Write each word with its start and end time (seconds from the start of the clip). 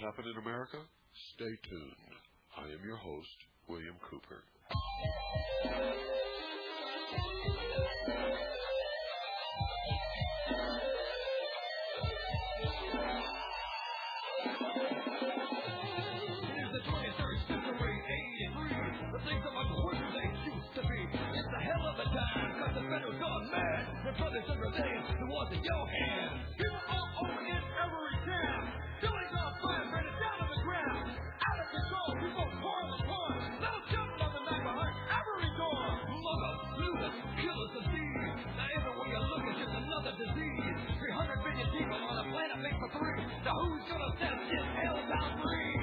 doesn't 0.00 0.26
in 0.26 0.36
America? 0.42 0.78
Stay 1.34 1.54
tuned. 1.70 2.14
I 2.58 2.64
am 2.66 2.82
your 2.84 2.96
host, 2.96 3.38
William 3.68 3.94
Cooper. 4.10 4.42
The 16.74 16.80
things 20.10 20.38
used 20.44 20.74
to 20.74 20.82
be. 20.82 20.98
It's 21.06 21.52
a 21.54 21.62
hell 21.62 21.84
of 21.86 21.98
a 21.98 22.06
time, 22.10 22.50
cause 22.58 22.74
the 22.74 22.82
federal 22.82 23.14
government 23.14 23.52
mad. 23.52 24.18
Brothers 24.18 24.44
and 24.48 24.58
the 24.58 25.26
wars 25.30 25.48
in 25.52 25.62
your 25.62 25.86
hands. 25.86 26.50
People 26.58 26.82
all 26.88 27.08
over 27.24 27.63
That's 44.20 44.32
just 44.50 44.70
hellbound 44.84 45.42
free. 45.42 45.73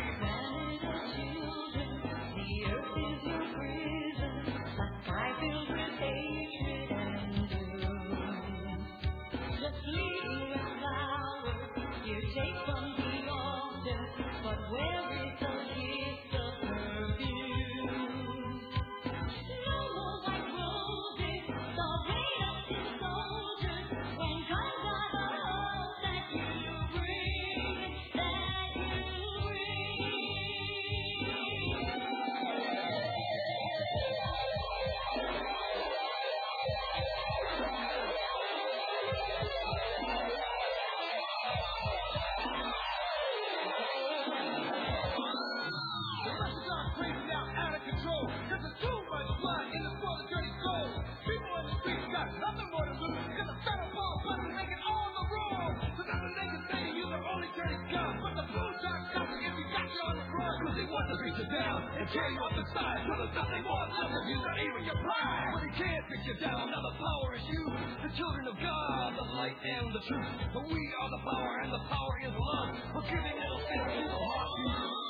tear 62.11 62.27
you 62.27 62.41
up 62.43 62.55
inside 62.59 62.99
till 63.07 63.17
there's 63.23 63.35
nothing 63.39 63.63
more 63.63 63.87
left 63.87 64.11
of 64.11 64.23
you, 64.27 64.37
not 64.43 64.59
even 64.59 64.83
your 64.83 64.99
pride. 64.99 65.51
But 65.55 65.63
he 65.63 65.71
can't 65.79 66.03
fix 66.11 66.21
you 66.27 66.35
down, 66.43 66.67
now 66.67 66.83
the 66.83 66.95
power 66.99 67.29
is 67.39 67.45
you. 67.47 67.63
The 68.03 68.11
children 68.19 68.45
of 68.51 68.55
God, 68.59 69.15
the 69.15 69.27
light 69.39 69.55
and 69.55 69.95
the 69.95 70.03
truth. 70.03 70.31
But 70.53 70.63
we 70.67 70.81
are 70.99 71.09
the 71.09 71.23
power, 71.23 71.53
and 71.63 71.71
the 71.71 71.83
power 71.87 72.15
is 72.27 72.33
love. 72.35 72.69
Forgiving 72.99 73.35
little 73.39 73.61
sins 73.63 73.91
in 73.95 74.07
the 74.11 74.19
heart. 74.27 75.00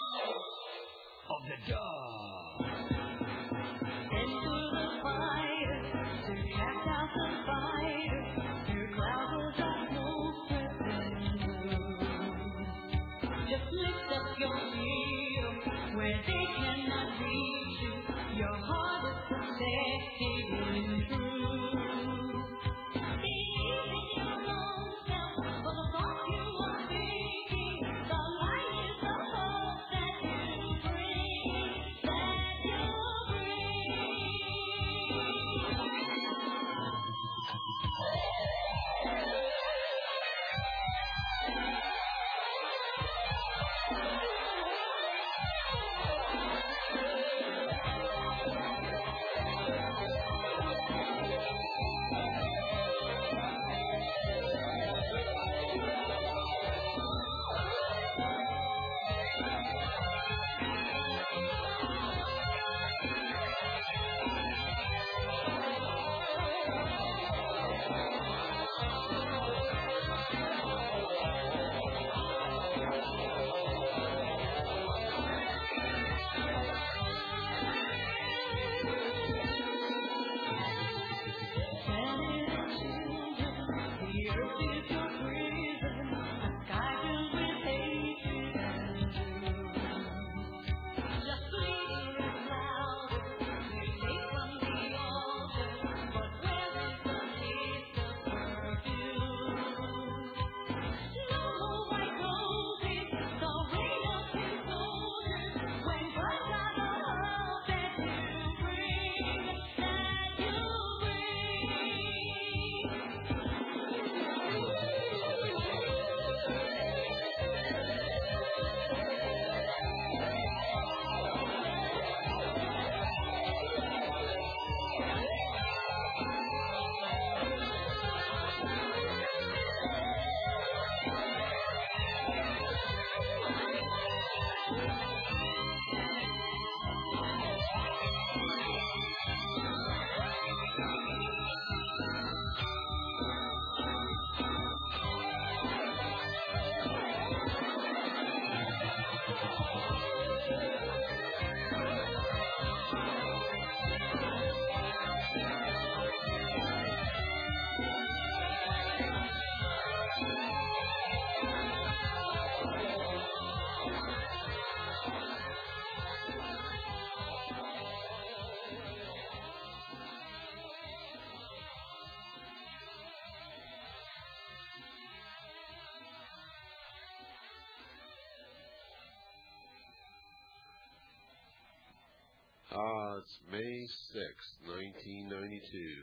Uh, 182.72 183.20
May 183.52 183.84
6th, 184.16 184.52
1992. 184.64 185.28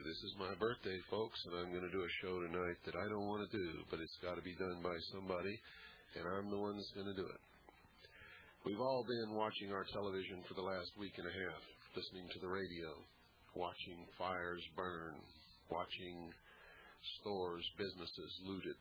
This 0.04 0.20
is 0.20 0.36
my 0.36 0.52
birthday, 0.60 1.00
folks, 1.08 1.40
and 1.48 1.56
I'm 1.56 1.72
going 1.72 1.88
to 1.88 1.96
do 1.96 2.04
a 2.04 2.16
show 2.20 2.44
tonight 2.44 2.76
that 2.84 2.92
I 2.92 3.08
don't 3.08 3.24
want 3.24 3.40
to 3.40 3.56
do, 3.56 3.88
but 3.88 4.04
it's 4.04 4.20
got 4.20 4.36
to 4.36 4.44
be 4.44 4.52
done 4.52 4.84
by 4.84 4.92
somebody, 5.08 5.56
and 6.12 6.28
I'm 6.28 6.52
the 6.52 6.60
one 6.60 6.76
that's 6.76 6.92
going 6.92 7.08
to 7.08 7.16
do 7.16 7.24
it. 7.24 7.40
We've 8.68 8.84
all 8.84 9.00
been 9.00 9.32
watching 9.32 9.72
our 9.72 9.88
television 9.96 10.44
for 10.44 10.52
the 10.60 10.68
last 10.68 10.92
week 11.00 11.16
and 11.16 11.24
a 11.24 11.32
half, 11.32 11.62
listening 11.96 12.28
to 12.36 12.40
the 12.44 12.52
radio, 12.52 12.92
watching 13.56 14.04
fires 14.20 14.60
burn, 14.76 15.16
watching 15.72 16.28
stores, 17.16 17.64
businesses 17.80 18.44
looted, 18.44 18.76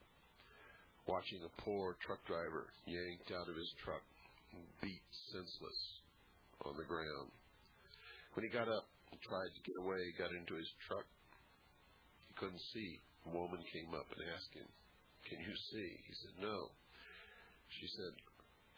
watching 1.08 1.40
a 1.40 1.56
poor 1.64 1.96
truck 2.04 2.20
driver 2.28 2.68
yanked 2.84 3.32
out 3.32 3.48
of 3.48 3.56
his 3.56 3.72
truck 3.80 4.04
beat 4.84 5.08
senseless 5.32 5.80
on 6.68 6.76
the 6.76 6.84
ground. 6.84 7.32
When 8.38 8.46
he 8.46 8.54
got 8.54 8.70
up 8.70 8.86
and 9.10 9.18
tried 9.26 9.50
to 9.50 9.66
get 9.66 9.82
away, 9.82 10.14
got 10.14 10.30
into 10.30 10.54
his 10.54 10.70
truck, 10.86 11.10
he 12.30 12.38
couldn't 12.38 12.62
see. 12.70 13.02
A 13.26 13.34
woman 13.34 13.66
came 13.74 13.90
up 13.98 14.06
and 14.14 14.30
asked 14.30 14.54
him, 14.54 14.70
Can 15.26 15.42
you 15.42 15.58
see? 15.74 15.90
He 16.06 16.14
said, 16.22 16.38
No. 16.38 16.70
She 17.82 17.90
said, 17.98 18.14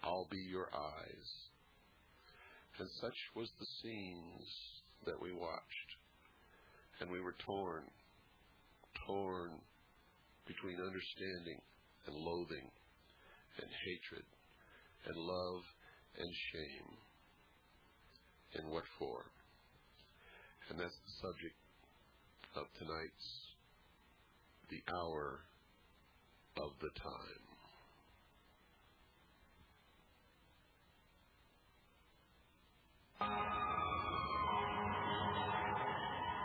I'll 0.02 0.32
be 0.32 0.40
your 0.40 0.72
eyes. 0.72 1.28
And 2.80 2.88
such 3.04 3.20
was 3.36 3.52
the 3.60 3.68
scenes 3.84 4.48
that 5.04 5.20
we 5.20 5.36
watched. 5.36 5.90
And 7.04 7.12
we 7.12 7.20
were 7.20 7.36
torn, 7.44 7.84
torn 9.06 9.60
between 10.48 10.80
understanding 10.80 11.60
and 12.08 12.16
loathing 12.16 12.72
and 13.60 13.68
hatred 13.84 14.24
and 15.04 15.18
love 15.20 15.68
and 16.16 16.32
shame. 16.56 16.96
And 18.56 18.72
what 18.72 18.88
for? 18.98 19.28
And 20.70 20.78
that's 20.78 20.94
the 20.94 21.14
subject 21.26 21.58
of 22.54 22.70
tonight's 22.78 23.28
The 24.70 24.82
Hour 24.94 25.42
of 26.62 26.72
the 26.78 26.94
Time. 26.94 27.44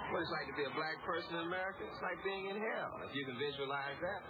What 0.09 0.23
it's 0.23 0.33
like 0.33 0.49
to 0.49 0.57
be 0.57 0.65
a 0.65 0.73
black 0.73 1.05
person 1.05 1.37
in 1.37 1.45
America? 1.51 1.85
It's 1.85 2.01
like 2.01 2.17
being 2.25 2.49
in 2.49 2.57
hell, 2.57 2.93
if 3.05 3.13
you 3.13 3.29
can 3.29 3.37
visualize 3.37 3.99
that. 4.01 4.23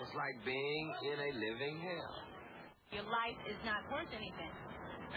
It's 0.00 0.14
like 0.16 0.40
being 0.46 0.86
in 1.04 1.18
a 1.20 1.30
living 1.36 1.76
hell. 1.84 2.16
Your 2.96 3.04
life 3.10 3.40
is 3.44 3.60
not 3.66 3.84
worth 3.92 4.08
anything. 4.14 4.52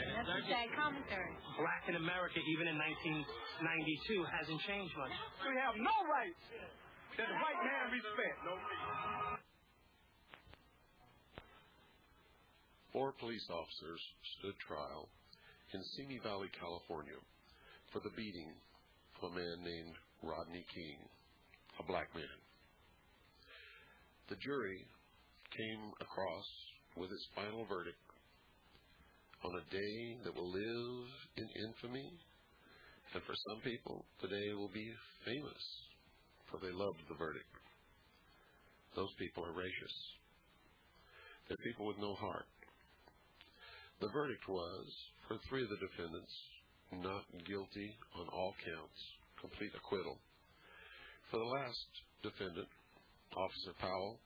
That's 0.08 0.32
a 0.32 0.42
sad 0.48 0.70
commentary. 0.76 1.34
Black 1.60 1.84
in 1.92 1.96
America, 2.00 2.40
even 2.56 2.72
in 2.72 2.78
1992, 2.80 4.24
hasn't 4.32 4.62
changed 4.64 4.96
much. 4.96 5.12
We 5.44 5.60
have 5.60 5.76
no 5.76 5.96
rights 6.08 6.40
that 7.20 7.28
the 7.28 7.36
white 7.36 7.60
man 7.60 7.92
respect. 7.92 8.38
No. 8.48 8.56
Four 12.96 13.14
police 13.20 13.46
officers 13.52 14.02
stood 14.40 14.56
trial 14.66 15.10
in 15.74 15.84
Simi 15.96 16.20
Valley, 16.24 16.50
California, 16.58 17.20
for 17.94 18.00
the 18.00 18.10
beating 18.16 18.50
of 19.22 19.30
a 19.30 19.36
man 19.36 19.58
named 19.62 19.96
Rodney 20.24 20.66
King, 20.74 20.98
a 21.78 21.84
black 21.84 22.10
man. 22.16 22.40
The 24.30 24.40
jury 24.42 24.88
came 25.54 25.92
across 26.02 26.48
with 26.96 27.12
its 27.12 27.26
final 27.36 27.66
verdict 27.66 27.98
on 29.44 29.56
a 29.56 29.72
day 29.72 30.18
that 30.24 30.36
will 30.36 30.52
live 30.52 31.08
in 31.38 31.48
infamy, 31.64 32.12
and 33.14 33.24
for 33.24 33.34
some 33.50 33.62
people, 33.62 34.06
today 34.22 34.54
will 34.54 34.72
be 34.74 34.92
famous, 35.26 35.64
for 36.52 36.60
they 36.60 36.72
loved 36.72 37.00
the 37.08 37.16
verdict. 37.16 37.48
Those 38.96 39.14
people 39.18 39.46
are 39.46 39.56
racist. 39.56 40.02
They're 41.48 41.66
people 41.66 41.88
with 41.88 41.98
no 41.98 42.14
heart. 42.16 42.46
The 44.02 44.10
verdict 44.14 44.48
was 44.48 44.88
for 45.28 45.38
three 45.48 45.64
of 45.64 45.70
the 45.70 45.88
defendants 45.88 46.34
not 46.92 47.24
guilty 47.46 47.96
on 48.18 48.28
all 48.34 48.54
counts, 48.66 49.00
complete 49.40 49.72
acquittal. 49.76 50.18
For 51.30 51.38
the 51.38 51.46
last 51.46 51.90
defendant, 52.24 52.68
Officer 53.38 53.78
Powell, 53.80 54.20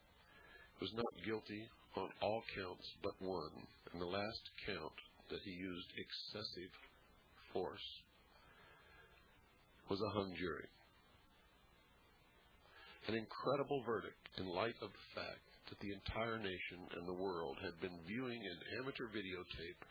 was 0.79 0.91
not 0.95 1.25
guilty 1.25 1.67
on 1.95 2.09
all 2.21 2.41
counts 2.55 2.87
but 3.03 3.13
one, 3.19 3.51
and 3.93 4.01
the 4.01 4.09
last 4.09 4.49
count 4.65 4.97
that 5.29 5.45
he 5.45 5.51
used 5.51 5.87
excessive 5.95 6.73
force 7.53 7.87
was 9.89 10.01
a 10.01 10.09
hung 10.09 10.33
jury. 10.35 10.65
An 13.07 13.13
incredible 13.13 13.83
verdict 13.85 14.17
in 14.37 14.47
light 14.49 14.75
of 14.81 14.89
the 14.89 15.07
fact 15.13 15.45
that 15.69 15.79
the 15.79 15.93
entire 15.93 16.39
nation 16.39 16.89
and 16.97 17.07
the 17.07 17.21
world 17.21 17.57
had 17.61 17.77
been 17.79 17.99
viewing 18.07 18.41
an 18.41 18.59
amateur 18.81 19.05
videotape 19.13 19.81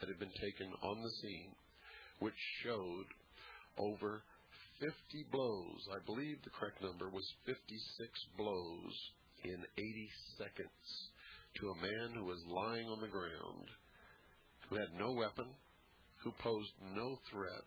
that 0.00 0.08
had 0.08 0.18
been 0.18 0.34
taken 0.42 0.72
on 0.82 1.02
the 1.02 1.14
scene, 1.22 1.54
which 2.18 2.34
showed 2.64 3.06
over 3.78 4.22
50 4.80 4.90
blows. 5.30 5.86
I 5.94 6.02
believe 6.04 6.42
the 6.42 6.50
correct 6.50 6.82
number 6.82 7.08
was 7.08 7.28
56 7.46 7.62
blows 8.36 8.94
in 9.44 9.62
80 9.78 10.10
seconds 10.38 11.11
to 11.60 11.70
a 11.70 11.82
man 11.82 12.14
who 12.14 12.24
was 12.24 12.42
lying 12.48 12.88
on 12.88 13.00
the 13.00 13.12
ground, 13.12 13.68
who 14.68 14.76
had 14.76 14.92
no 14.98 15.12
weapon, 15.12 15.46
who 16.24 16.32
posed 16.42 16.72
no 16.94 17.18
threat, 17.30 17.66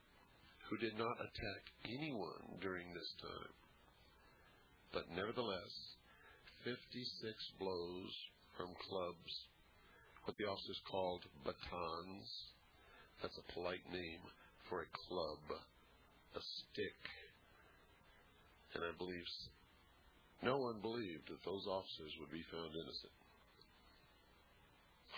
who 0.70 0.77
did 0.77 0.98
not 0.98 1.22
attack 1.22 1.63
anyone 1.86 2.58
during 2.62 2.94
this 2.94 3.12
time. 3.22 3.54
But 4.92 5.12
nevertheless, 5.13 5.74
56 6.63 6.82
blows 7.60 8.13
from 8.58 8.74
clubs, 8.89 9.34
what 10.24 10.38
the 10.38 10.50
officers 10.50 10.82
called 10.89 11.22
batons. 11.44 12.27
That's 13.22 13.38
a 13.38 13.54
polite 13.54 13.86
name 13.92 14.24
for 14.68 14.82
a 14.82 14.94
club, 15.08 15.39
a 16.36 16.42
stick. 16.42 17.00
And 18.74 18.84
I 18.84 18.92
believe 18.98 19.24
no 20.42 20.58
one 20.58 20.82
believed 20.82 21.30
that 21.30 21.46
those 21.46 21.65
officers 21.68 22.12
would 22.20 22.32
be 22.32 22.44
found 22.51 22.74
innocent. 22.74 23.13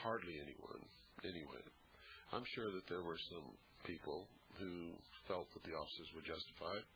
Hardly 0.07 0.39
anyone, 0.39 0.79
anyway. 1.27 1.63
I'm 2.31 2.47
sure 2.55 2.71
that 2.71 2.87
there 2.87 3.03
were 3.03 3.19
some 3.27 3.43
people 3.83 4.23
who 4.55 4.95
felt 5.27 5.51
that 5.51 5.67
the 5.67 5.75
officers 5.75 6.07
were 6.15 6.23
justified. 6.23 6.87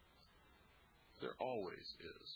There 1.19 1.35
always 1.43 1.83
is. 1.99 2.27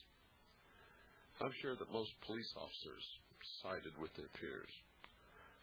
I'm 1.39 1.55
sure 1.63 1.79
that 1.79 1.95
most 1.95 2.11
police 2.27 2.51
officers 2.59 3.05
sided 3.63 3.95
with 4.03 4.11
their 4.19 4.27
peers. 4.35 4.73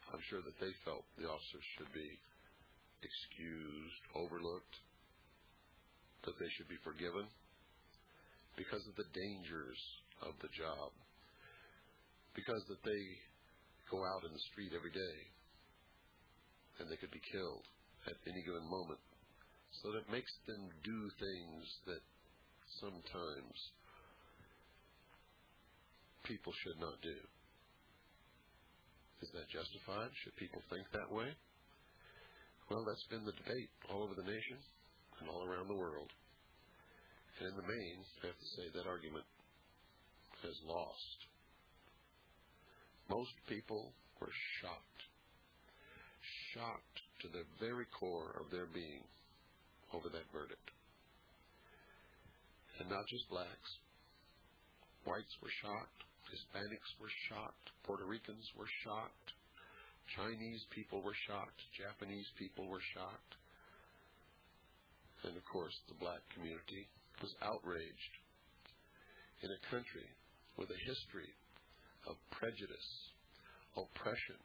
I'm 0.09 0.23
sure 0.33 0.41
that 0.41 0.57
they 0.57 0.73
felt 0.81 1.05
the 1.21 1.29
officers 1.29 1.65
should 1.77 1.93
be 1.93 2.09
excused, 3.05 4.03
overlooked, 4.17 4.75
that 6.25 6.41
they 6.41 6.49
should 6.57 6.73
be 6.73 6.81
forgiven 6.81 7.29
because 8.57 8.81
of 8.89 8.97
the 8.97 9.05
dangers 9.13 9.77
of 10.25 10.33
the 10.41 10.49
job, 10.57 10.89
because 12.33 12.65
that 12.65 12.81
they 12.81 13.05
go 13.93 14.01
out 14.01 14.25
in 14.25 14.33
the 14.33 14.47
street 14.49 14.73
every 14.73 14.89
day 14.89 15.17
and 16.81 16.89
they 16.89 16.97
could 16.97 17.13
be 17.13 17.21
killed 17.29 17.61
at 18.09 18.17
any 18.25 18.41
given 18.41 18.65
moment. 18.65 18.97
So 19.85 19.93
that 19.93 20.09
makes 20.09 20.33
them 20.49 20.73
do 20.81 20.97
things 21.21 21.63
that 21.85 22.01
sometimes 22.81 23.55
people 26.25 26.53
should 26.65 26.81
not 26.81 26.97
do. 27.05 27.19
Is 29.21 29.29
that 29.37 29.53
justified? 29.53 30.09
Should 30.25 30.35
people 30.41 30.65
think 30.73 30.89
that 30.91 31.13
way? 31.13 31.29
Well, 32.73 32.83
that's 32.83 33.05
been 33.13 33.23
the 33.23 33.37
debate 33.45 33.69
all 33.93 34.01
over 34.01 34.17
the 34.17 34.25
nation 34.25 34.57
and 35.21 35.29
all 35.29 35.45
around 35.45 35.69
the 35.69 35.77
world. 35.77 36.09
And 37.39 37.53
in 37.53 37.55
the 37.55 37.69
main, 37.69 37.97
I 38.25 38.33
have 38.33 38.41
to 38.41 38.53
say 38.57 38.65
that 38.73 38.89
argument 38.89 39.25
has 40.41 40.57
lost. 40.65 41.17
Most 43.09 43.35
people 43.47 43.91
were 44.19 44.31
shocked. 44.61 45.01
Shocked 46.53 46.99
to 47.21 47.27
the 47.27 47.43
very 47.59 47.85
core 47.99 48.35
of 48.39 48.51
their 48.51 48.67
being 48.67 49.03
over 49.93 50.09
that 50.09 50.27
verdict. 50.31 50.69
And 52.79 52.89
not 52.89 53.05
just 53.07 53.29
blacks. 53.29 53.71
Whites 55.05 55.35
were 55.41 55.53
shocked. 55.61 55.99
Hispanics 56.31 56.91
were 56.97 57.11
shocked. 57.29 57.69
Puerto 57.83 58.05
Ricans 58.05 58.47
were 58.57 58.69
shocked. 58.83 59.29
Chinese 60.15 60.63
people 60.71 61.01
were 61.03 61.15
shocked. 61.27 61.59
Japanese 61.77 62.27
people 62.39 62.67
were 62.67 62.83
shocked. 62.95 63.33
And 65.23 65.37
of 65.37 65.45
course, 65.45 65.75
the 65.87 65.99
black 65.99 66.19
community 66.35 66.87
was 67.21 67.31
outraged 67.39 68.13
in 69.43 69.51
a 69.51 69.63
country 69.71 70.07
with 70.57 70.71
a 70.71 70.79
history 70.87 71.31
of 72.07 72.15
prejudice, 72.31 72.89
oppression, 73.75 74.37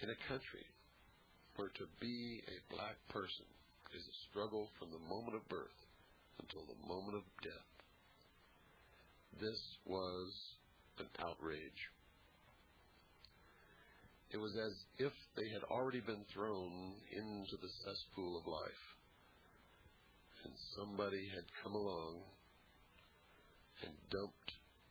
in 0.00 0.10
a 0.10 0.28
country 0.28 0.64
where 1.56 1.68
to 1.76 1.84
be 2.00 2.42
a 2.48 2.74
black 2.74 2.96
person 3.08 3.44
is 3.94 4.02
a 4.06 4.20
struggle 4.30 4.68
from 4.78 4.90
the 4.90 5.08
moment 5.08 5.36
of 5.36 5.48
birth 5.48 5.80
until 6.40 6.64
the 6.64 6.88
moment 6.88 7.16
of 7.16 7.24
death. 7.42 7.70
This 9.40 9.60
was 9.84 10.32
an 10.98 11.08
outrage. 11.18 11.82
It 14.30 14.38
was 14.38 14.56
as 14.56 14.72
if 14.98 15.12
they 15.36 15.48
had 15.50 15.62
already 15.70 16.00
been 16.00 16.24
thrown 16.32 16.94
into 17.12 17.56
the 17.60 17.72
cesspool 17.84 18.38
of 18.38 18.46
life, 18.46 18.84
and 20.44 20.52
somebody 20.76 21.28
had 21.34 21.44
come 21.62 21.74
along 21.74 22.22
and 23.82 23.92
dumped 24.10 24.39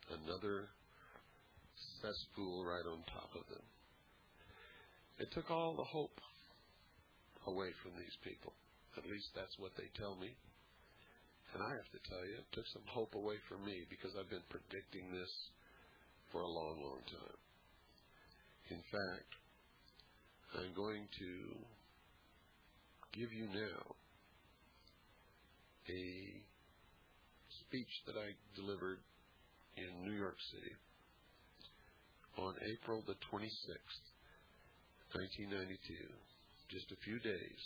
another 0.09 0.69
cesspool 2.01 2.65
right 2.65 2.85
on 2.85 3.03
top 3.13 3.29
of 3.35 3.45
them. 3.49 3.65
It 5.19 5.31
took 5.31 5.51
all 5.51 5.75
the 5.75 5.83
hope 5.83 6.19
away 7.47 7.69
from 7.83 7.91
these 7.99 8.15
people. 8.23 8.53
At 8.97 9.05
least 9.05 9.29
that's 9.35 9.55
what 9.59 9.75
they 9.77 9.87
tell 9.99 10.15
me. 10.15 10.31
And 11.53 11.63
I 11.63 11.71
have 11.75 11.91
to 11.91 12.01
tell 12.09 12.23
you, 12.23 12.37
it 12.37 12.51
took 12.53 12.67
some 12.71 12.85
hope 12.85 13.15
away 13.15 13.35
from 13.49 13.65
me 13.65 13.85
because 13.89 14.13
I've 14.13 14.29
been 14.29 14.45
predicting 14.49 15.11
this 15.11 15.31
for 16.31 16.41
a 16.41 16.47
long, 16.47 16.77
long 16.83 17.01
time. 17.09 17.39
In 18.69 18.81
fact, 18.93 19.31
I'm 20.55 20.73
going 20.77 21.09
to 21.19 21.31
give 23.17 23.33
you 23.33 23.49
now 23.49 23.81
a 25.89 26.03
speech 27.65 27.89
that 28.05 28.15
I 28.15 28.37
delivered 28.55 28.99
in 29.79 30.03
New 30.03 30.17
York 30.17 30.37
City 30.51 30.75
on 32.37 32.55
April 32.71 33.03
the 33.07 33.15
26th, 33.31 34.05
1992, 35.15 35.95
just 36.69 36.91
a 36.91 37.03
few 37.03 37.19
days 37.19 37.61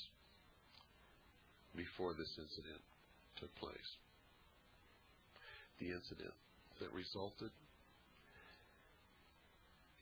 before 1.76 2.14
this 2.14 2.30
incident 2.38 2.82
took 3.38 3.54
place. 3.58 3.92
The 5.80 5.90
incident 5.90 6.34
that 6.80 6.94
resulted 6.94 7.52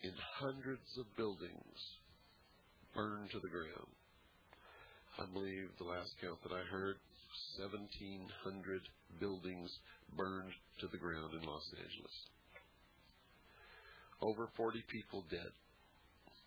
in 0.04 0.14
hundreds 0.40 0.88
of 1.00 1.06
buildings 1.16 1.80
burned 2.94 3.32
to 3.32 3.40
the 3.40 3.50
ground. 3.50 3.92
I 5.20 5.26
believe 5.34 5.70
the 5.78 5.90
last 5.90 6.12
count 6.22 6.42
that 6.44 6.56
I 6.56 6.64
heard, 6.72 6.96
1,700 7.58 8.82
buildings 9.20 9.70
burned 10.16 10.52
to 10.80 10.88
the 10.88 10.98
ground 10.98 11.34
in 11.34 11.48
Los 11.48 11.68
Angeles. 11.78 12.16
Over 14.22 14.50
40 14.56 14.84
people 14.90 15.26
dead, 15.30 15.52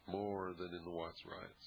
more 0.06 0.52
than 0.58 0.74
in 0.74 0.84
the 0.84 0.90
Watts 0.90 1.20
riots. 1.26 1.66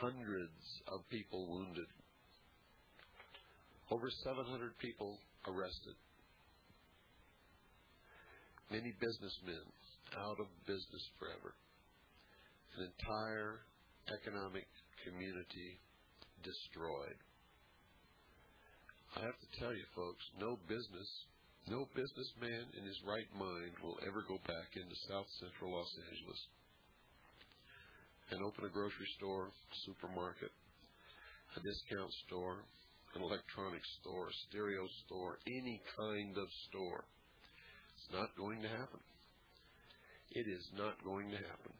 Hundreds 0.00 0.82
of 0.88 1.08
people 1.10 1.46
wounded. 1.48 1.86
Over 3.90 4.08
700 4.24 4.78
people 4.78 5.18
arrested 5.46 5.94
many 8.72 8.96
businessmen 8.96 9.68
out 10.16 10.40
of 10.40 10.48
business 10.64 11.04
forever, 11.20 11.52
an 12.80 12.88
entire 12.88 13.60
economic 14.08 14.64
community 15.04 15.76
destroyed. 16.42 17.18
I 19.16 19.24
have 19.26 19.38
to 19.38 19.50
tell 19.60 19.74
you, 19.74 19.84
folks, 19.94 20.24
no 20.40 20.58
business, 20.68 21.10
no 21.68 21.88
businessman 21.94 22.64
in 22.78 22.84
his 22.86 22.98
right 23.06 23.28
mind 23.38 23.76
will 23.82 23.98
ever 24.06 24.24
go 24.28 24.38
back 24.46 24.74
into 24.76 24.96
South 25.08 25.28
Central 25.40 25.72
Los 25.72 25.92
Angeles 26.10 26.40
and 28.30 28.42
open 28.42 28.64
a 28.64 28.72
grocery 28.72 29.08
store, 29.18 29.50
supermarket, 29.84 30.50
a 31.56 31.60
discount 31.60 32.12
store, 32.26 32.64
an 33.14 33.22
electronics 33.22 33.88
store, 34.00 34.28
a 34.28 34.36
stereo 34.48 34.88
store, 35.04 35.38
any 35.46 35.80
kind 35.98 36.38
of 36.38 36.48
store 36.70 37.04
It's 37.96 38.12
not 38.12 38.32
going 38.36 38.62
to 38.62 38.68
happen. 38.68 39.00
It 40.32 40.48
is 40.48 40.64
not 40.76 40.96
going 41.04 41.30
to 41.30 41.36
happen. 41.36 41.74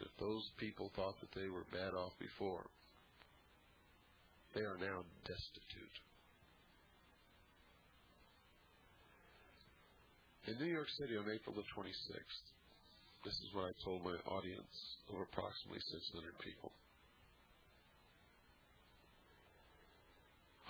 If 0.00 0.08
those 0.18 0.44
people 0.58 0.90
thought 0.96 1.20
that 1.20 1.32
they 1.38 1.48
were 1.48 1.68
bad 1.72 1.94
off 1.94 2.12
before, 2.18 2.66
they 4.56 4.64
are 4.64 4.80
now 4.80 5.04
destitute. 5.28 5.96
In 10.48 10.56
New 10.56 10.72
York 10.72 10.88
City 10.96 11.12
on 11.18 11.28
April 11.28 11.52
the 11.52 11.68
26th, 11.76 12.46
this 13.22 13.34
is 13.34 13.52
what 13.52 13.68
I 13.68 13.72
told 13.84 14.02
my 14.02 14.16
audience 14.32 14.76
of 15.12 15.20
approximately 15.20 15.80
600 15.92 16.32
people. 16.40 16.72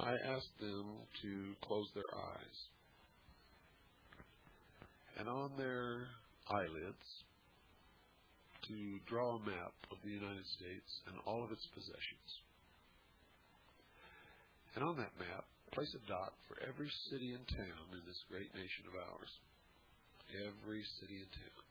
I 0.00 0.18
asked 0.34 0.58
them 0.58 1.06
to 1.22 1.54
close 1.62 1.86
their 1.94 2.10
eyes 2.10 2.58
and 5.18 5.28
on 5.28 5.52
their 5.56 6.08
eyelids 6.50 7.06
to 8.66 8.98
draw 9.06 9.36
a 9.36 9.46
map 9.46 9.72
of 9.92 9.98
the 10.04 10.10
United 10.10 10.44
States 10.58 10.90
and 11.06 11.16
all 11.24 11.44
of 11.44 11.52
its 11.52 11.64
possessions. 11.72 12.45
And 14.76 14.84
on 14.84 15.00
that 15.00 15.16
map, 15.16 15.48
place 15.72 15.88
a 15.96 16.02
dot 16.04 16.36
for 16.44 16.60
every 16.60 16.92
city 17.08 17.32
and 17.32 17.48
town 17.48 17.84
in 17.96 18.04
this 18.04 18.20
great 18.28 18.52
nation 18.52 18.84
of 18.92 18.94
ours. 19.08 19.32
Every 20.36 20.84
city 21.00 21.24
and 21.24 21.32
town. 21.32 21.64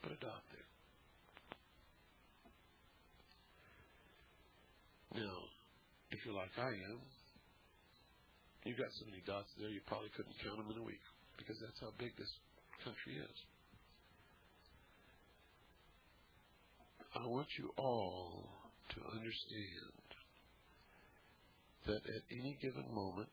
Put 0.00 0.16
a 0.16 0.20
dot 0.24 0.40
there. 0.48 0.68
Now, 5.20 5.36
if 6.10 6.24
you're 6.24 6.34
like 6.34 6.56
I 6.56 6.72
am, 6.72 6.98
you've 8.64 8.80
got 8.80 8.88
so 8.96 9.04
many 9.04 9.20
dots 9.28 9.52
there 9.60 9.68
you 9.68 9.84
probably 9.86 10.10
couldn't 10.16 10.34
count 10.40 10.56
them 10.56 10.72
in 10.72 10.80
a 10.80 10.82
week 10.82 11.04
because 11.36 11.60
that's 11.60 11.78
how 11.78 11.92
big 12.00 12.16
this 12.16 12.32
country 12.82 13.20
is. 13.20 13.38
I 17.14 17.28
want 17.28 17.46
you 17.60 17.70
all 17.76 18.48
to 18.96 18.98
understand 19.12 20.03
that 21.86 22.02
at 22.04 22.24
any 22.30 22.56
given 22.62 22.86
moment, 22.94 23.28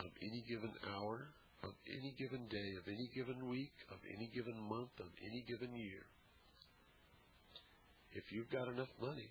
of 0.00 0.10
any 0.22 0.44
given 0.48 0.72
hour, 0.94 1.28
of 1.64 1.72
any 1.88 2.14
given 2.18 2.46
day, 2.48 2.70
of 2.78 2.86
any 2.86 3.10
given 3.14 3.48
week, 3.48 3.72
of 3.90 3.98
any 4.14 4.30
given 4.34 4.56
month, 4.68 4.92
of 5.00 5.10
any 5.24 5.44
given 5.48 5.74
year, 5.74 6.06
if 8.12 8.24
you've 8.30 8.50
got 8.50 8.68
enough 8.68 8.92
money, 9.00 9.30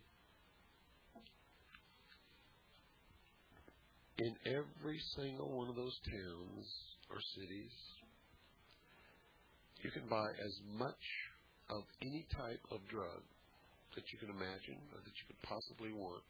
in 4.18 4.36
every 4.48 5.00
single 5.16 5.58
one 5.58 5.70
of 5.70 5.76
those 5.76 5.98
towns 6.08 6.66
or 7.12 7.20
cities 7.36 7.76
you 9.84 9.92
can 9.92 10.08
buy 10.10 10.30
as 10.42 10.56
much 10.80 11.06
of 11.70 11.84
any 12.02 12.26
type 12.34 12.64
of 12.72 12.80
drug 12.90 13.22
that 13.94 14.06
you 14.10 14.18
can 14.18 14.30
imagine 14.34 14.80
or 14.90 15.00
that 15.04 15.14
you 15.14 15.26
could 15.28 15.42
possibly 15.44 15.92
want 15.92 16.24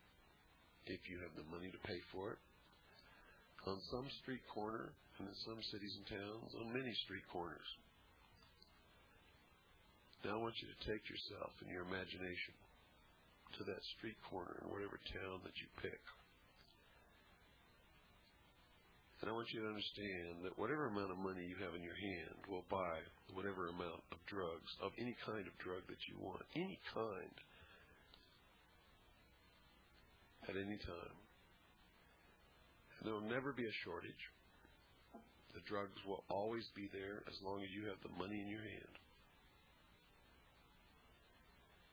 if 0.87 1.01
you 1.09 1.17
have 1.21 1.33
the 1.35 1.47
money 1.49 1.69
to 1.71 1.87
pay 1.87 1.99
for 2.13 2.33
it. 2.33 2.41
On 3.65 3.81
some 3.89 4.05
street 4.21 4.45
corner, 4.53 4.93
and 5.17 5.25
in 5.25 5.37
some 5.47 5.57
cities 5.73 5.95
and 5.97 6.05
towns, 6.05 6.51
on 6.59 6.75
many 6.75 6.93
street 7.05 7.25
corners. 7.31 7.65
Now 10.21 10.37
I 10.37 10.41
want 10.41 10.57
you 10.61 10.69
to 10.69 10.79
take 10.85 11.05
yourself 11.09 11.53
and 11.61 11.69
your 11.69 11.85
imagination 11.85 12.53
to 13.57 13.61
that 13.69 13.81
street 13.97 14.17
corner 14.29 14.57
in 14.61 14.73
whatever 14.73 14.97
town 15.13 15.41
that 15.45 15.55
you 15.61 15.69
pick. 15.81 16.01
And 19.21 19.31
I 19.31 19.33
want 19.33 19.49
you 19.55 19.63
to 19.63 19.71
understand 19.71 20.43
that 20.43 20.59
whatever 20.59 20.91
amount 20.91 21.09
of 21.09 21.17
money 21.17 21.47
you 21.47 21.57
have 21.63 21.73
in 21.73 21.81
your 21.81 21.97
hand 21.97 22.35
will 22.45 22.67
buy 22.67 22.99
whatever 23.33 23.71
amount 23.71 24.03
of 24.11 24.19
drugs, 24.27 24.69
of 24.83 24.91
any 24.99 25.15
kind 25.25 25.47
of 25.47 25.55
drug 25.57 25.81
that 25.87 26.03
you 26.05 26.13
want, 26.19 26.43
any 26.53 26.77
kind, 26.93 27.33
at 30.49 30.55
any 30.55 30.77
time. 30.77 31.17
And 32.99 33.07
there 33.07 33.13
will 33.13 33.29
never 33.29 33.51
be 33.51 33.65
a 33.65 33.81
shortage. 33.83 34.23
The 35.53 35.63
drugs 35.67 35.97
will 36.05 36.23
always 36.29 36.65
be 36.75 36.89
there 36.91 37.23
as 37.27 37.37
long 37.43 37.63
as 37.63 37.71
you 37.71 37.87
have 37.87 38.01
the 38.03 38.17
money 38.17 38.41
in 38.41 38.47
your 38.47 38.61
hand. 38.61 38.95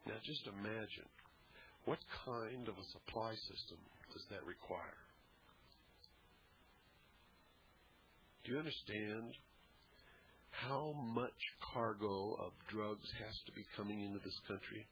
Now 0.06 0.18
just 0.25 0.47
imagine 0.47 1.06
what 1.85 1.99
kind 2.25 2.68
of 2.68 2.75
a 2.75 2.90
supply 2.92 3.35
system 3.35 3.78
does 4.12 4.23
that 4.30 4.44
require? 4.47 4.99
Do 8.44 8.52
you 8.52 8.59
understand 8.59 9.35
how 10.50 10.94
much 11.14 11.38
cargo 11.73 12.35
of 12.35 12.52
drugs 12.68 13.09
has 13.25 13.35
to 13.47 13.52
be 13.52 13.64
coming 13.76 14.02
into 14.02 14.18
this 14.18 14.38
country 14.47 14.87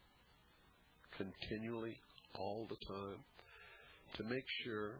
continually, 1.16 1.98
all 2.38 2.66
the 2.70 2.80
time, 2.86 3.20
to 4.16 4.22
make 4.24 4.46
sure 4.64 4.98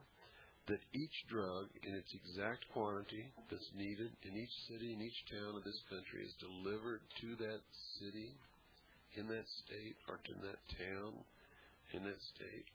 that 0.69 0.81
each 0.95 1.17
drug 1.29 1.67
in 1.83 1.95
its 1.95 2.13
exact 2.15 2.63
quantity 2.73 3.27
that's 3.51 3.71
needed 3.75 4.13
in 4.23 4.37
each 4.37 4.55
city, 4.69 4.93
in 4.93 5.03
each 5.03 5.21
town 5.27 5.57
of 5.57 5.65
this 5.65 5.81
country 5.91 6.23
is 6.23 6.35
delivered 6.39 7.01
to 7.21 7.35
that 7.43 7.63
city 7.99 8.31
in 9.17 9.27
that 9.27 9.47
state 9.67 9.97
or 10.07 10.23
to 10.23 10.35
that 10.47 10.61
town 10.79 11.13
in 11.93 12.05
that 12.05 12.21
state 12.37 12.69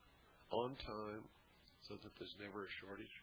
on 0.52 0.76
time 0.84 1.24
so 1.88 1.96
that 1.96 2.12
there's 2.20 2.36
never 2.42 2.66
a 2.66 2.76
shortage? 2.84 3.16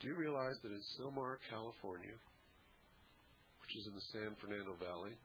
Do 0.00 0.08
you 0.08 0.14
realize 0.14 0.54
that 0.62 0.70
in 0.70 0.84
Sylmar, 0.94 1.40
California, 1.48 2.14
which 3.64 3.74
is 3.80 3.88
in 3.88 3.94
the 3.96 4.08
San 4.12 4.36
Fernando 4.36 4.76
Valley 4.76 5.16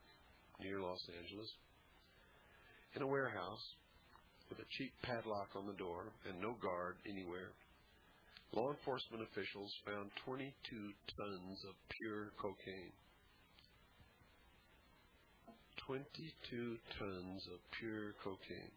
near 0.63 0.79
Los 0.79 1.03
Angeles, 1.19 1.51
in 2.96 3.01
a 3.01 3.08
warehouse 3.08 3.75
with 4.50 4.60
a 4.60 4.69
cheap 4.77 4.91
padlock 5.03 5.50
on 5.55 5.67
the 5.67 5.77
door 5.77 6.05
and 6.27 6.41
no 6.41 6.55
guard 6.62 6.96
anywhere, 7.08 7.53
law 8.53 8.72
enforcement 8.72 9.24
officials 9.24 9.72
found 9.86 10.10
22 10.25 10.53
tons 11.17 11.60
of 11.67 11.75
pure 11.89 12.31
cocaine. 12.41 12.93
22 15.86 16.77
tons 16.98 17.41
of 17.53 17.60
pure 17.79 18.13
cocaine. 18.24 18.74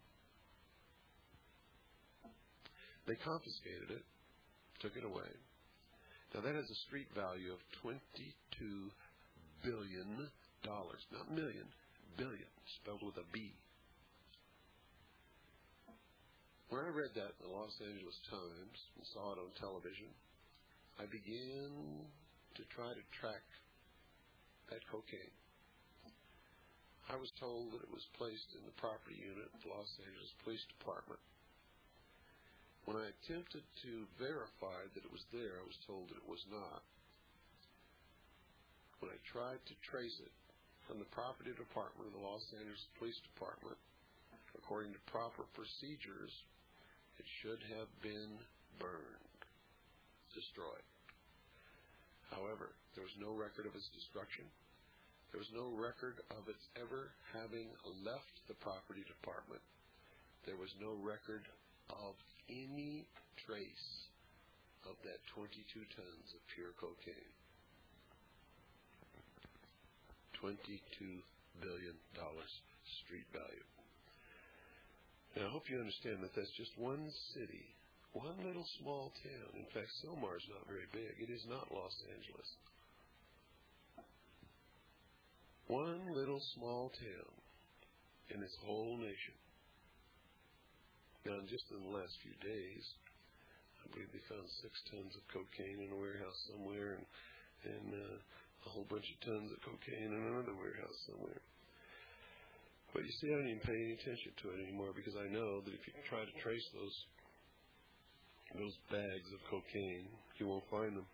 They 3.05 3.15
confiscated 3.15 3.91
it, 3.91 4.05
took 4.79 4.95
it 4.95 5.03
away. 5.03 5.29
Now 6.33 6.41
that 6.41 6.55
has 6.55 6.69
a 6.69 6.79
street 6.87 7.07
value 7.13 7.51
of 7.51 7.59
22 7.81 8.89
billion 9.63 10.29
dollars, 10.63 11.03
not 11.11 11.29
million, 11.29 11.67
billion, 12.17 12.49
spelled 12.81 13.03
with 13.03 13.17
a 13.17 13.27
B. 13.31 13.53
When 16.73 16.89
I 16.89 16.89
read 16.89 17.13
that 17.13 17.37
in 17.37 17.45
the 17.45 17.53
Los 17.53 17.77
Angeles 17.85 18.17
Times 18.33 18.77
and 18.97 19.05
saw 19.13 19.37
it 19.37 19.37
on 19.37 19.53
television, 19.61 20.09
I 20.97 21.05
began 21.05 21.69
to 22.57 22.63
try 22.73 22.89
to 22.89 23.13
track 23.13 23.45
that 24.73 24.81
cocaine. 24.89 25.37
I 27.13 27.21
was 27.21 27.29
told 27.37 27.77
that 27.77 27.85
it 27.85 27.93
was 27.93 28.01
placed 28.17 28.57
in 28.57 28.65
the 28.65 28.73
property 28.81 29.21
unit 29.21 29.53
of 29.53 29.61
the 29.61 29.69
Los 29.69 29.85
Angeles 30.01 30.33
Police 30.41 30.65
Department. 30.81 31.21
When 32.89 32.97
I 32.97 33.13
attempted 33.13 33.61
to 33.85 34.09
verify 34.17 34.81
that 34.97 35.05
it 35.05 35.13
was 35.13 35.29
there, 35.29 35.61
I 35.61 35.69
was 35.69 35.77
told 35.85 36.09
that 36.09 36.17
it 36.17 36.25
was 36.25 36.41
not. 36.49 36.81
When 38.97 39.13
I 39.13 39.21
tried 39.29 39.61
to 39.61 39.77
trace 39.85 40.17
it 40.25 40.33
from 40.89 40.97
the 40.97 41.13
property 41.13 41.53
department 41.53 42.09
of 42.09 42.17
the 42.17 42.25
Los 42.25 42.49
Angeles 42.57 42.81
Police 42.97 43.21
Department, 43.29 43.77
according 44.57 44.97
to 44.97 45.09
proper 45.13 45.45
procedures, 45.53 46.33
it 47.19 47.27
should 47.41 47.61
have 47.77 47.89
been 48.01 48.39
burned, 48.79 49.41
destroyed. 50.33 50.85
However, 52.31 52.73
there 52.95 53.05
was 53.05 53.13
no 53.21 53.33
record 53.33 53.69
of 53.69 53.75
its 53.77 53.89
destruction. 53.93 54.45
There 55.29 55.41
was 55.41 55.53
no 55.53 55.69
record 55.73 56.21
of 56.33 56.45
its 56.49 56.61
ever 56.77 57.09
having 57.33 57.69
left 58.05 58.37
the 58.49 58.57
property 58.61 59.05
department. 59.05 59.61
There 60.45 60.57
was 60.57 60.73
no 60.81 60.93
record 61.01 61.45
of 61.89 62.13
any 62.49 63.05
trace 63.45 64.09
of 64.85 64.97
that 65.05 65.21
22 65.33 65.57
tons 65.95 66.27
of 66.33 66.41
pure 66.53 66.73
cocaine. 66.77 67.33
$22 70.43 71.23
billion 71.61 71.95
street 72.83 73.27
value. 73.31 73.67
Now, 75.35 75.49
I 75.49 75.51
hope 75.51 75.69
you 75.69 75.79
understand 75.79 76.21
that 76.21 76.35
that's 76.35 76.53
just 76.53 76.77
one 76.77 77.09
city, 77.33 77.65
one 78.13 78.37
little 78.45 78.65
small 78.79 79.11
town. 79.25 79.49
In 79.57 79.65
fact, 79.73 79.89
Sylmar 80.01 80.37
is 80.37 80.45
not 80.49 80.69
very 80.69 80.85
big. 80.93 81.17
It 81.17 81.33
is 81.33 81.41
not 81.49 81.73
Los 81.73 81.97
Angeles. 82.13 82.49
One 85.67 86.13
little 86.13 86.41
small 86.53 86.93
town 86.93 87.33
in 88.29 88.41
this 88.41 88.53
whole 88.61 88.97
nation. 88.97 89.33
Now, 91.25 91.41
just 91.49 91.65
in 91.71 91.81
the 91.81 91.97
last 91.97 92.13
few 92.21 92.35
days, 92.43 92.83
I 93.81 93.89
believe 93.89 94.11
they 94.13 94.21
found 94.29 94.45
six 94.61 94.75
tons 94.91 95.15
of 95.15 95.23
cocaine 95.33 95.81
in 95.81 95.89
a 95.89 95.97
warehouse 95.97 96.37
somewhere, 96.51 96.99
and 96.99 97.05
and 97.63 97.95
uh, 97.95 98.17
a 98.65 98.69
whole 98.69 98.85
bunch 98.91 99.07
of 99.07 99.17
tons 99.23 99.51
of 99.51 99.59
cocaine 99.63 100.11
in 100.11 100.19
another 100.19 100.55
warehouse 100.55 100.99
somewhere. 101.07 101.39
But 102.93 103.05
you 103.05 103.13
see, 103.17 103.33
I 103.33 103.41
don't 103.41 103.49
even 103.49 103.65
pay 103.65 103.73
any 103.73 103.97
attention 103.97 104.37
to 104.45 104.53
it 104.53 104.61
anymore 104.61 104.93
because 104.93 105.17
I 105.17 105.25
know 105.25 105.65
that 105.65 105.73
if 105.73 105.81
you 105.89 105.93
try 106.05 106.21
to 106.21 106.41
trace 106.45 106.65
those 106.77 106.93
those 108.53 108.77
bags 108.93 109.29
of 109.33 109.41
cocaine, 109.49 110.05
you 110.37 110.45
won't 110.45 110.69
find 110.69 110.93
them. 110.93 111.09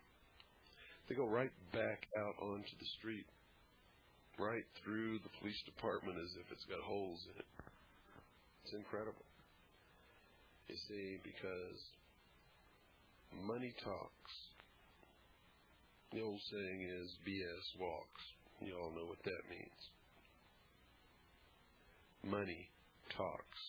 They 1.08 1.16
go 1.16 1.24
right 1.24 1.50
back 1.72 2.04
out 2.20 2.36
onto 2.36 2.76
the 2.76 2.90
street, 3.00 3.24
right 4.38 4.68
through 4.84 5.24
the 5.24 5.32
police 5.40 5.56
department 5.64 6.20
as 6.20 6.36
if 6.36 6.52
it's 6.52 6.68
got 6.68 6.84
holes 6.84 7.24
in 7.32 7.40
it. 7.40 7.48
It's 8.64 8.74
incredible. 8.76 9.24
You 10.68 10.76
see, 10.86 11.16
because 11.24 11.80
money 13.42 13.72
talks. 13.82 14.32
The 16.12 16.20
old 16.20 16.40
saying 16.52 16.82
is 16.92 17.08
BS 17.24 17.80
walks. 17.80 18.22
You 18.60 18.76
all 18.76 18.92
know 18.92 19.06
what 19.06 19.22
that 19.24 19.48
means. 19.48 19.80
Money 22.24 22.68
talks. 23.16 23.60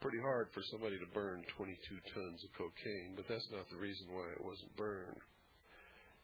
Pretty 0.00 0.20
hard 0.20 0.48
for 0.56 0.64
somebody 0.72 0.96
to 0.96 1.12
burn 1.12 1.44
22 1.56 1.76
tons 2.16 2.40
of 2.40 2.50
cocaine, 2.56 3.12
but 3.16 3.28
that's 3.28 3.48
not 3.52 3.68
the 3.68 3.76
reason 3.76 4.08
why 4.08 4.32
it 4.32 4.40
wasn't 4.40 4.72
burned. 4.76 5.20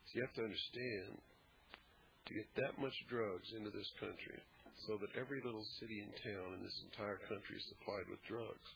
So 0.08 0.10
you 0.16 0.22
have 0.24 0.36
to 0.40 0.48
understand, 0.48 1.20
to 2.26 2.32
get 2.32 2.48
that 2.56 2.80
much 2.80 2.96
drugs 3.12 3.52
into 3.52 3.68
this 3.68 3.92
country, 4.00 4.40
so 4.88 4.96
that 4.96 5.12
every 5.20 5.44
little 5.44 5.64
city 5.76 6.00
and 6.00 6.12
town 6.24 6.56
in 6.56 6.64
this 6.64 6.80
entire 6.88 7.20
country 7.28 7.60
is 7.60 7.68
supplied 7.68 8.08
with 8.08 8.24
drugs, 8.24 8.70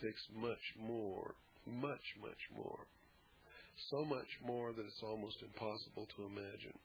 takes 0.00 0.24
much 0.32 0.64
more, 0.80 1.36
much, 1.68 2.06
much 2.24 2.42
more. 2.56 2.88
So 3.92 4.04
much 4.04 4.28
more 4.44 4.72
that 4.72 4.84
it's 4.84 5.04
almost 5.04 5.44
impossible 5.44 6.08
to 6.16 6.24
imagine. 6.24 6.76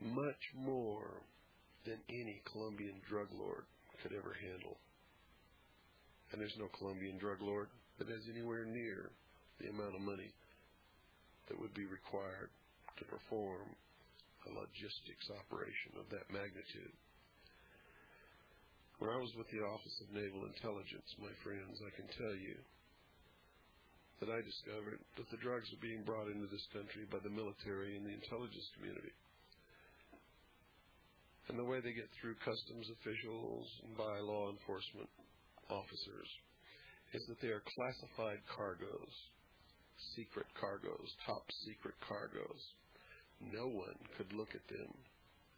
Much 0.00 0.52
more 0.54 1.22
than 1.84 1.98
any 2.10 2.42
Colombian 2.52 3.00
drug 3.08 3.28
lord 3.32 3.64
could 4.02 4.12
ever 4.12 4.36
handle. 4.40 4.76
And 6.32 6.40
there's 6.40 6.58
no 6.58 6.68
Colombian 6.78 7.18
drug 7.18 7.40
lord 7.40 7.68
that 7.98 8.08
has 8.08 8.28
anywhere 8.28 8.66
near 8.66 9.10
the 9.60 9.70
amount 9.70 9.94
of 9.94 10.02
money 10.02 10.34
that 11.48 11.58
would 11.58 11.72
be 11.72 11.86
required 11.86 12.50
to 12.98 13.04
perform 13.06 13.72
a 14.46 14.50
logistics 14.52 15.30
operation 15.32 15.96
of 15.96 16.06
that 16.10 16.28
magnitude. 16.28 16.92
When 18.98 19.12
I 19.12 19.20
was 19.20 19.32
with 19.36 19.48
the 19.52 19.60
Office 19.60 19.96
of 20.00 20.12
Naval 20.16 20.48
Intelligence, 20.48 21.08
my 21.20 21.32
friends, 21.44 21.76
I 21.84 21.92
can 21.92 22.08
tell 22.16 22.36
you 22.36 22.56
that 24.20 24.32
I 24.32 24.40
discovered 24.40 25.00
that 25.20 25.28
the 25.28 25.42
drugs 25.44 25.68
were 25.68 25.84
being 25.84 26.00
brought 26.00 26.32
into 26.32 26.48
this 26.48 26.64
country 26.72 27.04
by 27.04 27.20
the 27.20 27.32
military 27.32 27.96
and 27.96 28.08
the 28.08 28.16
intelligence 28.16 28.64
community. 28.76 29.12
And 31.48 31.58
the 31.58 31.64
way 31.64 31.78
they 31.80 31.94
get 31.94 32.10
through 32.18 32.34
customs 32.42 32.90
officials 32.90 33.66
and 33.86 33.96
by 33.96 34.18
law 34.18 34.50
enforcement 34.50 35.08
officers 35.70 36.30
is 37.14 37.22
that 37.28 37.40
they 37.40 37.54
are 37.54 37.62
classified 37.78 38.42
cargoes, 38.50 39.14
secret 40.18 40.46
cargoes, 40.58 41.06
top 41.24 41.46
secret 41.64 41.94
cargoes. 42.02 42.62
No 43.40 43.68
one 43.70 43.94
could 44.18 44.32
look 44.32 44.50
at 44.58 44.66
them 44.66 44.90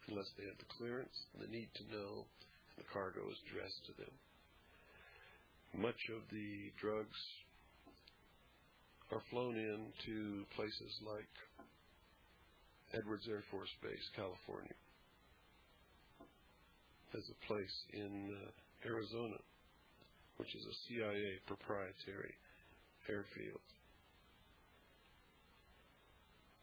unless 0.08 0.28
they 0.36 0.44
have 0.44 0.58
the 0.60 0.72
clearance, 0.76 1.16
the 1.40 1.48
need 1.48 1.68
to 1.80 1.84
know, 1.88 2.28
and 2.76 2.84
the 2.84 2.88
cargo 2.92 3.24
is 3.32 3.40
addressed 3.48 3.80
to 3.88 3.94
them. 3.96 4.14
Much 5.72 6.00
of 6.12 6.20
the 6.32 6.72
drugs 6.80 7.16
are 9.12 9.22
flown 9.30 9.56
in 9.56 9.88
to 10.04 10.44
places 10.56 10.92
like 11.04 11.32
Edwards 12.92 13.24
Air 13.28 13.44
Force 13.50 13.72
Base, 13.82 14.08
California. 14.16 14.76
There's 17.12 17.30
a 17.30 17.46
place 17.46 17.76
in 17.92 18.30
uh, 18.30 18.88
Arizona, 18.88 19.38
which 20.36 20.54
is 20.54 20.64
a 20.64 20.76
CIA 20.86 21.40
proprietary 21.46 22.34
airfield. 23.08 23.64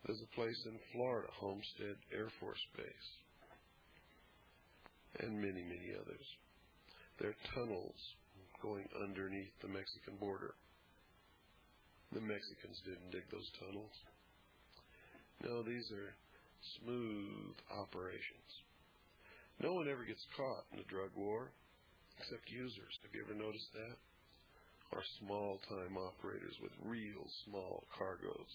There's 0.06 0.22
a 0.22 0.36
place 0.36 0.62
in 0.66 0.78
Florida, 0.94 1.28
Homestead 1.34 1.98
Air 2.14 2.30
Force 2.40 2.62
Base, 2.78 3.10
and 5.20 5.42
many, 5.42 5.64
many 5.66 5.98
others. 5.98 6.28
There 7.20 7.30
are 7.34 7.42
tunnels 7.56 7.98
going 8.62 8.86
underneath 9.02 9.54
the 9.62 9.68
Mexican 9.68 10.18
border. 10.20 10.54
The 12.14 12.22
Mexicans 12.22 12.78
didn't 12.86 13.12
dig 13.12 13.26
those 13.32 13.50
tunnels. 13.60 13.96
No, 15.42 15.64
these 15.64 15.90
are 15.92 16.14
smooth 16.78 17.56
operations. 17.74 18.50
No 19.62 19.74
one 19.74 19.88
ever 19.88 20.04
gets 20.04 20.26
caught 20.36 20.66
in 20.74 20.80
a 20.80 20.88
drug 20.92 21.12
war 21.16 21.52
except 22.20 22.50
users. 22.52 23.00
Have 23.04 23.14
you 23.14 23.24
ever 23.24 23.36
noticed 23.36 23.72
that? 23.74 23.98
are 24.94 25.04
small 25.20 25.60
time 25.68 25.98
operators 25.98 26.56
with 26.62 26.72
real 26.86 27.26
small 27.44 27.84
cargoes. 27.92 28.54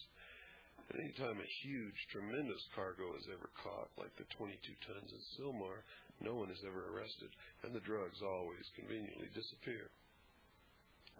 And 0.88 1.02
anytime 1.02 1.36
a 1.36 1.56
huge, 1.62 1.98
tremendous 2.10 2.62
cargo 2.74 3.12
is 3.18 3.28
ever 3.28 3.50
caught, 3.60 3.92
like 3.98 4.14
the 4.16 4.26
22 4.40 4.56
tons 4.88 5.10
in 5.12 5.22
Sylmar, 5.36 5.84
no 6.24 6.34
one 6.34 6.50
is 6.50 6.64
ever 6.64 6.90
arrested, 6.90 7.30
and 7.62 7.76
the 7.76 7.84
drugs 7.84 8.24
always 8.24 8.64
conveniently 8.74 9.28
disappear. 9.36 9.92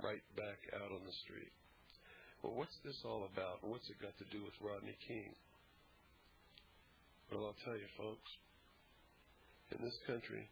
Right 0.03 0.25
back 0.35 0.59
out 0.75 0.91
on 0.91 1.05
the 1.05 1.17
street. 1.29 1.53
Well, 2.43 2.57
what's 2.57 2.77
this 2.83 2.97
all 3.05 3.29
about, 3.29 3.61
what's 3.61 3.89
it 3.93 4.01
got 4.01 4.17
to 4.17 4.33
do 4.33 4.41
with 4.43 4.57
Rodney 4.65 4.97
King? 5.05 5.37
Well, 7.29 7.53
I'll 7.53 7.63
tell 7.65 7.77
you, 7.77 7.91
folks. 8.01 8.31
In 9.71 9.85
this 9.85 9.99
country, 10.07 10.49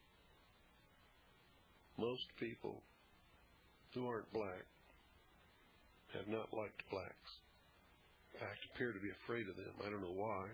most 1.99 2.23
people 2.39 2.83
who 3.95 4.07
aren't 4.07 4.33
black 4.33 4.63
have 6.15 6.29
not 6.29 6.55
liked 6.55 6.83
blacks. 6.91 7.31
In 8.35 8.41
fact, 8.41 8.63
appear 8.73 8.93
to 8.93 9.01
be 9.03 9.11
afraid 9.25 9.49
of 9.49 9.57
them. 9.57 9.75
I 9.83 9.91
don't 9.91 10.03
know 10.03 10.15
why. 10.15 10.47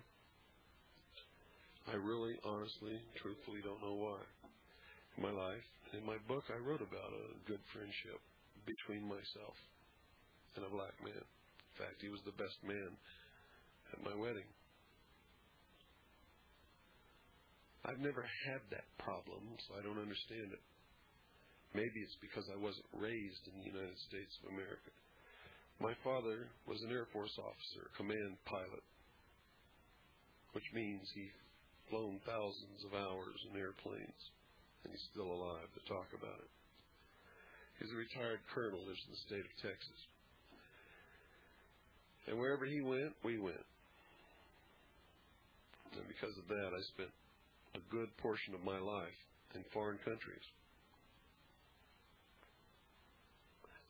I 1.93 1.97
really, 2.01 2.41
honestly, 2.45 2.97
truthfully 3.21 3.61
don't 3.61 3.85
know 3.85 3.95
why. 4.01 4.21
In 5.17 5.23
my 5.23 5.31
life, 5.31 5.69
in 5.93 6.01
my 6.07 6.17
book, 6.27 6.45
I 6.49 6.57
wrote 6.57 6.81
about 6.81 7.13
a 7.13 7.37
good 7.47 7.61
friendship 7.77 8.19
between 8.65 9.05
myself 9.05 9.55
and 10.57 10.65
a 10.65 10.73
black 10.73 10.97
man. 11.05 11.21
In 11.21 11.75
fact, 11.77 12.01
he 12.01 12.09
was 12.09 12.25
the 12.25 12.41
best 12.41 12.57
man 12.65 12.97
at 13.93 14.01
my 14.01 14.17
wedding. 14.17 14.49
I've 17.85 18.01
never 18.01 18.25
had 18.49 18.65
that 18.73 18.89
problem, 18.97 19.45
so 19.69 19.77
I 19.77 19.85
don't 19.85 20.01
understand 20.01 20.57
it. 20.57 20.63
Maybe 21.77 22.01
it's 22.01 22.17
because 22.25 22.49
I 22.49 22.57
wasn't 22.57 22.89
raised 22.97 23.45
in 23.45 23.61
the 23.61 23.69
United 23.69 23.99
States 24.09 24.33
of 24.41 24.57
America. 24.57 24.93
My 25.83 25.93
father 26.01 26.49
was 26.65 26.81
an 26.81 26.95
Air 26.95 27.05
Force 27.13 27.35
officer, 27.37 27.91
command 27.99 28.41
pilot, 28.47 28.85
which 30.57 30.65
means 30.73 31.05
he's 31.13 31.35
flown 31.91 32.23
thousands 32.25 32.81
of 32.89 32.97
hours 32.97 33.37
in 33.51 33.59
airplanes, 33.59 34.23
and 34.87 34.95
he's 34.95 35.09
still 35.13 35.29
alive 35.29 35.69
to 35.75 35.83
talk 35.85 36.09
about 36.17 36.41
it. 36.41 36.53
He's 37.83 37.93
a 37.93 38.01
retired 38.01 38.41
colonel, 38.55 38.81
lives 38.87 39.03
in 39.05 39.13
the 39.13 39.25
state 39.29 39.45
of 39.45 39.55
Texas. 39.61 40.01
And 42.31 42.39
wherever 42.39 42.65
he 42.65 42.81
went, 42.81 43.13
we 43.27 43.37
went. 43.37 43.67
And 45.99 46.07
because 46.09 46.33
of 46.39 46.49
that, 46.49 46.71
I 46.73 46.81
spent 46.95 47.11
a 47.75 47.83
good 47.91 48.11
portion 48.19 48.55
of 48.55 48.65
my 48.65 48.79
life 48.79 49.21
in 49.55 49.65
foreign 49.73 49.99
countries. 50.05 50.47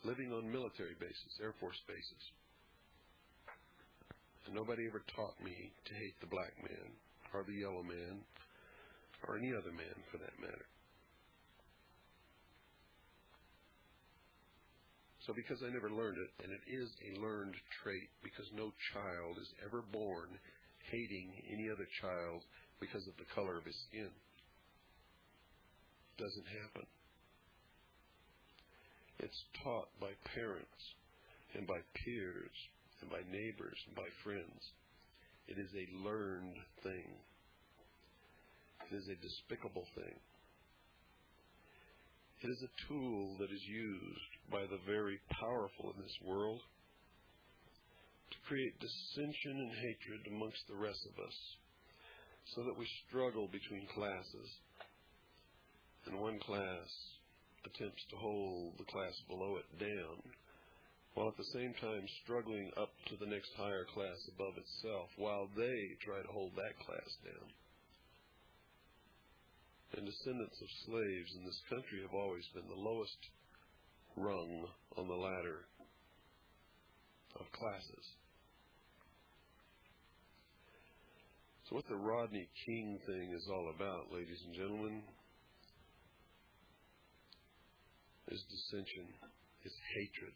Living 0.04 0.32
on 0.32 0.50
military 0.50 0.96
bases, 1.00 1.32
Air 1.40 1.54
Force 1.60 1.80
bases. 1.88 2.24
And 4.46 4.54
nobody 4.54 4.84
ever 4.86 5.02
taught 5.16 5.36
me 5.40 5.72
to 5.84 5.92
hate 5.94 6.16
the 6.20 6.28
black 6.28 6.52
man, 6.60 6.88
or 7.32 7.44
the 7.44 7.56
yellow 7.56 7.82
man, 7.82 8.20
or 9.26 9.36
any 9.36 9.52
other 9.56 9.72
man 9.72 9.96
for 10.12 10.18
that 10.18 10.36
matter. 10.40 10.68
So 15.24 15.32
because 15.32 15.64
I 15.64 15.72
never 15.72 15.88
learned 15.88 16.20
it, 16.20 16.28
and 16.44 16.52
it 16.52 16.64
is 16.68 16.92
a 17.00 17.16
learned 17.16 17.56
trait, 17.80 18.12
because 18.20 18.44
no 18.52 18.76
child 18.92 19.40
is 19.40 19.48
ever 19.64 19.80
born 19.80 20.36
hating 20.92 21.32
any 21.48 21.72
other 21.72 21.88
child 22.04 22.44
because 22.84 23.08
of 23.08 23.16
the 23.16 23.24
color 23.34 23.56
of 23.56 23.64
his 23.64 23.76
skin. 23.88 24.12
Doesn't 26.20 26.46
happen. 26.46 26.86
It's 29.20 29.40
taught 29.64 29.88
by 30.00 30.12
parents 30.36 30.84
and 31.56 31.66
by 31.66 31.80
peers 32.04 32.56
and 33.00 33.08
by 33.08 33.24
neighbors 33.32 33.78
and 33.88 33.96
by 33.96 34.08
friends. 34.22 34.60
It 35.48 35.56
is 35.56 35.72
a 35.72 35.88
learned 36.04 36.60
thing. 36.82 37.08
It 38.92 38.96
is 38.96 39.08
a 39.08 39.16
despicable 39.16 39.88
thing. 39.96 40.20
It 42.42 42.50
is 42.52 42.60
a 42.60 42.76
tool 42.88 43.36
that 43.40 43.48
is 43.48 43.64
used 43.64 44.32
by 44.52 44.68
the 44.68 44.80
very 44.84 45.20
powerful 45.40 45.94
in 45.96 46.02
this 46.02 46.18
world 46.20 46.60
to 48.30 48.36
create 48.46 48.76
dissension 48.76 49.56
and 49.56 49.72
hatred 49.72 50.28
amongst 50.28 50.68
the 50.68 50.76
rest 50.76 51.00
of 51.08 51.16
us 51.24 51.36
so 52.52 52.62
that 52.62 52.76
we 52.76 52.86
struggle 53.08 53.48
between 53.48 53.86
classes. 53.94 54.48
And 56.06 56.20
one 56.20 56.38
class 56.38 56.88
attempts 57.64 58.04
to 58.10 58.16
hold 58.16 58.76
the 58.76 58.84
class 58.84 59.16
below 59.28 59.56
it 59.56 59.68
down, 59.80 60.20
while 61.14 61.28
at 61.28 61.36
the 61.36 61.52
same 61.56 61.72
time 61.80 62.04
struggling 62.22 62.70
up 62.76 62.92
to 63.08 63.16
the 63.16 63.30
next 63.30 63.48
higher 63.56 63.86
class 63.94 64.20
above 64.28 64.54
itself, 64.58 65.08
while 65.16 65.48
they 65.56 65.96
try 66.04 66.20
to 66.20 66.32
hold 66.32 66.52
that 66.56 66.76
class 66.84 67.08
down. 67.24 67.48
And 69.96 70.04
descendants 70.04 70.60
of 70.60 70.68
slaves 70.86 71.30
in 71.38 71.44
this 71.46 71.60
country 71.70 72.02
have 72.02 72.12
always 72.12 72.44
been 72.52 72.68
the 72.68 72.74
lowest 72.74 73.16
rung 74.16 74.66
on 74.98 75.08
the 75.08 75.14
ladder 75.14 75.64
of 77.40 77.46
classes. 77.52 78.06
So 81.68 81.76
what 81.76 81.88
the 81.88 81.96
Rodney 81.96 82.46
King 82.66 82.98
thing 83.06 83.32
is 83.32 83.48
all 83.48 83.72
about, 83.74 84.12
ladies 84.12 84.36
and 84.44 84.54
gentlemen, 84.54 85.00
is 88.28 88.42
dissension, 88.50 89.08
is 89.64 89.72
hatred. 89.96 90.32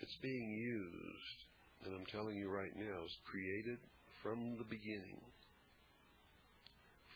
It's 0.00 0.16
being 0.20 0.50
used, 0.52 1.38
and 1.86 1.94
I'm 1.94 2.04
telling 2.12 2.36
you 2.36 2.50
right 2.50 2.76
now, 2.76 3.04
is 3.06 3.16
created 3.24 3.78
from 4.22 4.58
the 4.58 4.68
beginning. 4.68 5.24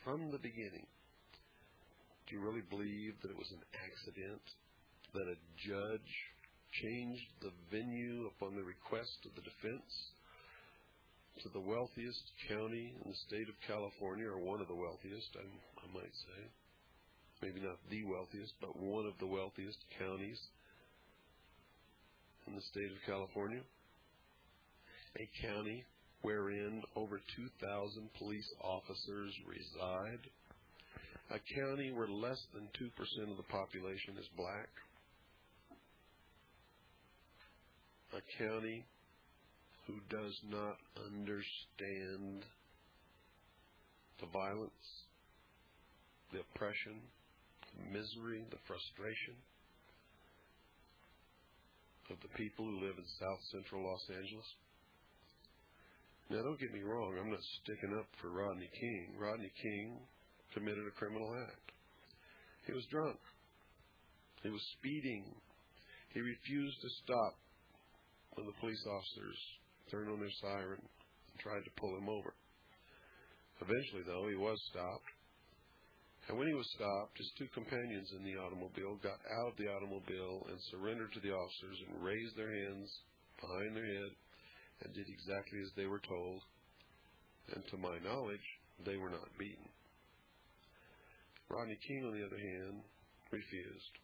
From 0.03 0.31
the 0.31 0.41
beginning. 0.41 0.87
Do 2.25 2.35
you 2.35 2.41
really 2.41 2.65
believe 2.71 3.13
that 3.21 3.29
it 3.29 3.37
was 3.37 3.51
an 3.51 3.61
accident 3.85 4.41
that 5.13 5.29
a 5.29 5.37
judge 5.61 6.13
changed 6.81 7.29
the 7.43 7.53
venue 7.69 8.31
upon 8.33 8.55
the 8.55 8.65
request 8.65 9.29
of 9.29 9.35
the 9.35 9.45
defense 9.45 9.93
to 11.41 11.49
the 11.49 11.59
wealthiest 11.59 12.23
county 12.47 12.93
in 12.93 13.09
the 13.09 13.17
state 13.27 13.49
of 13.49 13.55
California, 13.65 14.27
or 14.27 14.39
one 14.39 14.61
of 14.61 14.67
the 14.67 14.75
wealthiest, 14.75 15.29
I, 15.35 15.45
I 15.81 15.87
might 15.93 16.13
say. 16.13 16.41
Maybe 17.41 17.59
not 17.59 17.77
the 17.89 18.03
wealthiest, 18.05 18.53
but 18.61 18.79
one 18.79 19.05
of 19.05 19.17
the 19.19 19.27
wealthiest 19.27 19.79
counties 19.99 20.39
in 22.47 22.55
the 22.55 22.61
state 22.61 22.91
of 22.91 22.97
California. 23.05 23.61
A 25.17 25.29
county 25.45 25.83
wherein 26.21 26.81
over 26.95 27.19
2,000 27.35 28.09
police 28.17 28.49
officers 28.61 29.33
reside. 29.45 30.19
A 31.31 31.39
county 31.59 31.91
where 31.91 32.07
less 32.07 32.41
than 32.53 32.69
2% 32.79 33.31
of 33.31 33.37
the 33.37 33.43
population 33.43 34.15
is 34.19 34.27
black. 34.37 34.69
A 38.13 38.21
county 38.37 38.85
who 39.87 39.99
does 40.09 40.35
not 40.49 40.77
understand 40.95 42.45
the 44.19 44.27
violence, 44.31 44.87
the 46.31 46.39
oppression, 46.39 47.03
the 47.75 47.91
misery, 47.91 48.45
the 48.49 48.63
frustration 48.67 49.35
of 52.09 52.17
the 52.21 52.31
people 52.35 52.65
who 52.65 52.85
live 52.85 52.95
in 52.97 53.07
south 53.19 53.41
central 53.51 53.83
Los 53.83 54.03
Angeles. 54.09 54.49
Now, 56.29 56.43
don't 56.43 56.59
get 56.59 56.73
me 56.73 56.81
wrong, 56.81 57.15
I'm 57.19 57.31
not 57.31 57.43
sticking 57.63 57.95
up 57.99 58.07
for 58.21 58.31
Rodney 58.31 58.69
King. 58.79 59.19
Rodney 59.19 59.51
King 59.61 59.99
committed 60.53 60.87
a 60.87 60.95
criminal 60.95 61.35
act. 61.35 61.71
He 62.65 62.73
was 62.73 62.85
drunk. 62.89 63.19
He 64.41 64.49
was 64.49 64.63
speeding. 64.79 65.25
He 66.13 66.19
refused 66.19 66.79
to 66.81 66.89
stop 67.03 67.35
when 68.35 68.47
the 68.47 68.59
police 68.59 68.83
officers 68.87 69.39
turned 69.91 70.09
on 70.09 70.19
their 70.19 70.37
siren 70.41 70.79
and 70.79 71.39
tried 71.39 71.63
to 71.63 71.79
pull 71.79 71.95
him 71.97 72.09
over. 72.09 72.33
Eventually, 73.61 74.03
though, 74.05 74.27
he 74.27 74.35
was 74.35 74.59
stopped. 74.71 75.09
And 76.27 76.37
when 76.37 76.47
he 76.47 76.55
was 76.55 76.69
stopped, 76.75 77.17
his 77.17 77.31
two 77.37 77.47
companions 77.53 78.11
in 78.15 78.23
the 78.23 78.39
automobile 78.39 78.95
got 79.03 79.19
out 79.27 79.51
of 79.51 79.57
the 79.59 79.67
automobile 79.67 80.47
and 80.47 80.57
surrendered 80.71 81.11
to 81.13 81.19
the 81.19 81.35
officers 81.35 81.77
and 81.87 82.03
raised 82.03 82.35
their 82.35 82.51
hands 82.51 82.87
behind 83.39 83.75
their 83.75 83.85
head 83.85 84.11
and 84.83 84.93
did 84.95 85.07
exactly 85.07 85.59
as 85.59 85.71
they 85.75 85.85
were 85.85 86.01
told. 86.07 86.41
And 87.53 87.63
to 87.67 87.77
my 87.77 87.99
knowledge, 87.99 88.47
they 88.85 88.95
were 88.95 89.11
not 89.11 89.27
beaten. 89.37 89.67
Rodney 91.49 91.77
King, 91.85 92.05
on 92.07 92.15
the 92.15 92.25
other 92.25 92.39
hand, 92.39 92.81
refused. 93.31 93.95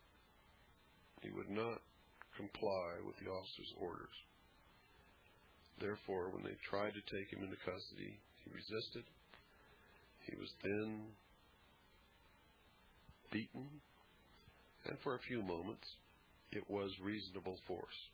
He 1.24 1.32
would 1.32 1.50
not 1.50 1.80
comply 2.36 3.00
with 3.08 3.16
the 3.24 3.32
officer's 3.32 3.74
orders. 3.80 4.16
Therefore, 5.80 6.30
when 6.30 6.44
they 6.44 6.58
tried 6.70 6.94
to 6.94 7.16
take 7.16 7.32
him 7.32 7.44
into 7.44 7.56
custody, 7.64 8.20
he 8.44 8.52
resisted. 8.54 9.04
He 10.26 10.36
was 10.36 10.52
then 10.64 11.02
beaten, 13.32 13.70
And 14.86 14.98
for 15.04 15.16
a 15.16 15.20
few 15.28 15.42
moments, 15.42 15.88
it 16.52 16.70
was 16.70 16.92
reasonable 17.02 17.58
force. 17.68 18.10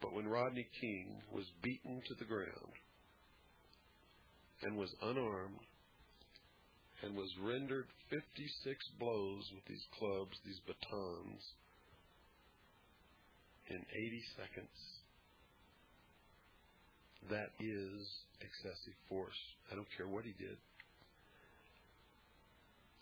But 0.00 0.14
when 0.14 0.28
Rodney 0.28 0.66
King 0.80 1.22
was 1.32 1.44
beaten 1.62 2.02
to 2.08 2.14
the 2.14 2.24
ground 2.24 2.74
and 4.62 4.76
was 4.76 4.94
unarmed 5.02 5.60
and 7.02 7.16
was 7.16 7.30
rendered 7.40 7.86
56 8.08 8.88
blows 8.98 9.44
with 9.54 9.64
these 9.66 9.84
clubs, 9.98 10.36
these 10.44 10.60
batons, 10.66 11.42
in 13.68 13.84
80 13.94 14.22
seconds, 14.36 14.99
that 17.30 17.50
is 17.60 18.02
excessive 18.42 18.98
force. 19.08 19.38
I 19.70 19.74
don't 19.74 19.88
care 19.96 20.08
what 20.08 20.24
he 20.24 20.34
did. 20.38 20.58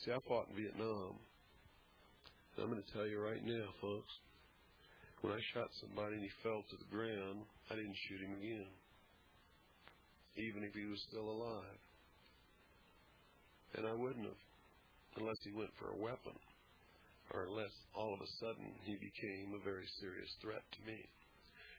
See, 0.05 0.13
I 0.13 0.19
fought 0.29 0.49
in 0.51 0.57
Vietnam. 0.57 1.19
And 2.55 2.65
I'm 2.65 2.71
going 2.71 2.83
to 2.83 2.93
tell 2.93 3.07
you 3.07 3.19
right 3.19 3.45
now, 3.45 3.67
folks, 3.81 4.13
when 5.23 5.33
I 5.33 5.41
shot 5.55 5.71
somebody 5.83 6.15
and 6.15 6.23
he 6.23 6.31
fell 6.43 6.63
to 6.63 6.77
the 6.79 6.91
ground, 6.91 7.43
I 7.71 7.75
didn't 7.75 7.99
shoot 8.07 8.23
him 8.23 8.39
again, 8.39 8.71
even 10.37 10.63
if 10.63 10.75
he 10.75 10.87
was 10.87 11.03
still 11.11 11.27
alive. 11.27 11.81
And 13.75 13.87
I 13.87 13.95
wouldn't 13.95 14.27
have, 14.27 14.43
unless 15.19 15.39
he 15.43 15.53
went 15.53 15.75
for 15.79 15.91
a 15.91 15.99
weapon, 15.99 16.39
or 17.35 17.45
unless 17.51 17.75
all 17.95 18.15
of 18.15 18.21
a 18.23 18.31
sudden 18.41 18.71
he 18.85 18.95
became 18.95 19.55
a 19.55 19.65
very 19.65 19.87
serious 20.01 20.31
threat 20.41 20.63
to 20.63 20.81
me. 20.87 20.99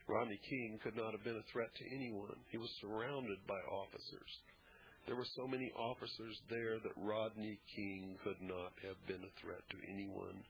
Rodney 0.10 0.41
King 0.50 0.80
could 0.82 0.98
not 0.98 1.13
have 1.13 1.24
been 1.24 1.38
a 1.38 1.52
threat 1.54 1.69
to 1.78 1.86
anyone. 1.93 2.34
He 2.50 2.58
was 2.58 2.74
surrounded 2.82 3.38
by 3.45 3.62
officers. 3.69 4.34
There 5.06 5.15
were 5.15 5.38
so 5.38 5.45
many 5.45 5.72
officers 5.78 6.34
there 6.50 6.82
that 6.82 6.98
Rodney 6.98 7.62
King 7.78 8.17
could 8.26 8.41
not 8.41 8.74
have 8.82 8.98
been 9.06 9.22
a 9.22 9.38
threat 9.38 9.62
to 9.69 9.78
anyone, 9.86 10.41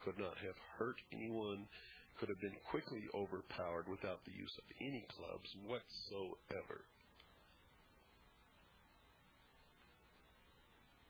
could 0.00 0.16
not 0.16 0.32
have 0.40 0.56
hurt 0.80 0.96
anyone, 1.12 1.68
could 2.18 2.30
have 2.32 2.40
been 2.40 2.56
quickly 2.72 3.04
overpowered 3.12 3.84
without 3.84 4.24
the 4.24 4.32
use 4.32 4.52
of 4.56 4.64
any 4.80 5.04
clubs 5.12 5.48
whatsoever. 5.68 6.80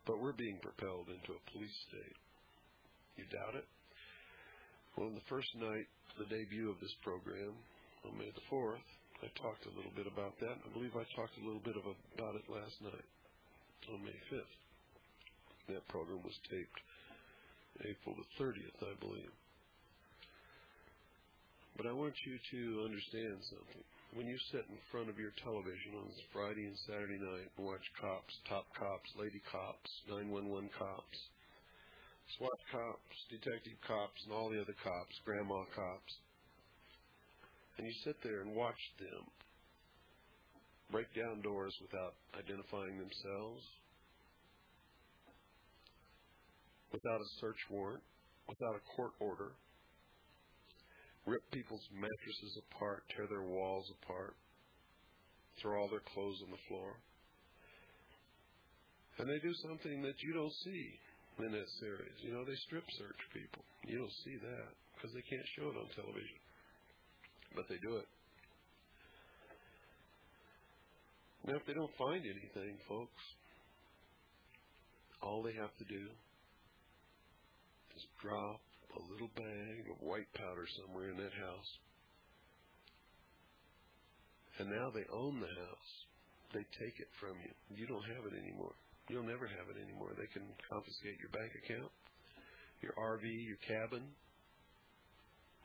But 0.06 0.18
we're 0.18 0.34
being 0.34 0.58
propelled 0.58 1.06
into 1.06 1.38
a 1.38 1.50
police 1.54 1.78
state. 1.86 2.18
You 3.14 3.30
doubt 3.30 3.54
it? 3.54 3.66
Well, 4.96 5.06
on 5.06 5.14
the 5.14 5.28
first 5.30 5.54
night, 5.54 5.86
the 6.18 6.26
debut 6.26 6.68
of 6.68 6.80
this 6.82 6.94
program, 7.02 7.54
on 8.06 8.18
May 8.18 8.30
the 8.34 8.46
4th, 8.50 8.82
I 9.22 9.30
talked 9.38 9.66
a 9.66 9.74
little 9.78 9.94
bit 9.94 10.10
about 10.10 10.34
that. 10.42 10.58
I 10.58 10.68
believe 10.74 10.94
I 10.98 11.06
talked 11.14 11.38
a 11.38 11.46
little 11.46 11.62
bit 11.62 11.78
of 11.78 11.86
about 11.86 12.34
it 12.34 12.46
last 12.50 12.74
night, 12.82 13.08
on 13.92 14.02
May 14.02 14.18
5th. 14.30 14.56
That 15.70 15.86
program 15.88 16.22
was 16.26 16.34
taped 16.50 16.80
April 17.86 18.18
the 18.18 18.26
30th, 18.42 18.78
I 18.82 18.94
believe. 18.98 19.30
But 21.76 21.86
I 21.86 21.94
want 21.94 22.14
you 22.26 22.36
to 22.36 22.84
understand 22.84 23.38
something. 23.48 23.84
When 24.12 24.28
you 24.28 24.36
sit 24.52 24.68
in 24.68 24.76
front 24.92 25.08
of 25.08 25.16
your 25.16 25.32
television 25.40 25.96
on 25.96 26.10
Friday 26.36 26.68
and 26.68 26.76
Saturday 26.84 27.16
night 27.16 27.48
and 27.56 27.64
watch 27.64 27.86
cops, 27.96 28.36
top 28.44 28.68
cops, 28.76 29.08
lady 29.16 29.40
cops, 29.48 29.88
911 30.10 30.68
cops, 30.76 31.18
SWAT 32.36 32.60
cops, 32.68 33.16
detective 33.32 33.80
cops, 33.88 34.20
and 34.28 34.36
all 34.36 34.52
the 34.52 34.60
other 34.60 34.76
cops, 34.84 35.16
grandma 35.24 35.64
cops, 35.72 36.12
and 37.78 37.86
you 37.86 37.92
sit 38.04 38.16
there 38.22 38.40
and 38.40 38.54
watch 38.54 38.80
them 38.98 39.24
break 40.92 41.08
down 41.16 41.40
doors 41.40 41.72
without 41.80 42.12
identifying 42.36 43.00
themselves, 43.00 43.64
without 46.92 47.20
a 47.20 47.28
search 47.40 47.56
warrant, 47.70 48.04
without 48.46 48.76
a 48.76 48.84
court 48.94 49.12
order, 49.18 49.56
rip 51.24 51.40
people's 51.50 51.88
mattresses 51.96 52.60
apart, 52.68 53.02
tear 53.16 53.26
their 53.26 53.42
walls 53.42 53.88
apart, 54.02 54.36
throw 55.60 55.80
all 55.80 55.88
their 55.88 56.04
clothes 56.12 56.44
on 56.44 56.52
the 56.52 56.64
floor. 56.68 56.92
And 59.16 59.28
they 59.28 59.40
do 59.40 59.54
something 59.64 60.02
that 60.02 60.20
you 60.20 60.32
don't 60.36 60.52
see 60.64 60.84
in 61.40 61.52
that 61.52 61.70
series. 61.80 62.16
You 62.20 62.32
know, 62.36 62.44
they 62.44 62.56
strip 62.68 62.84
search 62.98 63.20
people. 63.32 63.64
You 63.88 63.98
don't 63.98 64.18
see 64.24 64.36
that 64.36 64.68
because 64.92 65.12
they 65.16 65.24
can't 65.24 65.48
show 65.56 65.72
it 65.72 65.76
on 65.80 65.88
television. 65.96 66.40
But 67.54 67.68
they 67.68 67.78
do 67.78 67.96
it. 67.96 68.08
Now, 71.46 71.56
if 71.56 71.66
they 71.66 71.74
don't 71.74 71.90
find 71.98 72.22
anything, 72.22 72.78
folks, 72.88 73.22
all 75.22 75.42
they 75.42 75.54
have 75.54 75.74
to 75.78 75.84
do 75.84 76.06
is 77.96 78.04
drop 78.22 78.60
a 78.94 79.02
little 79.12 79.30
bag 79.34 79.90
of 79.90 79.98
white 80.00 80.30
powder 80.34 80.66
somewhere 80.78 81.10
in 81.10 81.16
that 81.16 81.34
house. 81.34 81.70
And 84.58 84.68
now 84.70 84.92
they 84.94 85.06
own 85.10 85.40
the 85.40 85.50
house. 85.50 85.90
They 86.54 86.64
take 86.78 87.00
it 87.00 87.08
from 87.18 87.34
you. 87.42 87.52
You 87.74 87.86
don't 87.86 88.04
have 88.14 88.28
it 88.28 88.36
anymore. 88.36 88.76
You'll 89.08 89.26
never 89.26 89.48
have 89.48 89.66
it 89.72 89.80
anymore. 89.80 90.12
They 90.14 90.30
can 90.30 90.46
confiscate 90.70 91.18
your 91.18 91.32
bank 91.32 91.50
account, 91.64 91.90
your 92.84 92.92
RV, 92.94 93.24
your 93.24 93.58
cabin, 93.66 94.04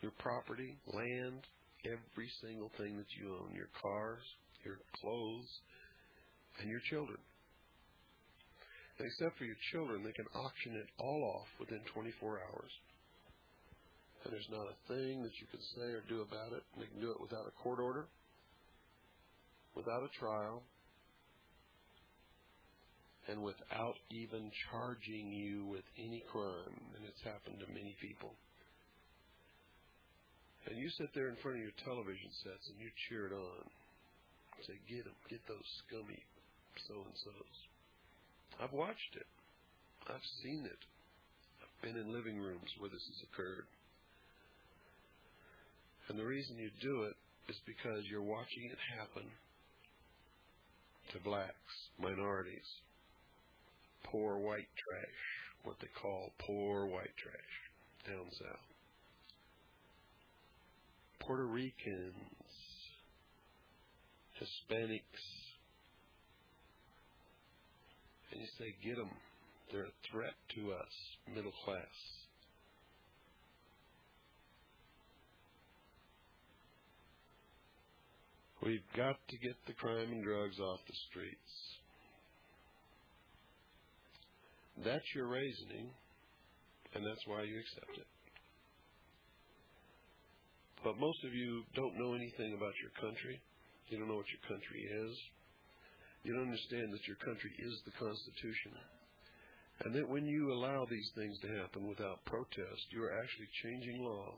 your 0.01 0.11
property, 0.17 0.77
land, 0.87 1.43
every 1.85 2.29
single 2.41 2.71
thing 2.77 2.97
that 2.97 3.11
you 3.19 3.33
own 3.33 3.53
your 3.53 3.69
cars, 3.81 4.23
your 4.63 4.77
clothes, 5.01 5.49
and 6.61 6.69
your 6.69 6.81
children. 6.89 7.17
And 8.97 9.05
except 9.05 9.37
for 9.37 9.45
your 9.45 9.59
children, 9.71 10.03
they 10.03 10.11
can 10.11 10.25
auction 10.33 10.73
it 10.73 10.89
all 10.97 11.21
off 11.37 11.47
within 11.59 11.81
24 11.93 12.41
hours. 12.41 12.71
And 14.23 14.33
there's 14.33 14.49
not 14.49 14.65
a 14.65 14.77
thing 14.89 15.21
that 15.21 15.37
you 15.37 15.45
can 15.51 15.61
say 15.77 15.93
or 15.93 16.01
do 16.09 16.25
about 16.25 16.53
it. 16.57 16.63
They 16.79 16.87
can 16.87 16.99
do 16.99 17.11
it 17.11 17.21
without 17.21 17.45
a 17.45 17.53
court 17.61 17.79
order, 17.79 18.07
without 19.75 20.01
a 20.01 20.11
trial, 20.17 20.63
and 23.27 23.43
without 23.43 23.95
even 24.09 24.49
charging 24.71 25.31
you 25.31 25.65
with 25.65 25.85
any 25.99 26.23
crime. 26.31 26.79
And 26.95 27.05
it's 27.05 27.21
happened 27.21 27.59
to 27.59 27.67
many 27.67 27.95
people. 28.01 28.33
And 30.67 30.77
you 30.77 30.91
sit 30.99 31.15
there 31.15 31.31
in 31.31 31.39
front 31.39 31.57
of 31.57 31.63
your 31.63 31.75
television 31.87 32.27
sets 32.43 32.67
and 32.67 32.77
you 32.79 32.91
cheer 33.07 33.31
it 33.31 33.35
on. 33.35 33.63
Say, 34.67 34.75
get 34.89 35.05
them, 35.05 35.15
get 35.29 35.39
those 35.47 35.63
scummy 35.85 36.19
so-and-sos. 36.87 37.57
I've 38.59 38.73
watched 38.73 39.15
it. 39.15 39.29
I've 40.09 40.25
seen 40.43 40.65
it. 40.65 40.81
I've 41.61 41.81
been 41.81 41.95
in 41.95 42.11
living 42.13 42.37
rooms 42.37 42.67
where 42.79 42.89
this 42.89 43.05
has 43.05 43.21
occurred. 43.31 43.65
And 46.09 46.17
the 46.17 46.25
reason 46.25 46.57
you 46.57 46.71
do 46.81 47.03
it 47.03 47.15
is 47.49 47.57
because 47.65 48.03
you're 48.09 48.21
watching 48.25 48.65
it 48.71 48.77
happen 48.97 49.29
to 51.13 51.19
blacks, 51.23 51.75
minorities, 52.01 52.67
poor 54.03 54.37
white 54.37 54.71
trash, 54.75 55.21
what 55.63 55.75
they 55.79 55.91
call 56.01 56.31
poor 56.39 56.85
white 56.85 57.15
trash 57.15 57.55
down 58.07 58.25
south. 58.31 58.76
Puerto 61.19 61.45
Ricans, 61.45 62.13
Hispanics. 64.39 65.01
And 68.31 68.41
you 68.41 68.47
say, 68.59 68.75
get 68.83 68.97
them. 68.97 69.09
They're 69.71 69.83
a 69.83 70.09
threat 70.11 70.33
to 70.55 70.71
us, 70.73 70.93
middle 71.33 71.53
class. 71.65 71.85
We've 78.63 78.79
got 78.95 79.15
to 79.29 79.37
get 79.37 79.55
the 79.65 79.73
crime 79.73 80.11
and 80.11 80.23
drugs 80.23 80.59
off 80.59 80.79
the 80.87 80.95
streets. 81.09 81.77
That's 84.83 85.05
your 85.15 85.27
reasoning, 85.27 85.89
and 86.93 87.05
that's 87.05 87.25
why 87.25 87.43
you 87.43 87.59
accept 87.59 87.97
it. 87.97 88.07
But 90.83 90.99
most 90.99 91.23
of 91.23 91.33
you 91.33 91.63
don't 91.75 91.97
know 91.97 92.13
anything 92.13 92.53
about 92.53 92.77
your 92.81 92.93
country. 93.01 93.39
You 93.89 93.97
don't 93.97 94.07
know 94.07 94.19
what 94.19 94.29
your 94.29 94.45
country 94.47 94.83
is. 94.83 95.15
You 96.23 96.33
don't 96.33 96.51
understand 96.51 96.93
that 96.93 97.07
your 97.07 97.17
country 97.23 97.51
is 97.57 97.73
the 97.85 97.95
Constitution. 97.95 98.75
And 99.85 99.93
that 99.95 100.09
when 100.09 100.25
you 100.25 100.51
allow 100.51 100.85
these 100.89 101.09
things 101.15 101.37
to 101.41 101.55
happen 101.61 101.87
without 101.87 102.25
protest, 102.25 102.89
you 102.89 103.03
are 103.03 103.13
actually 103.13 103.47
changing 103.63 104.03
law. 104.03 104.33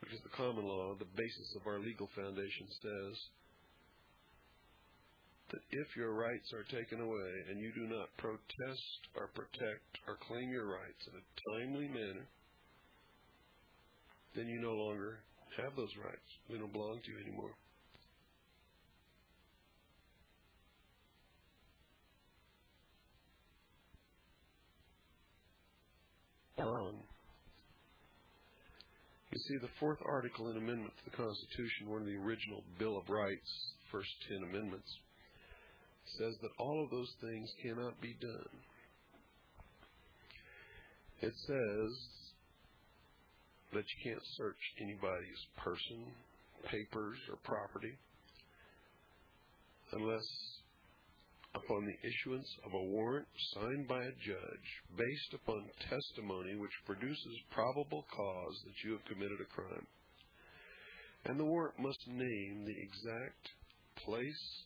Because 0.00 0.20
the 0.20 0.36
common 0.36 0.66
law, 0.66 0.94
the 0.98 1.08
basis 1.16 1.54
of 1.56 1.66
our 1.66 1.78
legal 1.78 2.10
foundation, 2.14 2.66
says 2.82 3.16
that 5.52 5.64
if 5.70 5.96
your 5.96 6.12
rights 6.12 6.52
are 6.52 6.66
taken 6.68 7.00
away 7.00 7.32
and 7.48 7.60
you 7.60 7.72
do 7.72 7.86
not 7.86 8.12
protest 8.18 9.00
or 9.14 9.30
protect 9.32 9.86
or 10.06 10.18
claim 10.28 10.50
your 10.50 10.66
rights 10.66 11.02
in 11.06 11.14
a 11.14 11.24
timely 11.48 11.88
manner, 11.88 12.26
then 14.34 14.48
you 14.48 14.60
no 14.60 14.72
longer 14.72 15.18
have 15.56 15.76
those 15.76 15.94
rights. 16.02 16.28
They 16.50 16.58
don't 16.58 16.72
belong 16.72 17.00
to 17.04 17.10
you 17.10 17.18
anymore. 17.24 17.54
You 29.34 29.40
see, 29.48 29.56
the 29.60 29.72
fourth 29.80 29.98
article 30.06 30.46
and 30.46 30.56
amendment 30.56 30.92
to 30.96 31.10
the 31.10 31.16
Constitution, 31.16 31.88
one 31.90 32.02
of 32.02 32.06
the 32.06 32.14
original 32.14 32.62
Bill 32.78 32.96
of 32.96 33.10
Rights, 33.10 33.50
first 33.90 34.08
ten 34.28 34.48
amendments, 34.48 34.86
says 36.18 36.34
that 36.40 36.50
all 36.56 36.84
of 36.84 36.90
those 36.90 37.10
things 37.20 37.50
cannot 37.60 38.00
be 38.00 38.14
done. 38.20 38.54
It 41.20 41.34
says 41.46 41.90
that 43.74 43.84
you 43.84 44.10
can't 44.10 44.24
search 44.36 44.62
anybody's 44.80 45.42
person, 45.58 46.06
papers, 46.70 47.18
or 47.28 47.36
property 47.44 47.98
unless 49.92 50.26
upon 51.54 51.86
the 51.86 52.08
issuance 52.08 52.48
of 52.66 52.74
a 52.74 52.84
warrant 52.84 53.26
signed 53.54 53.86
by 53.86 54.02
a 54.02 54.18
judge 54.26 54.68
based 54.98 55.34
upon 55.34 55.62
testimony 55.88 56.56
which 56.56 56.74
produces 56.86 57.38
probable 57.52 58.04
cause 58.14 58.56
that 58.64 58.74
you 58.84 58.92
have 58.92 59.04
committed 59.04 59.38
a 59.40 59.54
crime. 59.54 59.86
And 61.26 61.38
the 61.38 61.44
warrant 61.44 61.78
must 61.78 62.00
name 62.08 62.64
the 62.66 62.76
exact 62.82 63.48
place 64.04 64.64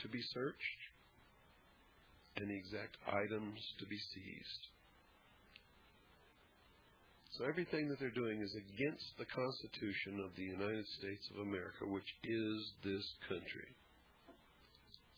to 0.00 0.08
be 0.08 0.20
searched 0.32 0.80
and 2.36 2.48
the 2.48 2.56
exact 2.56 2.96
items 3.06 3.60
to 3.80 3.86
be 3.86 3.98
seized. 4.14 4.62
So 7.38 7.44
everything 7.46 7.88
that 7.88 8.00
they're 8.00 8.10
doing 8.10 8.42
is 8.42 8.54
against 8.58 9.06
the 9.18 9.30
Constitution 9.30 10.18
of 10.18 10.34
the 10.34 10.42
United 10.50 10.86
States 10.98 11.24
of 11.30 11.46
America, 11.46 11.86
which 11.86 12.10
is 12.24 12.58
this 12.82 13.06
country. 13.28 13.70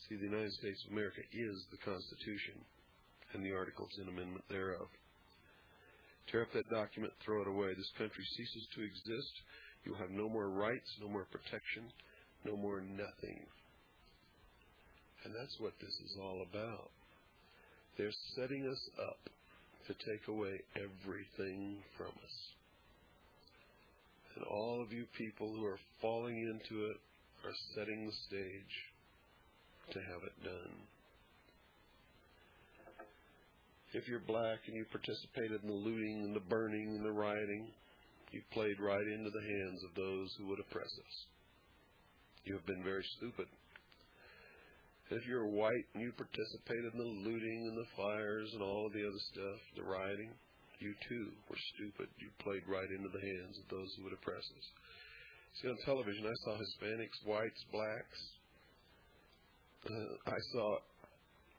See, 0.09 0.17
the 0.17 0.29
United 0.29 0.53
States 0.53 0.85
of 0.85 0.93
America 0.93 1.23
is 1.33 1.57
the 1.71 1.81
Constitution 1.81 2.61
and 3.33 3.41
the 3.41 3.57
Articles 3.57 3.97
and 3.99 4.09
Amendment 4.09 4.45
thereof. 4.51 4.89
Tear 6.29 6.43
up 6.43 6.53
that 6.53 6.69
document, 6.69 7.13
throw 7.25 7.43
it 7.43 7.49
away. 7.49 7.73
This 7.75 7.91
country 7.97 8.25
ceases 8.37 8.69
to 8.77 8.85
exist. 8.85 9.35
You'll 9.85 9.97
have 9.97 10.13
no 10.13 10.29
more 10.29 10.51
rights, 10.51 10.91
no 11.01 11.09
more 11.09 11.27
protection, 11.33 11.89
no 12.45 12.57
more 12.57 12.81
nothing. 12.81 13.41
And 15.25 15.35
that's 15.35 15.57
what 15.59 15.73
this 15.81 15.97
is 16.05 16.17
all 16.21 16.45
about. 16.45 16.91
They're 17.97 18.15
setting 18.37 18.69
us 18.69 18.83
up 19.01 19.33
to 19.87 19.95
take 19.95 20.29
away 20.29 20.61
everything 20.77 21.77
from 21.97 22.09
us. 22.09 22.37
And 24.37 24.45
all 24.45 24.81
of 24.83 24.93
you 24.93 25.05
people 25.17 25.53
who 25.55 25.65
are 25.65 25.79
falling 26.01 26.39
into 26.39 26.87
it 26.87 26.97
are 27.45 27.55
setting 27.75 28.07
the 28.07 28.13
stage 28.29 28.75
to 29.93 29.99
have 29.99 30.23
it 30.25 30.45
done. 30.45 30.75
If 33.93 34.09
you're 34.09 34.21
black 34.21 34.61
and 34.67 34.77
you 34.77 34.87
participated 34.91 35.63
in 35.63 35.69
the 35.69 35.75
looting 35.75 36.23
and 36.25 36.35
the 36.35 36.41
burning 36.41 36.97
and 36.97 37.05
the 37.05 37.13
rioting, 37.13 37.67
you 38.31 38.41
played 38.53 38.81
right 38.81 39.07
into 39.07 39.29
the 39.29 39.43
hands 39.43 39.83
of 39.85 39.95
those 39.95 40.35
who 40.39 40.47
would 40.47 40.61
oppress 40.61 40.87
us. 40.87 41.17
You 42.45 42.55
have 42.55 42.65
been 42.67 42.83
very 42.83 43.05
stupid. 43.19 43.47
If 45.13 45.29
you're 45.29 45.45
white 45.45 45.85
and 45.93 46.01
you 46.01 46.13
participated 46.17 46.89
in 46.89 46.99
the 46.99 47.15
looting 47.29 47.69
and 47.69 47.77
the 47.77 47.91
fires 47.93 48.49
and 48.55 48.63
all 48.63 48.87
of 48.89 48.97
the 48.97 49.05
other 49.05 49.25
stuff, 49.37 49.61
the 49.77 49.85
rioting, 49.85 50.33
you 50.81 50.95
too 51.05 51.29
were 51.53 51.61
stupid. 51.77 52.09
You 52.17 52.33
played 52.41 52.65
right 52.65 52.89
into 52.89 53.13
the 53.13 53.21
hands 53.21 53.61
of 53.61 53.69
those 53.69 53.93
who 53.93 54.05
would 54.09 54.17
oppress 54.17 54.41
us. 54.41 54.67
See, 55.61 55.69
on 55.69 55.77
television, 55.85 56.25
I 56.25 56.37
saw 56.45 56.57
Hispanics, 56.57 57.21
whites, 57.29 57.61
blacks. 57.69 58.21
Uh, 59.85 60.33
I 60.33 60.41
saw 60.57 60.81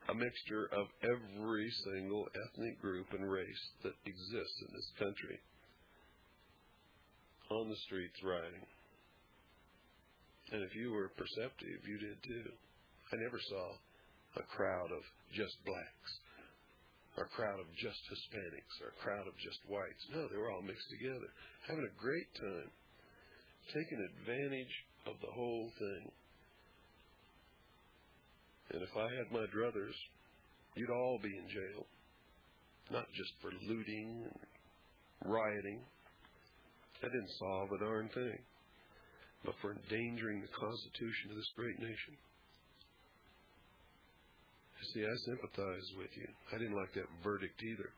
a 0.10 0.16
mixture 0.16 0.66
of 0.74 0.90
every 1.06 1.70
single 1.86 2.26
ethnic 2.34 2.82
group 2.82 3.06
and 3.14 3.30
race 3.30 3.64
that 3.84 3.94
exists 4.06 4.60
in 4.66 4.74
this 4.74 4.90
country 4.98 5.38
on 7.52 7.70
the 7.70 7.78
streets 7.86 8.18
rioting. 8.24 8.66
And 10.52 10.64
if 10.64 10.74
you 10.74 10.92
were 10.92 11.14
perceptive, 11.14 11.86
you 11.86 12.00
did 12.02 12.18
too. 12.26 12.50
I 13.14 13.22
never 13.22 13.38
saw 13.38 13.78
a 14.42 14.46
crowd 14.58 14.90
of 14.90 15.06
just 15.38 15.54
blacks, 15.70 16.12
or 17.14 17.30
a 17.30 17.36
crowd 17.38 17.62
of 17.62 17.70
just 17.78 18.02
Hispanics, 18.10 18.74
or 18.82 18.90
a 18.90 19.02
crowd 19.06 19.30
of 19.30 19.38
just 19.38 19.62
whites. 19.70 20.02
No, 20.10 20.26
they 20.26 20.38
were 20.42 20.50
all 20.50 20.66
mixed 20.66 20.90
together, 20.90 21.30
having 21.70 21.86
a 21.86 22.02
great 22.02 22.26
time, 22.42 22.74
taking 23.70 24.02
advantage 24.02 24.74
of 25.06 25.14
the 25.22 25.30
whole 25.30 25.70
thing. 25.78 26.10
And 28.74 28.82
if 28.82 28.90
I 28.98 29.14
had 29.14 29.30
my 29.30 29.46
druthers, 29.54 29.94
you'd 30.74 30.90
all 30.90 31.20
be 31.22 31.38
in 31.38 31.46
jail. 31.54 31.86
Not 32.90 33.06
just 33.14 33.30
for 33.46 33.54
looting 33.70 34.26
and 34.26 35.32
rioting. 35.32 35.86
That 37.02 37.14
didn't 37.14 37.38
solve 37.38 37.70
a 37.74 37.78
darn 37.78 38.10
thing. 38.10 38.42
But 39.46 39.54
for 39.62 39.78
endangering 39.78 40.42
the 40.42 40.58
Constitution 40.58 41.30
of 41.30 41.38
this 41.38 41.54
great 41.56 41.78
nation. 41.78 42.18
See, 44.92 45.06
I 45.06 45.16
sympathize 45.26 45.88
with 45.98 46.12
you. 46.18 46.28
I 46.52 46.58
didn't 46.58 46.76
like 46.76 46.94
that 46.94 47.08
verdict 47.24 47.62
either. 47.64 47.90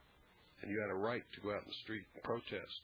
And 0.62 0.70
you 0.70 0.78
had 0.80 0.94
a 0.94 1.02
right 1.02 1.24
to 1.34 1.40
go 1.40 1.50
out 1.50 1.66
in 1.66 1.68
the 1.68 1.82
street 1.82 2.06
and 2.14 2.22
protest. 2.22 2.80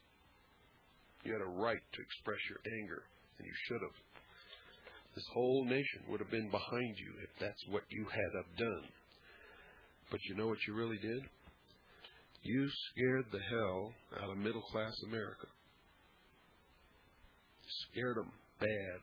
You 1.25 1.33
had 1.33 1.43
a 1.43 1.57
right 1.63 1.79
to 1.79 2.03
express 2.03 2.43
your 2.51 2.59
anger, 2.83 3.03
and 3.39 3.47
you 3.47 3.55
should 3.69 3.81
have. 3.81 3.97
This 5.15 5.29
whole 5.33 5.65
nation 5.65 6.09
would 6.09 6.21
have 6.21 6.31
been 6.31 6.51
behind 6.51 6.95
you 6.99 7.13
if 7.23 7.31
that's 7.39 7.63
what 7.69 7.85
you 7.91 8.07
had 8.11 8.33
have 8.35 8.57
done. 8.59 8.85
But 10.11 10.21
you 10.29 10.35
know 10.35 10.49
what 10.49 10.67
you 10.67 10.75
really 10.75 10.99
did? 10.99 11.23
You 12.43 12.69
scared 12.91 13.27
the 13.31 13.45
hell 13.51 13.93
out 14.21 14.31
of 14.31 14.37
middle 14.37 14.63
class 14.73 14.95
America. 15.07 15.47
Scared 17.93 18.17
them 18.17 18.33
bad. 18.59 18.99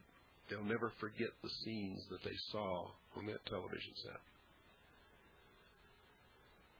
They'll 0.50 0.64
never 0.64 0.92
forget 1.00 1.30
the 1.42 1.50
scenes 1.64 2.02
that 2.10 2.24
they 2.24 2.36
saw 2.52 2.90
on 3.16 3.26
that 3.28 3.46
television 3.46 3.94
set. 4.04 4.20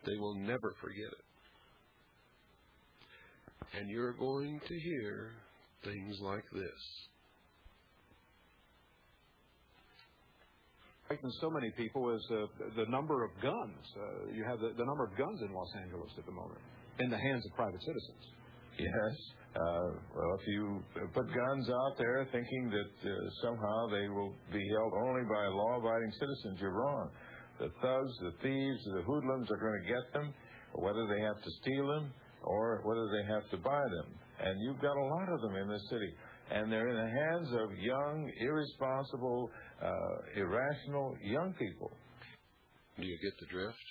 They 0.06 0.18
will 0.18 0.36
never 0.36 0.74
forget 0.82 1.12
it. 1.12 1.26
And 3.80 3.90
you're 3.90 4.14
going 4.14 4.60
to 4.68 4.80
hear 4.80 5.32
things 5.84 6.18
like 6.22 6.46
this. 6.54 7.10
frighten 11.10 11.32
so 11.42 11.50
many 11.50 11.72
people 11.72 12.14
is 12.14 12.22
uh, 12.30 12.46
the 12.78 12.86
number 12.86 13.26
of 13.26 13.32
guns. 13.42 13.82
Uh, 13.98 14.30
you 14.32 14.46
have 14.46 14.60
the, 14.60 14.70
the 14.78 14.86
number 14.86 15.10
of 15.10 15.18
guns 15.18 15.42
in 15.42 15.52
Los 15.52 15.74
Angeles 15.82 16.12
at 16.20 16.26
the 16.26 16.32
moment 16.32 16.62
in 17.00 17.10
the 17.10 17.18
hands 17.18 17.44
of 17.50 17.52
private 17.56 17.82
citizens. 17.82 18.24
Yes. 18.78 19.16
Uh, 19.58 19.90
well, 20.14 20.38
if 20.40 20.46
you 20.46 20.84
put 21.14 21.26
guns 21.34 21.66
out 21.68 21.98
there 21.98 22.28
thinking 22.32 22.70
that 22.70 23.10
uh, 23.10 23.14
somehow 23.42 23.88
they 23.90 24.08
will 24.08 24.36
be 24.54 24.62
held 24.78 24.94
only 24.94 25.26
by 25.26 25.50
law-abiding 25.50 26.14
citizens, 26.14 26.62
you're 26.62 26.78
wrong. 26.78 27.10
The 27.60 27.72
thugs, 27.82 28.14
the 28.22 28.34
thieves, 28.42 28.84
the 28.96 29.04
hoodlums 29.04 29.52
are 29.52 29.60
going 29.60 29.82
to 29.84 29.88
get 29.88 30.14
them, 30.14 30.34
whether 30.74 31.08
they 31.08 31.20
have 31.22 31.42
to 31.44 31.52
steal 31.62 31.88
them 31.88 32.14
or 32.44 32.82
whether 32.84 33.08
they 33.12 33.28
have 33.28 33.50
to 33.52 33.58
buy 33.58 33.84
them. 33.84 34.16
And 34.40 34.56
you've 34.62 34.82
got 34.82 34.96
a 34.96 35.08
lot 35.12 35.28
of 35.28 35.42
them 35.42 35.56
in 35.56 35.68
this 35.68 35.84
city. 35.90 36.14
And 36.52 36.72
they're 36.72 36.88
in 36.88 36.96
the 36.96 37.12
hands 37.12 37.50
of 37.52 37.78
young, 37.78 38.32
irresponsible, 38.40 39.52
uh, 39.84 40.16
irrational 40.36 41.16
young 41.22 41.54
people. 41.60 41.92
Do 42.98 43.06
you 43.06 43.18
get 43.22 43.34
the 43.40 43.46
drift? 43.52 43.88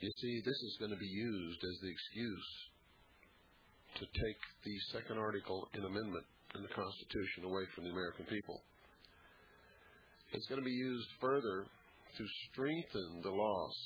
You 0.00 0.10
see, 0.20 0.42
this 0.44 0.54
is 0.54 0.76
going 0.78 0.90
to 0.90 0.98
be 0.98 1.06
used 1.06 1.60
as 1.64 1.76
the 1.80 1.88
excuse 1.88 2.48
to 3.94 4.04
take 4.04 4.40
the 4.64 4.76
second 4.92 5.18
article 5.18 5.68
in 5.72 5.80
amendment 5.80 6.26
in 6.54 6.62
the 6.62 6.68
Constitution 6.68 7.44
away 7.44 7.64
from 7.74 7.84
the 7.84 7.90
American 7.90 8.26
people. 8.26 8.60
It's 10.32 10.46
going 10.48 10.60
to 10.60 10.64
be 10.64 10.76
used 10.76 11.08
further 11.20 11.64
to 12.16 12.24
strengthen 12.50 13.20
the 13.22 13.30
loss, 13.30 13.76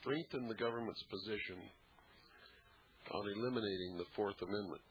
strengthen 0.00 0.48
the 0.48 0.54
government's 0.54 1.02
position 1.08 1.56
on 3.10 3.24
eliminating 3.36 3.96
the 3.96 4.08
Fourth 4.14 4.36
Amendment. 4.42 4.82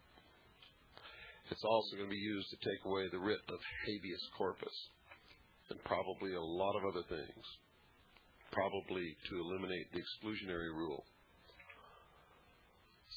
It's 1.52 1.64
also 1.64 1.96
going 1.96 2.10
to 2.10 2.18
be 2.18 2.20
used 2.20 2.50
to 2.50 2.60
take 2.60 2.84
away 2.86 3.08
the 3.12 3.20
writ 3.20 3.40
of 3.48 3.60
habeas 3.86 4.26
corpus 4.38 4.74
and 5.70 5.84
probably 5.84 6.34
a 6.34 6.42
lot 6.42 6.76
of 6.76 6.84
other 6.90 7.06
things. 7.08 7.46
Probably 8.52 9.16
to 9.30 9.34
eliminate 9.40 9.92
the 9.94 10.02
exclusionary 10.02 10.74
rule 10.74 11.04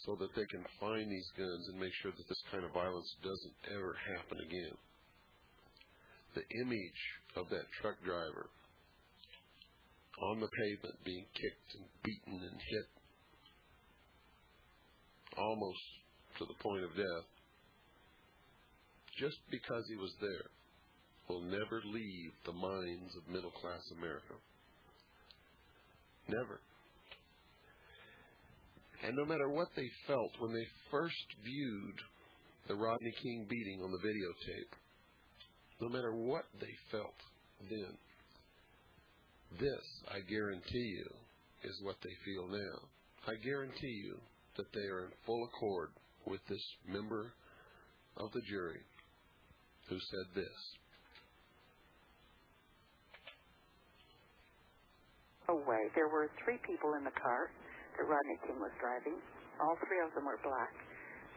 so 0.04 0.16
that 0.20 0.34
they 0.34 0.46
can 0.46 0.64
find 0.78 1.10
these 1.10 1.30
guns 1.36 1.68
and 1.68 1.80
make 1.80 1.92
sure 2.02 2.12
that 2.12 2.28
this 2.28 2.42
kind 2.50 2.64
of 2.64 2.72
violence 2.72 3.08
doesn't 3.22 3.56
ever 3.72 3.96
happen 4.16 4.38
again. 4.42 4.76
The 6.34 6.46
image 6.62 7.02
of 7.36 7.48
that 7.50 7.66
truck 7.80 7.98
driver 8.04 8.50
on 10.22 10.40
the 10.40 10.48
pavement 10.48 10.96
being 11.04 11.24
kicked 11.34 11.74
and 11.74 11.84
beaten 12.04 12.40
and 12.40 12.60
hit 12.70 12.88
almost 15.38 15.84
to 16.38 16.44
the 16.44 16.62
point 16.62 16.84
of 16.84 16.96
death 16.96 17.28
just 19.18 19.36
because 19.50 19.84
he 19.88 19.96
was 19.96 20.12
there 20.20 20.48
will 21.28 21.42
never 21.42 21.80
leave 21.84 22.32
the 22.44 22.52
minds 22.52 23.14
of 23.16 23.32
middle 23.32 23.52
class 23.52 23.82
America. 23.96 24.34
Never. 26.28 26.60
And 29.06 29.16
no 29.16 29.24
matter 29.24 29.48
what 29.48 29.68
they 29.76 29.88
felt 30.06 30.32
when 30.40 30.52
they 30.52 30.66
first 30.90 31.26
viewed 31.44 31.98
the 32.68 32.74
Rodney 32.74 33.14
King 33.22 33.46
beating 33.48 33.80
on 33.82 33.92
the 33.92 33.98
videotape, 33.98 34.72
no 35.80 35.88
matter 35.88 36.14
what 36.14 36.44
they 36.60 36.74
felt 36.90 37.16
then, 37.70 37.96
this, 39.58 39.84
I 40.08 40.20
guarantee 40.28 40.94
you, 41.00 41.08
is 41.64 41.76
what 41.82 41.96
they 42.02 42.14
feel 42.24 42.46
now. 42.46 42.78
I 43.26 43.34
guarantee 43.42 44.00
you 44.04 44.16
that 44.56 44.72
they 44.72 44.86
are 44.88 45.06
in 45.06 45.12
full 45.26 45.44
accord 45.44 45.90
with 46.26 46.40
this 46.48 46.62
member 46.86 47.32
of 48.16 48.32
the 48.32 48.42
jury 48.48 48.80
who 49.88 49.98
said 49.98 50.26
this. 50.34 50.58
Away. 55.48 55.90
There 55.98 56.06
were 56.06 56.30
three 56.46 56.62
people 56.62 56.94
in 56.94 57.02
the 57.02 57.16
car 57.18 57.50
that 57.98 58.06
Rodney 58.06 58.38
King 58.46 58.62
was 58.62 58.70
driving. 58.78 59.18
All 59.58 59.74
three 59.82 59.98
of 60.06 60.14
them 60.14 60.24
were 60.24 60.38
black. 60.46 60.72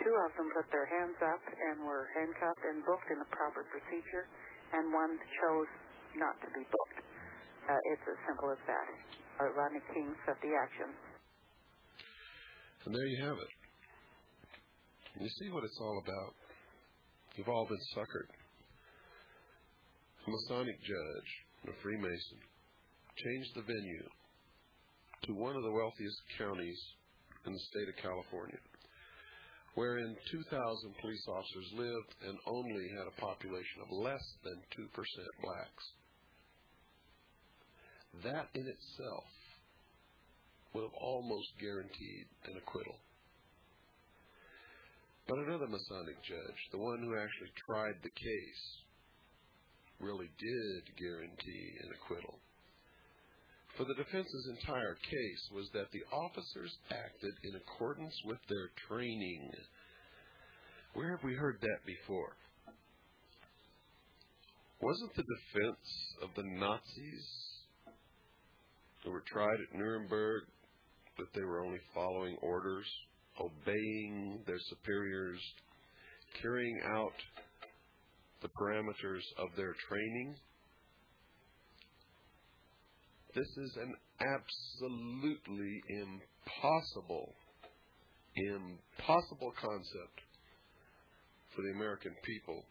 Two 0.01 0.13
of 0.25 0.31
them 0.37 0.49
put 0.53 0.69
their 0.69 0.85
hands 0.85 1.17
up 1.21 1.41
and 1.41 1.85
were 1.85 2.09
handcuffed 2.13 2.63
and 2.65 2.85
booked 2.85 3.09
in 3.09 3.17
the 3.17 3.29
proper 3.33 3.65
procedure, 3.69 4.25
and 4.73 4.93
one 4.93 5.17
chose 5.41 5.69
not 6.17 6.37
to 6.41 6.49
be 6.53 6.65
booked. 6.65 7.02
Uh, 7.63 7.79
it's 7.95 8.03
as 8.03 8.19
simple 8.27 8.51
as 8.51 8.59
that. 8.67 8.87
Uh, 9.39 9.49
Rodney 9.55 9.79
King 9.93 10.11
set 10.27 10.35
the 10.43 10.51
action. 10.51 10.91
And 12.85 12.91
there 12.93 13.07
you 13.07 13.23
have 13.23 13.39
it. 13.39 13.51
You 15.23 15.29
see 15.39 15.49
what 15.51 15.63
it's 15.63 15.79
all 15.79 16.01
about. 16.03 16.33
You've 17.35 17.47
all 17.47 17.65
been 17.65 17.79
suckered. 17.95 18.29
A 20.27 20.29
Masonic 20.29 20.75
judge, 20.83 21.29
a 21.71 21.73
Freemason, 21.81 22.39
changed 23.15 23.51
the 23.55 23.61
venue 23.61 24.07
to 25.23 25.33
one 25.33 25.55
of 25.55 25.63
the 25.63 25.71
wealthiest 25.71 26.19
counties 26.37 26.79
in 27.45 27.53
the 27.53 27.65
state 27.71 27.87
of 27.87 27.95
California, 28.03 28.59
wherein 29.75 30.15
2,000 30.31 30.95
police 30.99 31.25
officers 31.27 31.69
lived 31.75 32.11
and 32.27 32.37
only 32.47 32.87
had 32.97 33.07
a 33.07 33.21
population 33.21 33.79
of 33.83 34.03
less 34.03 34.23
than 34.43 34.59
2% 34.75 34.87
blacks. 35.43 35.83
That 38.21 38.49
in 38.53 38.67
itself 38.67 39.25
would 40.73 40.83
have 40.83 40.99
almost 41.01 41.49
guaranteed 41.59 42.27
an 42.45 42.57
acquittal. 42.57 42.95
But 45.27 45.39
another 45.39 45.67
Masonic 45.67 46.21
judge, 46.27 46.59
the 46.71 46.77
one 46.77 46.99
who 46.99 47.17
actually 47.17 47.51
tried 47.65 47.95
the 48.03 48.09
case, 48.09 48.63
really 49.99 50.29
did 50.37 50.97
guarantee 50.97 51.77
an 51.81 51.89
acquittal. 51.95 52.37
For 53.77 53.85
the 53.85 53.95
defense's 53.95 54.47
entire 54.49 54.95
case 54.95 55.43
was 55.51 55.69
that 55.73 55.89
the 55.91 56.03
officers 56.13 56.77
acted 56.91 57.33
in 57.43 57.55
accordance 57.55 58.13
with 58.25 58.37
their 58.47 58.69
training. 58.87 59.49
Where 60.93 61.09
have 61.09 61.23
we 61.23 61.33
heard 61.33 61.57
that 61.61 61.81
before? 61.85 62.35
Wasn't 64.81 65.15
the 65.15 65.23
defense 65.23 65.87
of 66.21 66.29
the 66.35 66.43
Nazis 66.43 67.25
who 69.03 69.11
were 69.11 69.23
tried 69.31 69.59
at 69.59 69.77
Nuremberg 69.77 70.43
that 71.17 71.33
they 71.35 71.43
were 71.43 71.63
only 71.63 71.79
following 71.93 72.37
orders, 72.41 72.85
obeying 73.39 74.39
their 74.47 74.59
superiors, 74.69 75.39
carrying 76.41 76.79
out 76.85 77.13
the 78.41 78.49
parameters 78.49 79.23
of 79.37 79.49
their 79.55 79.75
training? 79.87 80.35
This 83.35 83.47
is 83.57 83.77
an 83.77 83.93
absolutely 84.21 85.81
impossible, 85.89 87.33
impossible 88.35 89.53
concept 89.59 90.21
for 91.55 91.61
the 91.63 91.71
American 91.71 92.15
people 92.23 92.63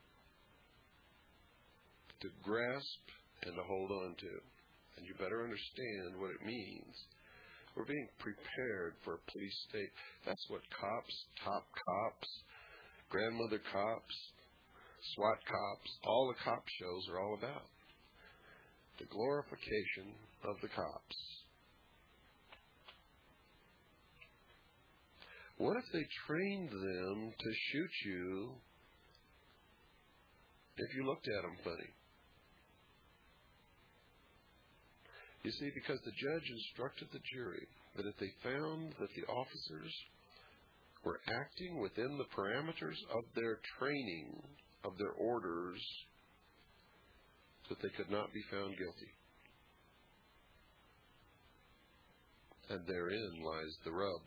to 2.20 2.28
grasp 2.44 3.02
and 3.44 3.56
to 3.56 3.62
hold 3.64 3.90
on 3.90 4.14
to. 4.20 4.40
And 4.96 5.06
you 5.06 5.14
better 5.18 5.42
understand 5.42 6.20
what 6.20 6.30
it 6.30 6.44
means. 6.44 6.94
We're 7.76 7.88
being 7.88 8.08
prepared 8.18 8.94
for 9.04 9.14
a 9.14 9.30
police 9.32 9.58
state. 9.68 9.92
That's 10.26 10.44
what 10.48 10.60
cops, 10.76 11.14
top 11.44 11.64
cops, 11.72 12.28
grandmother 13.08 13.60
cops, 13.72 14.16
SWAT 15.14 15.38
cops, 15.48 15.90
all 16.04 16.28
the 16.28 16.44
cop 16.44 16.62
shows 16.78 17.08
are 17.10 17.20
all 17.20 17.34
about. 17.34 17.66
The 18.98 19.06
glorification 19.06 20.14
of 20.44 20.56
the 20.60 20.68
cops. 20.68 21.16
What 25.56 25.76
if 25.76 25.84
they 25.92 26.06
trained 26.26 26.70
them 26.70 27.32
to 27.38 27.50
shoot 27.70 27.90
you 28.06 28.52
if 30.76 30.94
you 30.96 31.06
looked 31.06 31.28
at 31.28 31.42
them 31.42 31.56
funny? 31.64 31.90
You 35.42 35.50
see, 35.50 35.70
because 35.74 35.98
the 36.04 36.12
judge 36.12 36.46
instructed 36.50 37.08
the 37.12 37.24
jury 37.34 37.66
that 37.96 38.06
if 38.06 38.16
they 38.18 38.30
found 38.42 38.94
that 39.00 39.10
the 39.16 39.26
officers 39.26 39.92
were 41.04 41.20
acting 41.26 41.80
within 41.80 42.16
the 42.16 42.30
parameters 42.36 42.98
of 43.10 43.24
their 43.34 43.58
training, 43.78 44.40
of 44.84 44.96
their 44.98 45.10
orders, 45.18 45.82
that 47.68 47.82
they 47.82 47.90
could 47.96 48.10
not 48.10 48.32
be 48.32 48.42
found 48.50 48.76
guilty. 48.78 49.12
And 52.70 52.86
therein 52.86 53.42
lies 53.42 53.74
the 53.84 53.92
rub. 53.92 54.22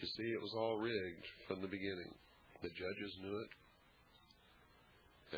You 0.00 0.06
see, 0.06 0.30
it 0.32 0.40
was 0.40 0.54
all 0.56 0.78
rigged 0.78 1.26
from 1.48 1.60
the 1.60 1.68
beginning. 1.68 2.14
The 2.62 2.70
judges 2.70 3.12
knew 3.22 3.38
it. 3.38 3.50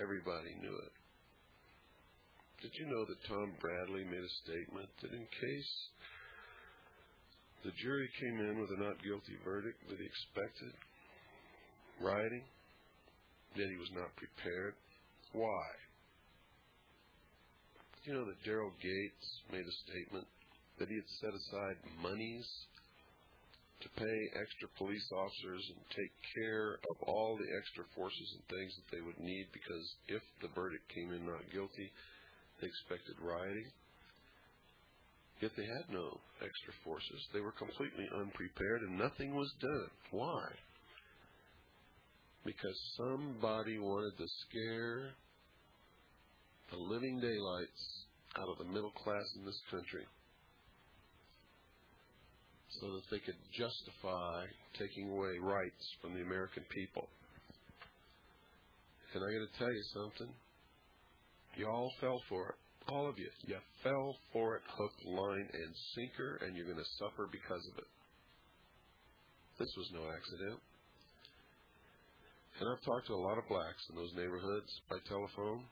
Everybody 0.00 0.54
knew 0.60 0.76
it. 0.76 1.01
Did 2.62 2.78
you 2.78 2.86
know 2.86 3.04
that 3.04 3.18
Tom 3.26 3.50
Bradley 3.58 4.06
made 4.06 4.22
a 4.22 4.38
statement 4.46 4.86
that 5.02 5.10
in 5.10 5.26
case 5.26 5.72
the 7.66 7.74
jury 7.82 8.08
came 8.22 8.38
in 8.38 8.62
with 8.62 8.70
a 8.70 8.78
not 8.78 9.02
guilty 9.02 9.34
verdict 9.42 9.82
that 9.90 9.98
he 9.98 10.06
expected 10.06 10.70
rioting, 11.98 12.46
that 13.58 13.66
he 13.66 13.74
was 13.82 13.90
not 13.90 14.14
prepared? 14.14 14.78
Why? 15.34 15.66
You 18.06 18.14
know 18.14 18.26
that 18.30 18.38
Daryl 18.46 18.70
Gates 18.78 19.26
made 19.50 19.66
a 19.66 19.76
statement 19.90 20.26
that 20.78 20.86
he 20.86 20.94
had 20.94 21.10
set 21.18 21.34
aside 21.34 21.82
monies 21.98 22.46
to 23.82 23.88
pay 23.98 24.18
extra 24.38 24.70
police 24.78 25.10
officers 25.10 25.66
and 25.66 25.82
take 25.90 26.14
care 26.38 26.78
of 26.86 26.96
all 27.10 27.34
the 27.34 27.50
extra 27.58 27.82
forces 27.98 28.38
and 28.38 28.46
things 28.46 28.70
that 28.78 28.94
they 28.94 29.02
would 29.02 29.18
need 29.18 29.50
because 29.50 29.82
if 30.06 30.22
the 30.38 30.50
verdict 30.54 30.86
came 30.94 31.10
in 31.10 31.26
not 31.26 31.42
guilty, 31.50 31.90
they 32.60 32.66
expected 32.66 33.16
rioting. 33.20 33.66
Yet 35.40 35.50
they 35.56 35.66
had 35.66 35.90
no 35.90 36.20
extra 36.38 36.72
forces. 36.84 37.20
They 37.34 37.40
were 37.40 37.52
completely 37.52 38.06
unprepared 38.14 38.82
and 38.82 38.98
nothing 38.98 39.34
was 39.34 39.50
done. 39.60 39.90
Why? 40.12 40.46
Because 42.44 42.78
somebody 42.96 43.78
wanted 43.78 44.16
to 44.18 44.26
scare 44.46 45.10
the 46.70 46.78
living 46.78 47.20
daylights 47.20 48.06
out 48.38 48.48
of 48.48 48.58
the 48.58 48.72
middle 48.72 48.92
class 49.02 49.26
in 49.36 49.44
this 49.44 49.60
country 49.70 50.06
so 52.80 52.86
that 52.92 53.02
they 53.10 53.18
could 53.18 53.36
justify 53.52 54.46
taking 54.78 55.10
away 55.10 55.38
rights 55.40 55.84
from 56.00 56.14
the 56.14 56.22
American 56.22 56.64
people. 56.70 57.06
And 59.14 59.22
I 59.22 59.28
got 59.28 59.44
to 59.44 59.58
tell 59.58 59.72
you 59.72 59.84
something. 59.92 60.34
You 61.56 61.68
all 61.68 61.92
fell 62.00 62.20
for 62.28 62.48
it. 62.50 62.54
All 62.88 63.08
of 63.08 63.18
you. 63.18 63.28
You 63.46 63.56
fell 63.82 64.16
for 64.32 64.56
it 64.56 64.62
hook, 64.66 64.92
line, 65.04 65.48
and 65.52 65.72
sinker, 65.94 66.40
and 66.42 66.56
you're 66.56 66.66
going 66.66 66.82
to 66.82 66.96
suffer 66.98 67.28
because 67.30 67.62
of 67.72 67.78
it. 67.78 67.90
This 69.58 69.70
was 69.76 69.90
no 69.92 70.02
accident. 70.10 70.58
And 72.60 72.68
I've 72.68 72.84
talked 72.84 73.06
to 73.06 73.14
a 73.14 73.22
lot 73.22 73.38
of 73.38 73.48
blacks 73.48 73.82
in 73.90 73.96
those 73.96 74.12
neighborhoods 74.16 74.70
by 74.88 74.96
telephone. 75.08 75.64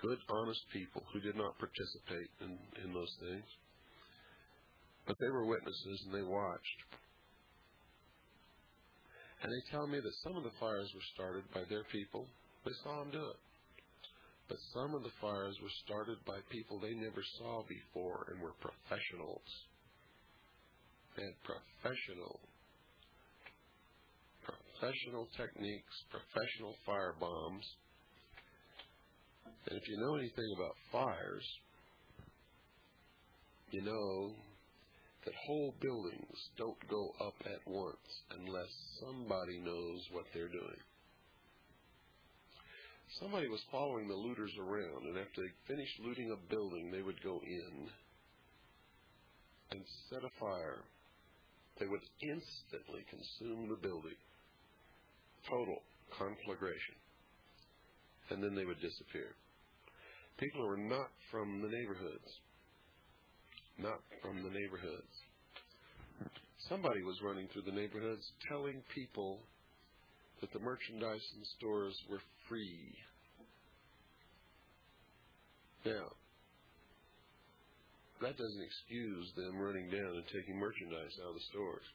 Good, 0.00 0.18
honest 0.28 0.60
people 0.72 1.02
who 1.12 1.20
did 1.20 1.36
not 1.36 1.58
participate 1.58 2.30
in, 2.40 2.58
in 2.82 2.92
those 2.92 3.12
things. 3.20 3.46
But 5.06 5.16
they 5.20 5.30
were 5.30 5.46
witnesses 5.46 6.02
and 6.06 6.14
they 6.14 6.26
watched. 6.26 6.78
And 9.42 9.50
they 9.50 9.62
tell 9.70 9.86
me 9.86 9.98
that 9.98 10.22
some 10.22 10.36
of 10.36 10.44
the 10.44 10.54
fires 10.58 10.90
were 10.94 11.08
started 11.14 11.44
by 11.54 11.62
their 11.68 11.84
people. 11.90 12.26
They 12.64 12.74
saw 12.82 13.02
them 13.02 13.10
do 13.10 13.22
it. 13.26 13.38
But 14.52 14.60
some 14.74 14.94
of 14.94 15.02
the 15.02 15.16
fires 15.18 15.56
were 15.62 15.72
started 15.86 16.18
by 16.26 16.36
people 16.50 16.78
they 16.78 16.92
never 16.92 17.24
saw 17.38 17.64
before 17.64 18.28
and 18.28 18.38
were 18.38 18.52
professionals. 18.60 19.48
Had 21.16 21.32
professional, 21.40 22.38
professional 24.44 25.26
techniques, 25.38 25.96
professional 26.12 26.76
fire 26.84 27.14
bombs. 27.18 27.64
And 29.70 29.80
if 29.80 29.88
you 29.88 29.96
know 29.96 30.16
anything 30.16 30.52
about 30.54 30.76
fires, 30.92 31.48
you 33.70 33.80
know 33.80 34.34
that 35.24 35.34
whole 35.46 35.72
buildings 35.80 36.36
don't 36.58 36.90
go 36.90 37.08
up 37.24 37.40
at 37.46 37.72
once 37.72 38.10
unless 38.36 38.68
somebody 39.00 39.60
knows 39.64 40.00
what 40.12 40.26
they're 40.34 40.52
doing. 40.52 40.82
Somebody 43.20 43.48
was 43.48 43.60
following 43.70 44.08
the 44.08 44.14
looters 44.14 44.52
around, 44.58 45.04
and 45.06 45.18
after 45.18 45.42
they 45.42 45.52
finished 45.74 46.00
looting 46.00 46.30
a 46.30 46.48
building, 46.50 46.90
they 46.90 47.02
would 47.02 47.22
go 47.22 47.40
in 47.44 47.88
and 49.70 49.84
set 50.08 50.24
a 50.24 50.40
fire. 50.40 50.84
They 51.78 51.86
would 51.86 52.02
instantly 52.20 53.04
consume 53.08 53.68
the 53.68 53.76
building. 53.76 54.16
Total 55.48 55.82
conflagration. 56.16 56.94
And 58.30 58.42
then 58.42 58.54
they 58.54 58.64
would 58.64 58.80
disappear. 58.80 59.34
People 60.38 60.62
who 60.62 60.68
are 60.68 60.76
not 60.76 61.08
from 61.30 61.60
the 61.60 61.68
neighborhoods. 61.68 62.30
Not 63.78 64.00
from 64.22 64.42
the 64.42 64.50
neighborhoods. 64.50 65.14
Somebody 66.68 67.02
was 67.02 67.20
running 67.22 67.48
through 67.48 67.62
the 67.62 67.72
neighborhoods 67.72 68.24
telling 68.48 68.82
people 68.94 69.40
that 70.42 70.52
the 70.52 70.58
merchandise 70.58 71.22
in 71.38 71.42
stores 71.56 71.94
were 72.10 72.20
free. 72.50 72.90
Now, 75.86 76.10
that 78.20 78.34
doesn't 78.36 78.66
excuse 78.66 79.26
them 79.38 79.58
running 79.58 79.86
down 79.90 80.18
and 80.18 80.26
taking 80.34 80.58
merchandise 80.58 81.14
out 81.22 81.30
of 81.30 81.38
the 81.38 81.48
stores. 81.50 81.86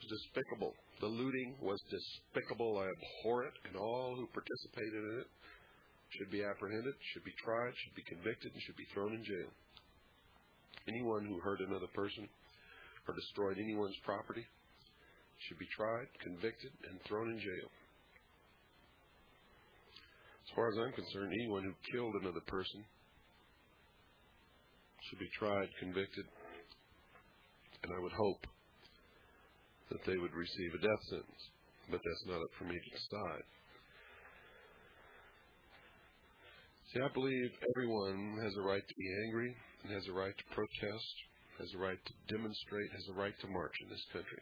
It 0.00 0.08
was 0.08 0.20
despicable. 0.20 0.72
The 1.00 1.12
looting 1.12 1.56
was 1.60 1.80
despicable. 1.92 2.80
I 2.80 2.88
abhor 2.88 3.44
it, 3.44 3.56
and 3.68 3.76
all 3.76 4.16
who 4.16 4.28
participated 4.32 5.04
in 5.04 5.16
it 5.20 5.30
should 6.16 6.30
be 6.32 6.44
apprehended, 6.44 6.96
should 7.12 7.24
be 7.24 7.36
tried, 7.44 7.72
should 7.76 7.96
be 7.96 8.08
convicted, 8.08 8.52
and 8.52 8.62
should 8.64 8.76
be 8.76 8.88
thrown 8.92 9.12
in 9.12 9.24
jail. 9.24 9.52
Anyone 10.88 11.24
who 11.24 11.40
hurt 11.40 11.60
another 11.60 11.88
person 11.94 12.28
or 13.08 13.14
destroyed 13.14 13.56
anyone's 13.60 13.96
property 14.04 14.44
should 15.46 15.58
be 15.58 15.68
tried, 15.76 16.08
convicted, 16.22 16.72
and 16.90 17.00
thrown 17.04 17.30
in 17.30 17.38
jail. 17.38 17.70
As 20.44 20.50
far 20.54 20.68
as 20.68 20.78
I'm 20.78 20.92
concerned, 20.92 21.32
anyone 21.32 21.64
who 21.64 21.74
killed 21.92 22.14
another 22.20 22.44
person 22.46 22.84
should 25.08 25.18
be 25.18 25.30
tried, 25.38 25.68
convicted, 25.80 26.24
and 27.82 27.92
I 27.92 28.00
would 28.00 28.12
hope 28.12 28.46
that 29.90 30.04
they 30.06 30.16
would 30.16 30.32
receive 30.32 30.72
a 30.74 30.80
death 30.80 31.02
sentence. 31.10 31.42
But 31.90 32.00
that's 32.00 32.24
not 32.26 32.40
up 32.40 32.52
for 32.58 32.64
me 32.64 32.76
to 32.76 32.90
decide. 32.96 33.44
See, 36.92 37.00
I 37.00 37.12
believe 37.12 37.50
everyone 37.74 38.38
has 38.42 38.54
a 38.56 38.62
right 38.62 38.86
to 38.86 38.94
be 38.94 39.08
angry 39.26 39.56
and 39.82 39.92
has 39.92 40.06
a 40.08 40.16
right 40.16 40.32
to 40.32 40.54
protest, 40.54 41.14
has 41.58 41.68
a 41.74 41.78
right 41.78 41.98
to 41.98 42.14
demonstrate, 42.32 42.92
has 42.92 43.08
a 43.10 43.18
right 43.18 43.34
to 43.40 43.48
march 43.48 43.74
in 43.82 43.90
this 43.90 44.04
country. 44.12 44.40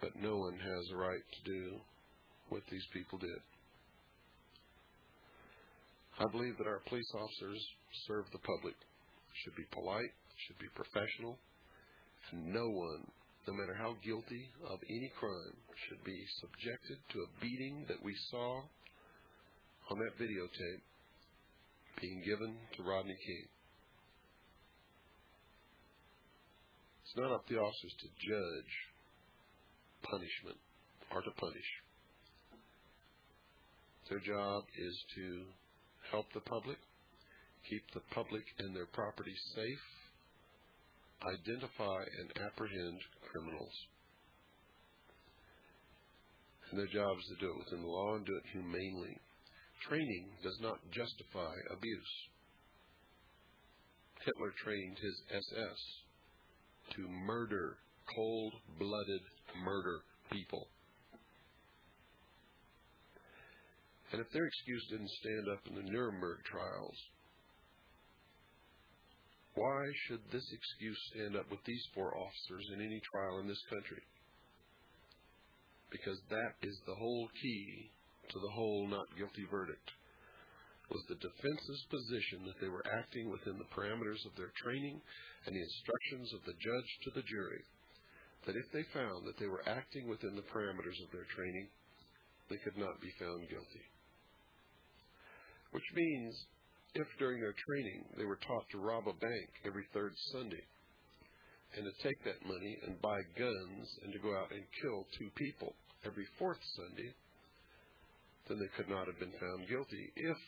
But 0.00 0.16
no 0.20 0.36
one 0.36 0.58
has 0.58 0.84
a 0.92 0.96
right 0.96 1.24
to 1.32 1.50
do 1.50 1.76
what 2.48 2.62
these 2.70 2.86
people 2.92 3.18
did. 3.18 3.40
I 6.18 6.24
believe 6.30 6.56
that 6.58 6.66
our 6.66 6.80
police 6.88 7.10
officers 7.14 7.60
serve 8.06 8.24
the 8.32 8.38
public, 8.38 8.74
should 9.44 9.56
be 9.56 9.68
polite, 9.72 10.12
should 10.46 10.58
be 10.58 10.68
professional, 10.74 11.38
no 12.32 12.68
one, 12.68 13.06
no 13.46 13.54
matter 13.54 13.74
how 13.74 13.94
guilty 14.04 14.50
of 14.68 14.78
any 14.90 15.10
crime, 15.18 15.56
should 15.88 16.02
be 16.04 16.18
subjected 16.40 16.98
to 17.12 17.20
a 17.20 17.40
beating 17.40 17.84
that 17.88 18.02
we 18.02 18.14
saw 18.30 18.62
on 19.90 19.98
that 19.98 20.18
videotape 20.18 20.82
being 22.00 22.22
given 22.26 22.56
to 22.76 22.82
Rodney 22.82 23.16
King. 23.26 23.46
It's 27.04 27.16
not 27.16 27.32
up 27.32 27.46
to 27.46 27.54
the 27.54 27.60
officers 27.60 27.94
to 28.00 28.08
judge 28.26 28.72
punishment 30.10 30.58
or 31.12 31.22
to 31.22 31.30
punish. 31.38 31.70
Their 34.08 34.20
job 34.20 34.64
is 34.78 34.94
to 35.16 35.42
help 36.10 36.26
the 36.32 36.40
public, 36.40 36.78
keep 37.68 37.82
the 37.92 38.06
public 38.14 38.44
and 38.58 38.74
their 38.74 38.86
property 38.86 39.34
safe, 39.54 39.84
identify 41.26 42.02
and 42.20 42.30
apprehend 42.46 43.00
criminals. 43.32 43.72
And 46.70 46.78
their 46.78 46.86
job 46.86 47.18
is 47.18 47.26
to 47.26 47.46
do 47.46 47.50
it 47.52 47.58
within 47.58 47.82
the 47.82 47.90
law 47.90 48.14
and 48.14 48.26
do 48.26 48.36
it 48.36 48.52
humanely. 48.52 49.18
Training 49.88 50.26
does 50.42 50.58
not 50.60 50.78
justify 50.90 51.54
abuse. 51.70 52.14
Hitler 54.24 54.52
trained 54.62 54.98
his 54.98 55.14
SS 55.30 55.80
to 56.96 57.08
murder, 57.08 57.78
cold 58.14 58.52
blooded 58.78 59.20
murder 59.64 60.00
people. 60.30 60.68
And 64.12 64.20
if 64.20 64.30
their 64.32 64.46
excuse 64.46 64.86
didn't 64.90 65.10
stand 65.10 65.48
up 65.52 65.60
in 65.66 65.74
the 65.74 65.90
Nuremberg 65.90 66.38
trials, 66.44 66.96
why 69.54 69.82
should 70.06 70.20
this 70.30 70.46
excuse 70.52 71.00
stand 71.10 71.34
up 71.34 71.50
with 71.50 71.64
these 71.64 71.82
four 71.94 72.14
officers 72.16 72.64
in 72.74 72.84
any 72.84 73.00
trial 73.10 73.40
in 73.40 73.48
this 73.48 73.62
country? 73.68 74.04
Because 75.90 76.20
that 76.30 76.54
is 76.62 76.76
the 76.86 76.94
whole 76.94 77.28
key 77.42 77.90
to 78.30 78.38
the 78.38 78.52
whole 78.54 78.86
not 78.86 79.06
guilty 79.16 79.46
verdict 79.50 79.90
was 80.90 81.02
the 81.08 81.18
defense's 81.18 81.82
position 81.90 82.46
that 82.46 82.58
they 82.62 82.70
were 82.70 82.84
acting 82.94 83.26
within 83.30 83.58
the 83.58 83.70
parameters 83.74 84.22
of 84.22 84.34
their 84.38 84.54
training 84.62 85.00
and 85.46 85.54
the 85.54 85.66
instructions 85.66 86.30
of 86.30 86.42
the 86.46 86.54
judge 86.62 86.90
to 87.02 87.10
the 87.10 87.26
jury, 87.26 87.62
that 88.46 88.56
if 88.56 88.70
they 88.72 88.86
found 88.94 89.26
that 89.26 89.38
they 89.38 89.50
were 89.50 89.66
acting 89.68 90.08
within 90.08 90.34
the 90.34 90.46
parameters 90.54 90.98
of 91.02 91.10
their 91.12 91.26
training, 91.34 91.68
they 92.48 92.56
could 92.62 92.78
not 92.78 93.00
be 93.02 93.12
found 93.18 93.50
guilty. 93.50 93.86
Which 95.72 95.86
means, 95.94 96.32
if 96.94 97.06
during 97.18 97.40
their 97.40 97.54
training 97.66 98.06
they 98.16 98.24
were 98.24 98.38
taught 98.46 98.64
to 98.70 98.78
rob 98.78 99.08
a 99.08 99.18
bank 99.18 99.50
every 99.66 99.84
third 99.92 100.14
Sunday, 100.32 100.62
and 101.74 101.84
to 101.84 102.02
take 102.02 102.22
that 102.24 102.46
money 102.46 102.78
and 102.86 103.02
buy 103.02 103.18
guns 103.36 103.86
and 104.02 104.12
to 104.12 104.18
go 104.22 104.32
out 104.32 104.50
and 104.54 104.62
kill 104.80 105.04
two 105.18 105.28
people 105.36 105.74
every 106.06 106.24
fourth 106.38 106.62
Sunday, 106.78 107.12
then 108.48 108.58
they 108.58 108.70
could 108.78 108.88
not 108.88 109.06
have 109.06 109.18
been 109.18 109.34
found 109.36 109.68
guilty 109.68 110.12
if 110.14 110.38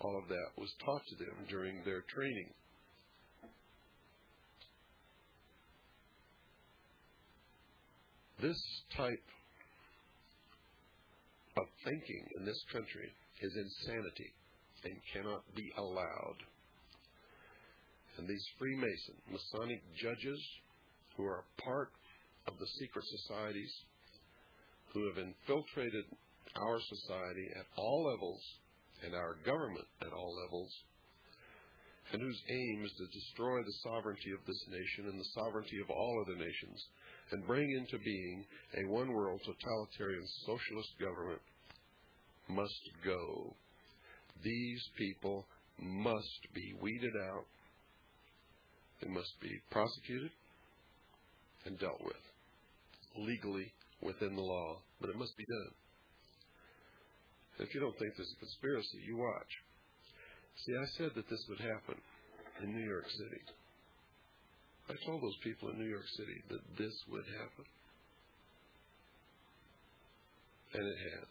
all 0.00 0.16
of 0.20 0.28
that 0.28 0.50
was 0.60 0.70
taught 0.84 1.02
to 1.08 1.16
them 1.16 1.48
during 1.48 1.80
their 1.84 2.04
training. 2.12 2.52
This 8.40 8.60
type 8.96 9.24
of 11.56 11.64
thinking 11.84 12.24
in 12.36 12.44
this 12.44 12.62
country 12.70 13.10
is 13.40 13.56
insanity 13.56 14.32
and 14.84 14.94
cannot 15.12 15.42
be 15.54 15.72
allowed. 15.78 16.36
And 18.18 18.28
these 18.28 18.46
Freemason, 18.58 19.14
Masonic 19.30 19.80
judges 19.96 20.40
who 21.16 21.24
are 21.24 21.44
part 21.64 21.90
of 22.46 22.58
the 22.58 22.66
secret 22.78 23.04
societies, 23.04 23.72
who 24.92 25.06
have 25.08 25.18
infiltrated 25.18 26.04
our 26.56 26.80
society 26.80 27.48
at 27.56 27.66
all 27.76 28.04
levels 28.04 28.40
and 29.04 29.14
our 29.14 29.36
government 29.44 29.86
at 30.02 30.12
all 30.12 30.36
levels, 30.44 30.72
and 32.12 32.22
whose 32.22 32.42
aim 32.48 32.84
is 32.84 32.92
to 32.98 33.18
destroy 33.18 33.62
the 33.62 33.80
sovereignty 33.82 34.30
of 34.30 34.44
this 34.46 34.62
nation 34.68 35.10
and 35.10 35.18
the 35.18 35.32
sovereignty 35.34 35.80
of 35.80 35.90
all 35.90 36.22
other 36.24 36.36
nations, 36.36 36.84
and 37.32 37.46
bring 37.46 37.70
into 37.70 37.98
being 38.04 38.44
a 38.76 38.88
one 38.88 39.12
world 39.12 39.40
totalitarian 39.44 40.26
socialist 40.44 40.90
government, 41.00 41.40
must 42.48 42.90
go. 43.04 43.54
These 44.42 44.82
people 44.96 45.46
must 45.80 46.40
be 46.54 46.74
weeded 46.80 47.14
out. 47.30 47.46
They 49.02 49.08
must 49.08 49.32
be 49.40 49.50
prosecuted 49.70 50.30
and 51.64 51.78
dealt 51.78 52.02
with 52.04 52.16
legally 53.18 53.72
within 54.02 54.36
the 54.36 54.42
law, 54.42 54.78
but 55.00 55.10
it 55.10 55.16
must 55.16 55.36
be 55.36 55.44
done. 55.44 55.74
If 57.58 57.74
you 57.74 57.80
don't 57.80 57.96
think 57.98 58.12
there's 58.16 58.32
a 58.36 58.38
conspiracy, 58.38 59.00
you 59.06 59.16
watch. 59.16 59.52
See, 60.64 60.76
I 60.76 60.86
said 60.98 61.10
that 61.16 61.28
this 61.28 61.44
would 61.48 61.60
happen 61.60 61.96
in 62.62 62.74
New 62.74 62.86
York 62.86 63.08
City. 63.10 63.42
I 64.88 64.94
told 65.04 65.22
those 65.22 65.36
people 65.42 65.70
in 65.70 65.78
New 65.78 65.88
York 65.88 66.06
City 66.16 66.42
that 66.50 66.60
this 66.78 66.94
would 67.10 67.24
happen. 67.24 67.64
And 70.74 70.86
it 70.86 70.98
has. 70.98 71.28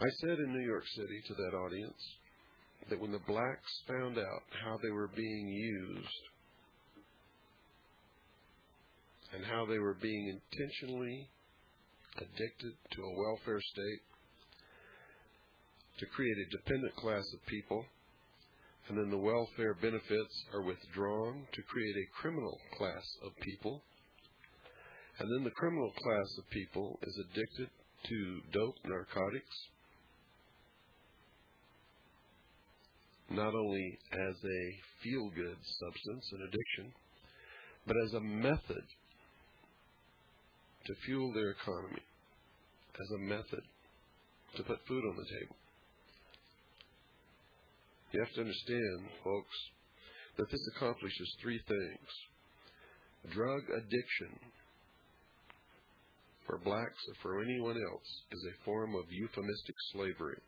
I 0.00 0.08
said 0.20 0.38
in 0.38 0.52
New 0.52 0.64
York 0.64 0.84
City 0.94 1.20
to 1.26 1.34
that 1.34 1.56
audience 1.56 2.00
that 2.88 3.00
when 3.00 3.10
the 3.10 3.26
blacks 3.26 3.82
found 3.88 4.18
out 4.18 4.42
how 4.64 4.78
they 4.82 4.90
were 4.90 5.08
being 5.08 5.48
used 5.48 6.22
and 9.34 9.44
how 9.44 9.66
they 9.66 9.78
were 9.78 9.96
being 10.00 10.38
intentionally 10.38 11.28
addicted 12.16 12.72
to 12.92 13.02
a 13.02 13.18
welfare 13.18 13.60
state, 13.60 14.02
to 15.98 16.06
create 16.06 16.36
a 16.38 16.56
dependent 16.56 16.94
class 16.96 17.24
of 17.34 17.44
people, 17.46 17.84
And 18.88 18.96
then 18.96 19.10
the 19.10 19.18
welfare 19.18 19.74
benefits 19.74 20.44
are 20.54 20.62
withdrawn 20.62 21.46
to 21.52 21.62
create 21.62 21.96
a 21.96 22.20
criminal 22.20 22.58
class 22.78 23.04
of 23.22 23.36
people. 23.42 23.82
And 25.18 25.30
then 25.30 25.44
the 25.44 25.50
criminal 25.50 25.90
class 25.90 26.38
of 26.38 26.48
people 26.50 26.98
is 27.02 27.18
addicted 27.18 27.68
to 28.08 28.40
dope, 28.52 28.76
narcotics, 28.84 29.56
not 33.30 33.54
only 33.54 33.98
as 34.12 34.36
a 34.42 34.76
feel 35.02 35.28
good 35.34 35.56
substance 35.80 36.24
and 36.32 36.42
addiction, 36.42 36.92
but 37.86 37.96
as 38.06 38.14
a 38.14 38.20
method 38.20 38.84
to 40.86 40.94
fuel 41.04 41.32
their 41.34 41.50
economy, 41.50 42.02
as 43.02 43.10
a 43.10 43.18
method 43.18 43.62
to 44.56 44.62
put 44.62 44.78
food 44.86 45.04
on 45.10 45.16
the 45.16 45.24
table. 45.24 45.56
You 48.10 48.20
have 48.20 48.32
to 48.34 48.40
understand, 48.40 49.10
folks, 49.22 49.56
that 50.38 50.50
this 50.50 50.66
accomplishes 50.74 51.36
three 51.42 51.60
things. 51.68 52.08
Drug 53.34 53.60
addiction 53.76 54.38
for 56.46 56.58
blacks 56.58 57.02
or 57.08 57.14
for 57.20 57.42
anyone 57.42 57.76
else 57.76 58.08
is 58.32 58.46
a 58.48 58.64
form 58.64 58.94
of 58.94 59.04
euphemistic 59.10 59.74
slavery. 59.92 60.40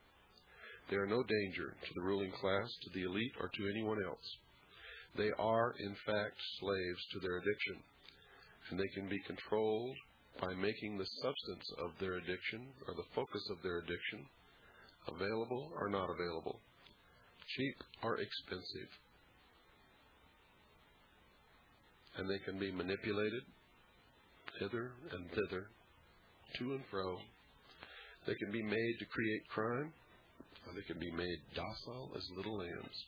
They 0.89 0.97
are 0.97 1.07
no 1.07 1.23
danger 1.23 1.77
to 1.77 1.95
the 1.95 2.03
ruling 2.03 2.33
class, 2.41 2.69
to 2.83 2.91
the 2.95 3.05
elite, 3.05 3.35
or 3.39 3.49
to 3.49 3.69
anyone 3.69 3.99
else. 4.09 4.37
They 5.17 5.31
are, 5.39 5.75
in 5.79 5.95
fact, 6.07 6.37
slaves 6.61 7.03
to 7.13 7.21
their 7.21 7.37
addiction, 7.37 7.77
and 8.71 8.81
they 8.81 8.89
can 8.95 9.09
be 9.09 9.21
controlled 9.27 9.97
by 10.41 10.55
making 10.55 10.97
the 10.97 11.07
substance 11.21 11.67
of 11.85 11.91
their 12.01 12.15
addiction 12.15 12.69
or 12.89 12.95
the 12.95 13.09
focus 13.15 13.43
of 13.51 13.59
their 13.63 13.79
addiction 13.79 14.25
available 15.09 15.73
or 15.77 15.91
not 15.91 16.09
available, 16.09 16.61
cheap 17.57 17.77
or 18.03 18.19
expensive. 18.19 18.91
And 22.17 22.29
they 22.29 22.39
can 22.45 22.59
be 22.59 22.73
manipulated 22.73 23.43
hither 24.59 24.93
and 25.13 25.31
thither, 25.31 25.67
to 26.59 26.73
and 26.73 26.83
fro. 26.91 27.19
They 28.27 28.35
can 28.35 28.53
be 28.53 28.63
made 28.63 28.95
to 28.99 29.07
create 29.07 29.49
crime, 29.49 29.93
or 30.67 30.75
they 30.75 30.87
can 30.87 31.01
be 31.01 31.11
made 31.11 31.39
docile 31.55 32.11
as 32.17 32.23
little 32.37 32.59
lambs. 32.59 33.05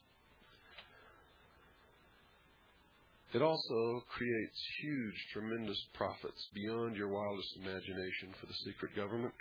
It 3.35 3.43
also 3.43 4.03
creates 4.13 4.61
huge, 4.83 5.15
tremendous 5.33 5.81
profits 5.95 6.49
beyond 6.55 6.97
your 6.97 7.09
wildest 7.09 7.57
imagination 7.57 8.37
for 8.39 8.47
the 8.47 8.59
secret 8.65 8.95
government. 8.95 9.33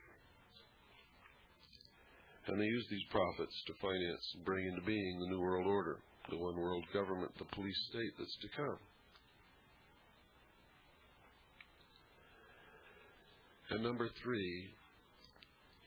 And 2.47 2.59
they 2.59 2.65
use 2.65 2.85
these 2.89 3.05
profits 3.11 3.53
to 3.67 3.73
finance 3.81 4.25
and 4.35 4.45
bring 4.45 4.65
into 4.65 4.81
being 4.81 5.19
the 5.19 5.27
New 5.27 5.39
World 5.39 5.67
Order, 5.67 5.97
the 6.29 6.37
one 6.37 6.57
world 6.57 6.85
government, 6.93 7.31
the 7.37 7.45
police 7.55 7.77
state 7.89 8.13
that's 8.17 8.37
to 8.41 8.47
come. 8.57 8.77
And 13.69 13.83
number 13.83 14.09
three, 14.23 14.67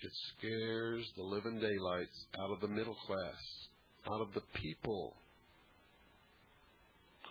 it 0.00 0.12
scares 0.38 1.04
the 1.16 1.22
living 1.22 1.60
daylights 1.60 2.26
out 2.38 2.50
of 2.50 2.60
the 2.60 2.68
middle 2.68 2.96
class, 3.06 3.68
out 4.10 4.20
of 4.20 4.32
the 4.34 4.42
people 4.54 5.14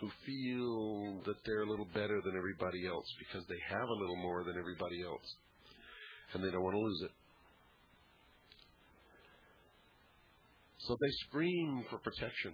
who 0.00 0.10
feel 0.26 1.22
that 1.24 1.36
they're 1.46 1.62
a 1.62 1.70
little 1.70 1.88
better 1.94 2.20
than 2.24 2.36
everybody 2.36 2.86
else 2.86 3.06
because 3.18 3.46
they 3.48 3.58
have 3.68 3.88
a 3.88 3.92
little 3.92 4.16
more 4.16 4.44
than 4.44 4.58
everybody 4.58 5.02
else. 5.02 5.26
And 6.32 6.42
they 6.42 6.50
don't 6.50 6.62
want 6.62 6.74
to 6.74 6.80
lose 6.80 7.02
it. 7.04 7.10
So 10.86 10.96
they 11.00 11.10
scream 11.28 11.84
for 11.88 11.98
protection. 11.98 12.52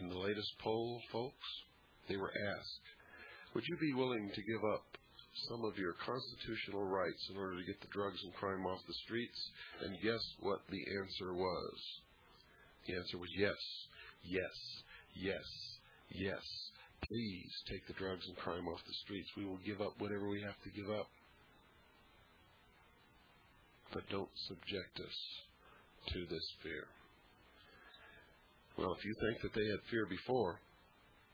In 0.00 0.08
the 0.08 0.18
latest 0.18 0.50
poll, 0.58 1.00
folks, 1.12 1.46
they 2.08 2.16
were 2.16 2.32
asked, 2.32 2.86
would 3.54 3.64
you 3.68 3.76
be 3.78 3.92
willing 3.94 4.30
to 4.34 4.42
give 4.42 4.64
up 4.74 4.82
some 5.48 5.64
of 5.64 5.78
your 5.78 5.94
constitutional 6.04 6.84
rights 6.84 7.28
in 7.30 7.36
order 7.36 7.56
to 7.56 7.66
get 7.66 7.80
the 7.80 7.92
drugs 7.92 8.18
and 8.24 8.34
crime 8.34 8.66
off 8.66 8.80
the 8.86 8.94
streets? 9.04 9.38
And 9.82 10.02
guess 10.02 10.22
what 10.40 10.60
the 10.70 10.82
answer 10.98 11.34
was? 11.34 11.74
The 12.86 12.94
answer 12.96 13.18
was 13.18 13.30
yes, 13.38 13.60
yes, 14.24 14.56
yes, 15.14 15.46
yes. 16.10 16.42
Please 17.06 17.52
take 17.70 17.86
the 17.86 17.94
drugs 17.94 18.26
and 18.26 18.36
crime 18.38 18.66
off 18.66 18.80
the 18.86 18.98
streets. 19.04 19.28
We 19.36 19.46
will 19.46 19.60
give 19.64 19.80
up 19.80 19.94
whatever 19.98 20.28
we 20.28 20.42
have 20.42 20.58
to 20.64 20.70
give 20.70 20.90
up. 20.90 21.06
But 23.92 24.08
don't 24.10 24.30
subject 24.48 24.98
us 24.98 25.18
to 26.12 26.26
this 26.26 26.46
fear. 26.62 26.86
Well, 28.80 28.96
if 28.98 29.04
you 29.04 29.14
think 29.20 29.42
that 29.42 29.52
they 29.52 29.66
had 29.66 29.90
fear 29.90 30.06
before, 30.06 30.58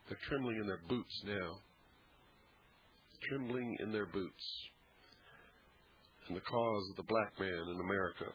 they're 0.09 0.19
trembling 0.29 0.57
in 0.57 0.67
their 0.67 0.81
boots 0.89 1.23
now. 1.25 1.59
Trembling 3.29 3.77
in 3.79 3.93
their 3.93 4.07
boots. 4.07 4.45
And 6.27 6.37
the 6.37 6.41
cause 6.41 6.91
of 6.91 6.97
the 6.97 7.09
black 7.09 7.39
man 7.39 7.69
in 7.73 7.81
America 7.81 8.33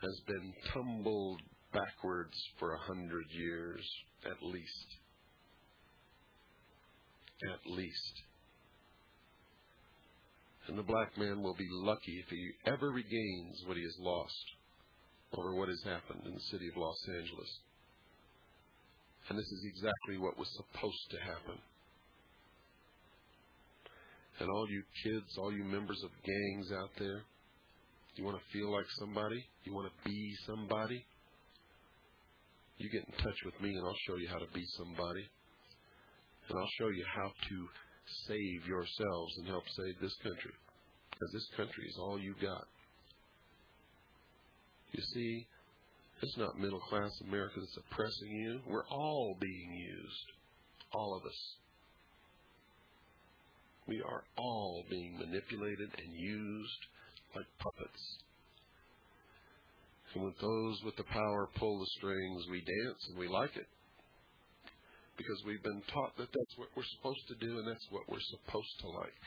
has 0.00 0.20
been 0.26 0.54
tumbled 0.72 1.42
backwards 1.74 2.34
for 2.58 2.72
a 2.72 2.80
hundred 2.86 3.26
years, 3.32 3.84
at 4.24 4.42
least. 4.42 4.86
At 7.42 7.70
least. 7.70 8.14
And 10.68 10.78
the 10.78 10.82
black 10.82 11.18
man 11.18 11.42
will 11.42 11.54
be 11.54 11.68
lucky 11.70 12.22
if 12.24 12.30
he 12.30 12.50
ever 12.64 12.90
regains 12.90 13.62
what 13.66 13.76
he 13.76 13.82
has 13.82 13.96
lost 14.00 14.44
over 15.36 15.54
what 15.54 15.68
has 15.68 15.82
happened 15.84 16.22
in 16.24 16.34
the 16.34 16.48
city 16.50 16.68
of 16.68 16.76
Los 16.76 16.98
Angeles. 17.08 17.50
And 19.28 19.38
this 19.38 19.46
is 19.46 19.64
exactly 19.64 20.16
what 20.16 20.38
was 20.38 20.48
supposed 20.56 21.10
to 21.10 21.18
happen. 21.20 21.60
And 24.40 24.48
all 24.48 24.66
you 24.70 24.82
kids, 25.04 25.26
all 25.36 25.52
you 25.52 25.64
members 25.64 26.00
of 26.04 26.10
gangs 26.24 26.72
out 26.72 26.90
there, 26.98 27.22
you 28.14 28.24
want 28.24 28.38
to 28.38 28.52
feel 28.52 28.72
like 28.72 28.86
somebody? 28.98 29.44
You 29.64 29.74
want 29.74 29.86
to 29.86 30.08
be 30.08 30.34
somebody? 30.46 31.04
You 32.78 32.88
get 32.90 33.04
in 33.04 33.12
touch 33.22 33.38
with 33.44 33.60
me 33.60 33.74
and 33.74 33.84
I'll 33.84 34.04
show 34.06 34.16
you 34.16 34.28
how 34.28 34.38
to 34.38 34.50
be 34.54 34.64
somebody. 34.78 35.26
And 36.48 36.58
I'll 36.58 36.74
show 36.78 36.88
you 36.88 37.04
how 37.14 37.28
to 37.28 37.68
save 38.26 38.66
yourselves 38.66 39.32
and 39.38 39.46
help 39.48 39.64
save 39.76 40.00
this 40.00 40.14
country. 40.22 40.54
Because 41.10 41.32
this 41.32 41.48
country 41.56 41.84
is 41.86 41.98
all 41.98 42.18
you 42.18 42.34
got. 42.40 42.66
You 44.92 45.02
see, 45.14 45.46
it's 46.22 46.36
not 46.36 46.58
middle 46.58 46.80
class 46.80 47.10
America 47.26 47.60
that's 47.60 47.76
oppressing 47.76 48.30
you. 48.30 48.60
We're 48.66 48.88
all 48.88 49.36
being 49.40 49.74
used. 49.74 50.26
All 50.92 51.16
of 51.16 51.24
us. 51.24 51.54
We 53.86 54.02
are 54.02 54.22
all 54.36 54.84
being 54.90 55.16
manipulated 55.18 55.88
and 55.96 56.14
used 56.14 56.82
like 57.34 57.46
puppets. 57.58 58.18
And 60.14 60.24
when 60.24 60.34
those 60.40 60.82
with 60.84 60.96
the 60.96 61.04
power 61.04 61.48
pull 61.56 61.78
the 61.78 61.86
strings, 61.98 62.44
we 62.50 62.60
dance 62.60 63.06
and 63.08 63.18
we 63.18 63.28
like 63.28 63.54
it. 63.56 63.66
Because 65.16 65.42
we've 65.46 65.62
been 65.62 65.82
taught 65.92 66.16
that 66.16 66.28
that's 66.32 66.56
what 66.56 66.68
we're 66.76 66.90
supposed 66.98 67.26
to 67.28 67.46
do 67.46 67.58
and 67.58 67.68
that's 67.68 67.86
what 67.90 68.08
we're 68.08 68.28
supposed 68.30 68.80
to 68.80 68.88
like. 68.88 69.20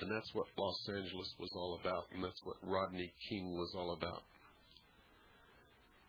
And 0.00 0.10
that's 0.10 0.28
what 0.34 0.46
Los 0.58 0.88
Angeles 0.88 1.32
was 1.40 1.50
all 1.56 1.78
about, 1.80 2.04
and 2.12 2.22
that's 2.22 2.40
what 2.44 2.56
Rodney 2.62 3.12
King 3.28 3.56
was 3.56 3.72
all 3.74 3.92
about. 3.92 4.22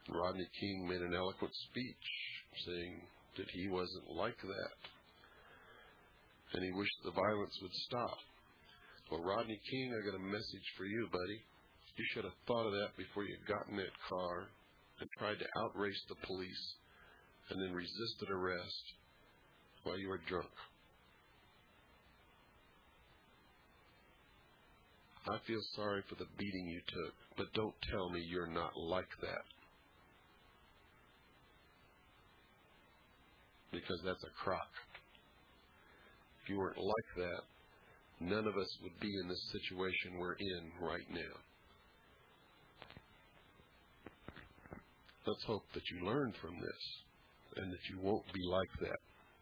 Rodney 0.09 0.47
King 0.59 0.87
made 0.87 1.01
an 1.01 1.13
eloquent 1.13 1.53
speech 1.69 2.07
saying 2.65 3.01
that 3.37 3.49
he 3.51 3.67
wasn't 3.67 4.11
like 4.11 4.39
that. 4.41 4.75
And 6.53 6.63
he 6.63 6.71
wished 6.71 6.99
the 7.03 7.11
violence 7.11 7.55
would 7.61 7.75
stop. 7.87 8.17
Well, 9.11 9.23
Rodney 9.23 9.59
King, 9.71 9.93
I 9.95 10.03
got 10.03 10.19
a 10.19 10.31
message 10.31 10.67
for 10.77 10.85
you, 10.85 11.07
buddy. 11.11 11.39
You 11.95 12.05
should 12.13 12.23
have 12.23 12.39
thought 12.45 12.67
of 12.67 12.73
that 12.73 12.95
before 12.97 13.23
you 13.23 13.35
got 13.47 13.67
in 13.69 13.77
that 13.77 13.95
car 14.07 14.47
and 14.99 15.09
tried 15.17 15.39
to 15.39 15.47
outrace 15.63 16.01
the 16.09 16.15
police 16.27 16.75
and 17.49 17.61
then 17.61 17.73
resisted 17.73 18.29
arrest 18.29 18.83
while 19.83 19.97
you 19.97 20.09
were 20.09 20.21
drunk. 20.27 20.51
I 25.29 25.39
feel 25.45 25.61
sorry 25.75 26.03
for 26.07 26.15
the 26.15 26.27
beating 26.37 26.67
you 26.67 26.81
took, 26.87 27.13
but 27.37 27.53
don't 27.53 27.75
tell 27.91 28.09
me 28.09 28.21
you're 28.21 28.47
not 28.47 28.77
like 28.77 29.09
that. 29.21 29.43
because 33.71 34.01
that's 34.05 34.23
a 34.23 34.43
crock. 34.43 34.69
If 36.43 36.49
you 36.49 36.57
weren't 36.57 36.77
like 36.77 37.09
that, 37.17 37.41
none 38.19 38.47
of 38.47 38.57
us 38.57 38.69
would 38.83 38.99
be 38.99 39.13
in 39.21 39.27
this 39.27 39.43
situation 39.51 40.19
we're 40.19 40.33
in 40.33 40.71
right 40.81 41.09
now. 41.11 41.35
Let's 45.25 45.43
hope 45.43 45.63
that 45.73 45.83
you 45.91 46.05
learn 46.05 46.33
from 46.41 46.55
this 46.55 46.83
and 47.57 47.71
that 47.71 47.83
you 47.89 47.99
won't 48.01 48.25
be 48.33 48.43
like 48.49 48.71
that 48.81 48.99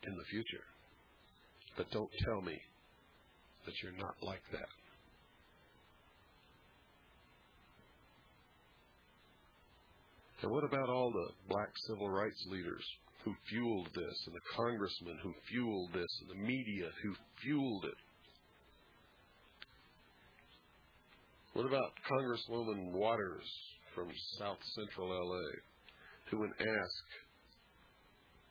in 0.08 0.18
the 0.18 0.24
future. 0.30 0.66
But 1.78 1.92
don't 1.92 2.10
tell 2.26 2.42
me 2.42 2.60
that 3.66 3.74
you're 3.84 4.00
not 4.00 4.16
like 4.22 4.42
that. 4.52 4.70
And 10.46 10.54
what 10.54 10.64
about 10.64 10.90
all 10.90 11.12
the 11.12 11.50
black 11.50 11.70
civil 11.88 12.08
rights 12.08 12.46
leaders 12.52 12.86
who 13.24 13.34
fueled 13.50 13.90
this, 13.96 14.28
and 14.28 14.36
the 14.36 14.56
congressmen 14.56 15.18
who 15.24 15.34
fueled 15.50 15.92
this, 15.92 16.22
and 16.22 16.30
the 16.30 16.46
media 16.48 16.86
who 17.02 17.16
fueled 17.42 17.86
it? 17.86 17.98
What 21.54 21.66
about 21.66 21.94
Congresswoman 22.08 22.92
Waters 22.92 23.50
from 23.96 24.08
South 24.38 24.60
Central 24.76 25.10
LA, 25.10 25.50
who, 26.30 26.42
when 26.42 26.54
asked 26.60 27.12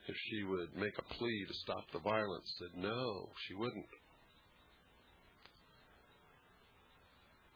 if 0.08 0.16
she 0.28 0.42
would 0.42 0.74
make 0.74 0.98
a 0.98 1.14
plea 1.14 1.44
to 1.46 1.54
stop 1.62 1.84
the 1.92 2.00
violence, 2.00 2.52
said 2.58 2.82
no, 2.82 3.28
she 3.46 3.54
wouldn't. 3.54 3.86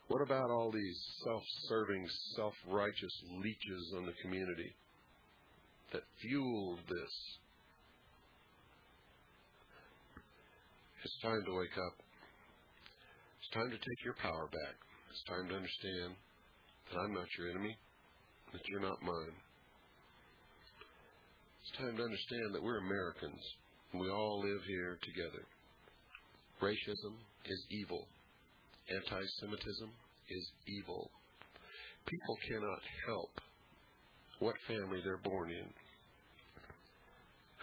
What 0.08 0.22
about 0.22 0.50
all 0.50 0.72
these 0.72 0.98
self-serving, 1.22 2.06
self-righteous 2.34 3.22
leeches 3.44 3.92
on 3.96 4.06
the 4.06 4.16
community 4.22 4.74
that 5.92 6.02
fueled 6.22 6.78
this? 6.88 7.14
It's 11.04 11.20
time 11.22 11.44
to 11.44 11.58
wake 11.58 11.76
up. 11.76 11.94
It's 13.40 13.50
time 13.52 13.70
to 13.70 13.76
take 13.76 14.04
your 14.04 14.16
power 14.22 14.48
back. 14.50 14.76
It's 15.10 15.22
time 15.28 15.46
to 15.48 15.54
understand 15.54 16.16
that 16.90 17.00
I'm 17.00 17.12
not 17.12 17.28
your 17.36 17.50
enemy, 17.50 17.76
that 18.52 18.66
you're 18.66 18.80
not 18.80 19.02
mine. 19.02 19.36
It's 21.62 21.76
time 21.76 21.96
to 21.96 22.02
understand 22.02 22.54
that 22.54 22.62
we're 22.62 22.78
Americans 22.78 23.44
and 23.92 24.00
we 24.00 24.08
all 24.08 24.40
live 24.40 24.62
here 24.66 24.98
together. 25.04 25.44
Racism 26.62 27.12
is 27.44 27.60
evil. 27.70 28.06
Anti 28.90 29.20
Semitism 29.40 29.90
is 30.30 30.50
evil. 30.66 31.10
People 32.06 32.38
cannot 32.48 32.80
help 33.06 33.30
what 34.38 34.54
family 34.66 35.00
they're 35.04 35.18
born 35.18 35.50
in. 35.50 35.68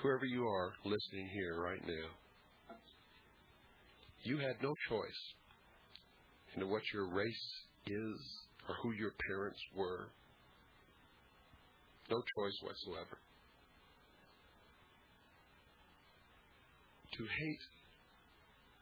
Whoever 0.03 0.26
you 0.26 0.45
are 0.45 0.73
listening 0.84 1.28
here 1.34 1.59
right 1.59 1.82
now, 1.88 2.76
you 4.23 4.38
had 4.38 4.61
no 4.61 4.76
choice 4.88 5.34
into 6.53 6.67
what 6.67 6.84
your 6.93 7.07
race 7.07 7.47
is 7.88 8.19
or 8.69 8.76
who 8.84 8.91
your 8.91 9.13
parents 9.28 9.59
were. 9.76 10.09
No 12.11 12.17
choice 12.17 12.57
whatsoever. 12.61 13.17
To 17.17 17.23
hate 17.23 17.59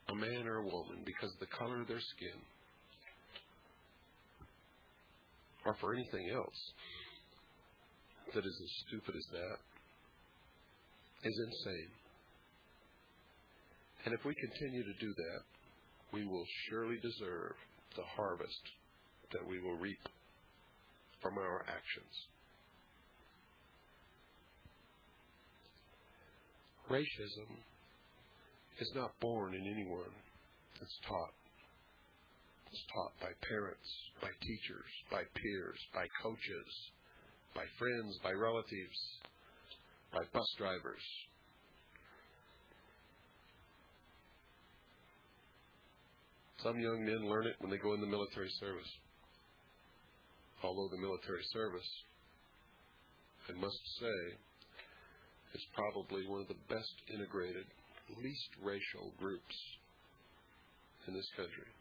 a 0.10 0.16
man 0.16 0.48
or 0.48 0.58
a 0.58 0.66
woman 0.66 1.04
because 1.06 1.32
of 1.34 1.40
the 1.40 1.56
color 1.58 1.82
of 1.82 1.88
their 1.88 2.02
skin 2.16 2.40
or 5.66 5.76
for 5.80 5.94
anything 5.94 6.30
else 6.34 6.74
that 8.34 8.46
is 8.46 8.62
as 8.64 8.72
stupid 8.88 9.16
as 9.16 9.26
that 9.32 9.58
is 11.24 11.40
insane. 11.48 11.92
And 14.06 14.14
if 14.14 14.26
we 14.26 14.36
continue 14.36 14.84
to 14.84 15.00
do 15.00 15.14
that, 15.14 15.42
we 16.12 16.26
will 16.26 16.46
surely 16.70 16.98
deserve 17.02 17.56
the 17.96 18.04
harvest 18.16 18.62
that 19.32 19.48
we 19.48 19.60
will 19.62 19.78
reap 19.78 20.00
from 21.22 21.38
our 21.38 21.62
actions. 21.62 22.14
Racism 26.90 27.48
is 28.80 28.92
not 28.96 29.20
born 29.20 29.54
in 29.54 29.68
anyone. 29.68 30.14
It's 30.82 31.00
taught. 31.08 31.34
It's 32.72 32.84
taught 32.94 33.14
by 33.22 33.32
parents, 33.48 33.88
by 34.22 34.30
teachers, 34.42 34.90
by 35.12 35.24
peers, 35.36 35.80
by 35.94 36.08
coaches, 36.22 36.72
by 37.54 37.66
friends, 37.78 38.18
by 38.24 38.32
relatives, 38.32 39.00
by 40.12 40.22
bus 40.34 40.50
drivers. 40.58 41.06
Some 46.64 46.80
young 46.80 47.06
men 47.06 47.30
learn 47.30 47.46
it 47.46 47.56
when 47.60 47.70
they 47.70 47.78
go 47.78 47.94
in 47.94 48.02
the 48.02 48.08
military 48.08 48.50
service. 48.60 48.90
Although 50.64 50.88
the 50.96 51.02
military 51.02 51.44
service, 51.52 51.90
I 53.50 53.54
must 53.60 53.84
say, 54.00 54.20
is 55.54 55.62
probably 55.76 56.26
one 56.26 56.42
of 56.42 56.48
the 56.48 56.64
best 56.70 56.96
integrated, 57.14 57.68
least 58.22 58.50
racial 58.62 59.12
groups 59.20 59.56
in 61.08 61.14
this 61.14 61.30
country. 61.36 61.72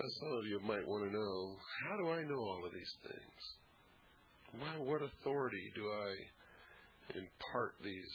Now, 0.00 0.08
some 0.20 0.32
of 0.38 0.44
you 0.46 0.60
might 0.60 0.86
want 0.86 1.04
to 1.04 1.12
know, 1.12 1.56
how 1.88 1.96
do 1.96 2.10
I 2.10 2.22
know 2.24 2.40
all 2.40 2.62
of 2.64 2.72
these 2.72 2.94
things? 3.06 3.40
Why, 4.58 4.76
what 4.78 5.02
authority 5.02 5.72
do 5.74 5.82
I 5.88 7.18
impart 7.18 7.74
these 7.82 8.12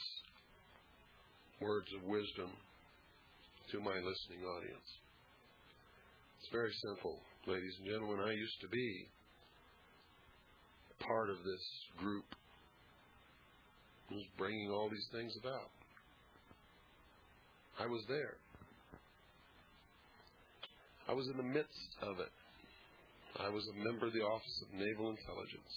words 1.60 1.88
of 1.98 2.08
wisdom 2.08 2.50
to 3.72 3.80
my 3.80 3.96
listening 3.96 4.44
audience? 4.44 4.90
It's 6.40 6.52
very 6.52 6.72
simple, 6.80 7.18
ladies 7.46 7.74
and 7.80 7.86
gentlemen. 7.90 8.24
I 8.24 8.32
used 8.32 8.60
to 8.62 8.68
be 8.68 9.08
part 11.00 11.30
of 11.30 11.36
this 11.44 11.64
group 11.98 12.24
who's 14.10 14.26
bringing 14.36 14.70
all 14.70 14.90
these 14.90 15.08
things 15.12 15.32
about. 15.40 15.70
I 17.78 17.86
was 17.86 18.02
there. 18.08 18.36
I 21.08 21.14
was 21.14 21.26
in 21.30 21.36
the 21.38 21.46
midst 21.46 21.90
of 22.02 22.18
it. 22.20 22.34
I 23.38 23.48
was 23.48 23.64
a 23.70 23.84
member 23.84 24.06
of 24.06 24.12
the 24.12 24.26
Office 24.26 24.62
of 24.62 24.78
Naval 24.78 25.10
Intelligence. 25.10 25.74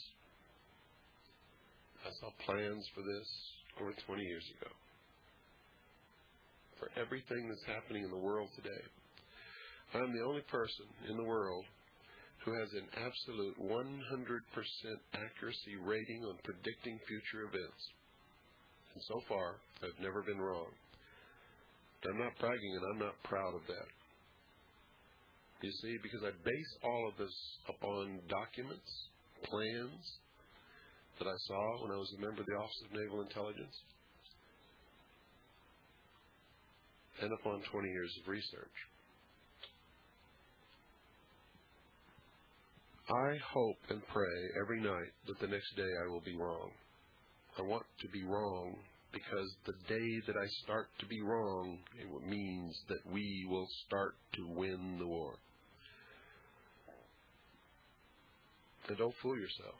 I 2.04 2.12
saw 2.20 2.30
plans 2.46 2.84
for 2.94 3.02
this 3.02 3.30
over 3.80 3.94
20 4.06 4.22
years 4.24 4.44
ago. 4.60 4.72
For 6.80 6.90
everything 7.00 7.48
that's 7.48 7.64
happening 7.64 8.04
in 8.04 8.12
the 8.12 8.18
world 8.18 8.50
today, 8.58 8.84
I'm 9.94 10.12
the 10.12 10.26
only 10.26 10.42
person 10.52 10.86
in 11.10 11.16
the 11.16 11.24
world 11.24 11.64
who 12.44 12.52
has 12.60 12.68
an 12.74 12.88
absolute 13.00 13.56
100% 13.56 13.80
accuracy 15.16 15.76
rating 15.80 16.26
on 16.26 16.36
predicting 16.44 17.00
future 17.08 17.48
events. 17.48 17.82
And 18.94 19.04
so 19.08 19.22
far, 19.28 19.58
I've 19.82 20.00
never 20.02 20.22
been 20.22 20.40
wrong. 20.40 20.70
I'm 22.06 22.20
not 22.20 22.38
bragging 22.40 22.76
and 22.76 22.84
I'm 22.92 23.00
not 23.00 23.16
proud 23.24 23.56
of 23.56 23.62
that. 23.68 23.90
You 25.62 25.72
see, 25.82 25.96
because 26.04 26.20
I 26.24 26.32
base 26.44 26.72
all 26.84 27.08
of 27.08 27.18
this 27.18 27.34
upon 27.70 28.20
documents, 28.28 28.92
plans 29.48 30.04
that 31.20 31.28
I 31.28 31.38
saw 31.48 31.84
when 31.84 31.92
I 31.92 31.96
was 31.96 32.12
a 32.18 32.22
member 32.22 32.42
of 32.42 32.48
the 32.48 32.60
Office 32.60 32.84
of 32.84 33.00
Naval 33.00 33.22
Intelligence, 33.22 33.76
and 37.22 37.32
upon 37.40 37.62
20 37.72 37.88
years 37.88 38.12
of 38.22 38.28
research. 38.28 38.78
I 43.08 43.38
hope 43.54 43.80
and 43.90 44.02
pray 44.12 44.38
every 44.60 44.82
night 44.82 45.12
that 45.28 45.40
the 45.40 45.48
next 45.48 45.76
day 45.78 45.88
I 46.04 46.12
will 46.12 46.22
be 46.22 46.36
wrong. 46.36 46.72
I 47.58 47.62
want 47.62 47.86
to 48.02 48.08
be 48.08 48.24
wrong 48.24 48.76
because 49.12 49.54
the 49.66 49.74
day 49.88 50.22
that 50.26 50.36
I 50.36 50.48
start 50.64 50.88
to 51.00 51.06
be 51.06 51.22
wrong, 51.22 51.78
it 52.00 52.28
means 52.28 52.76
that 52.90 53.06
we 53.12 53.46
will 53.48 53.68
start 53.86 54.16
to 54.34 54.48
win 54.48 54.98
the 55.00 55.06
war. 55.06 55.36
And 58.88 58.98
don't 58.98 59.14
fool 59.22 59.38
yourself. 59.38 59.76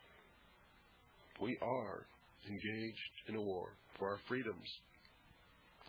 We 1.42 1.58
are 1.62 2.06
engaged 2.48 3.28
in 3.28 3.36
a 3.36 3.42
war 3.42 3.70
for 3.98 4.10
our 4.10 4.20
freedoms, 4.28 4.68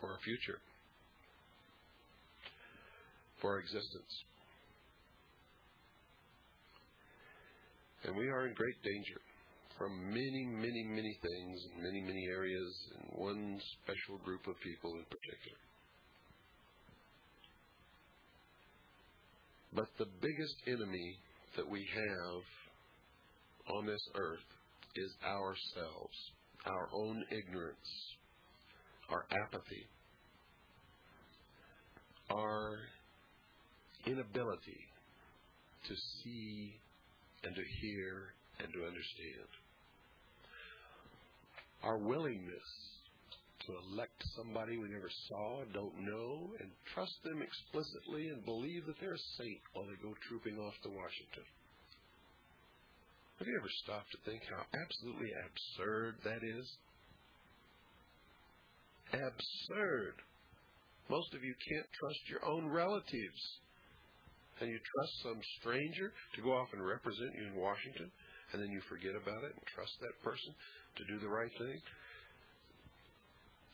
for 0.01 0.09
our 0.09 0.19
future, 0.25 0.59
for 3.41 3.53
our 3.53 3.59
existence. 3.59 4.25
And 8.05 8.17
we 8.17 8.29
are 8.29 8.47
in 8.47 8.55
great 8.55 8.83
danger 8.83 9.21
from 9.79 10.09
many, 10.11 10.47
many, 10.47 10.85
many 10.85 11.19
things 11.21 11.67
in 11.75 11.83
many, 11.83 12.01
many 12.01 12.27
areas 12.31 12.73
and 12.97 13.21
one 13.21 13.61
special 13.83 14.19
group 14.25 14.47
of 14.47 14.55
people 14.61 14.93
in 14.95 15.05
particular. 15.05 15.59
But 19.75 19.89
the 19.99 20.07
biggest 20.21 20.55
enemy 20.69 21.19
that 21.57 21.69
we 21.69 21.85
have 21.95 23.77
on 23.77 23.87
this 23.87 24.03
earth 24.15 24.47
is 24.95 25.11
ourselves, 25.27 26.17
our 26.67 26.89
own 26.95 27.25
ignorance, 27.31 28.15
our 29.11 29.27
apathy, 29.43 29.87
our 32.31 32.79
inability 34.07 34.81
to 35.89 35.95
see 36.23 36.75
and 37.43 37.55
to 37.55 37.63
hear 37.81 38.33
and 38.61 38.73
to 38.73 38.79
understand. 38.87 39.64
Our 41.85 41.99
willingness 41.99 42.71
to 43.67 43.77
elect 43.93 44.17
somebody 44.37 44.77
we 44.77 44.89
never 44.89 45.11
saw, 45.29 45.65
don't 45.73 46.01
know, 46.01 46.53
and 46.61 46.71
trust 46.95 47.17
them 47.25 47.41
explicitly 47.41 48.29
and 48.29 48.45
believe 48.45 48.87
that 48.87 48.97
they're 49.01 49.17
a 49.17 49.31
saint 49.37 49.61
while 49.73 49.85
they 49.85 50.01
go 50.03 50.15
trooping 50.29 50.59
off 50.59 50.75
to 50.83 50.89
Washington. 50.89 51.45
Have 53.39 53.49
you 53.49 53.57
ever 53.59 53.73
stopped 53.85 54.13
to 54.13 54.21
think 54.25 54.43
how 54.49 54.65
absolutely 54.73 55.33
absurd 55.33 56.17
that 56.25 56.41
is? 56.41 56.67
Absurd. 59.13 60.17
Most 61.11 61.35
of 61.35 61.45
you 61.45 61.53
can't 61.53 61.89
trust 62.01 62.23
your 62.29 62.45
own 62.49 62.69
relatives. 62.69 63.43
And 64.61 64.71
you 64.71 64.79
trust 64.79 65.15
some 65.23 65.41
stranger 65.61 66.13
to 66.37 66.41
go 66.41 66.55
off 66.55 66.71
and 66.73 66.81
represent 66.81 67.35
you 67.35 67.45
in 67.51 67.59
Washington, 67.59 68.07
and 68.53 68.63
then 68.63 68.71
you 68.71 68.81
forget 68.89 69.19
about 69.19 69.43
it 69.43 69.51
and 69.51 69.67
trust 69.75 69.99
that 70.01 70.15
person 70.23 70.55
to 70.97 71.05
do 71.05 71.19
the 71.21 71.29
right 71.29 71.51
thing. 71.59 71.81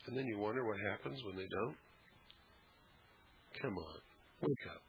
And 0.06 0.16
then 0.16 0.26
you 0.26 0.38
wonder 0.38 0.64
what 0.64 0.78
happens 0.80 1.22
when 1.24 1.36
they 1.36 1.48
don't. 1.50 1.76
Come 3.60 3.76
on, 3.76 4.00
wake 4.42 4.66
up. 4.74 4.82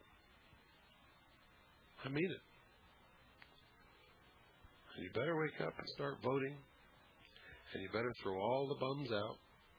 I 2.04 2.08
mean 2.08 2.30
it. 2.30 2.44
And 4.96 5.04
you 5.04 5.10
better 5.14 5.36
wake 5.36 5.60
up 5.60 5.74
and 5.78 5.88
start 5.94 6.16
voting. 6.22 6.56
And 7.72 7.82
you 7.82 7.88
better 7.88 8.12
throw 8.22 8.36
all 8.36 8.68
the 8.68 8.76
bums 8.76 9.08
out, 9.12 9.36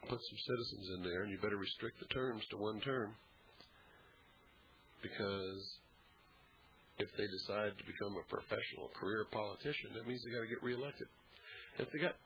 put 0.09 0.17
some 0.17 0.39
citizens 0.49 0.87
in 0.97 1.03
there, 1.05 1.21
and 1.21 1.29
you 1.29 1.37
better 1.37 1.61
restrict 1.61 1.99
the 1.99 2.09
terms 2.09 2.41
to 2.49 2.57
one 2.57 2.81
term. 2.81 3.13
Because 5.01 5.61
if 6.97 7.09
they 7.17 7.27
decide 7.29 7.77
to 7.77 7.85
become 7.85 8.17
a 8.17 8.25
professional 8.29 8.89
career 8.97 9.25
politician, 9.29 9.93
that 9.93 10.07
means 10.07 10.21
they 10.25 10.33
got 10.33 10.41
to 10.41 10.49
get 10.49 10.65
reelected. 10.65 11.07
If 11.77 11.89
they 11.93 12.01
got 12.01 12.17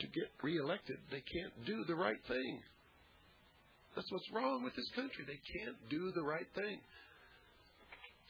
to 0.00 0.06
get 0.06 0.28
reelected, 0.42 0.98
they 1.10 1.22
can't 1.22 1.52
do 1.66 1.84
the 1.84 1.94
right 1.94 2.20
thing. 2.28 2.60
That's 3.94 4.10
what's 4.12 4.30
wrong 4.32 4.62
with 4.62 4.76
this 4.76 4.90
country. 4.94 5.24
They 5.26 5.40
can't 5.58 5.76
do 5.88 6.12
the 6.14 6.22
right 6.22 6.46
thing. 6.54 6.78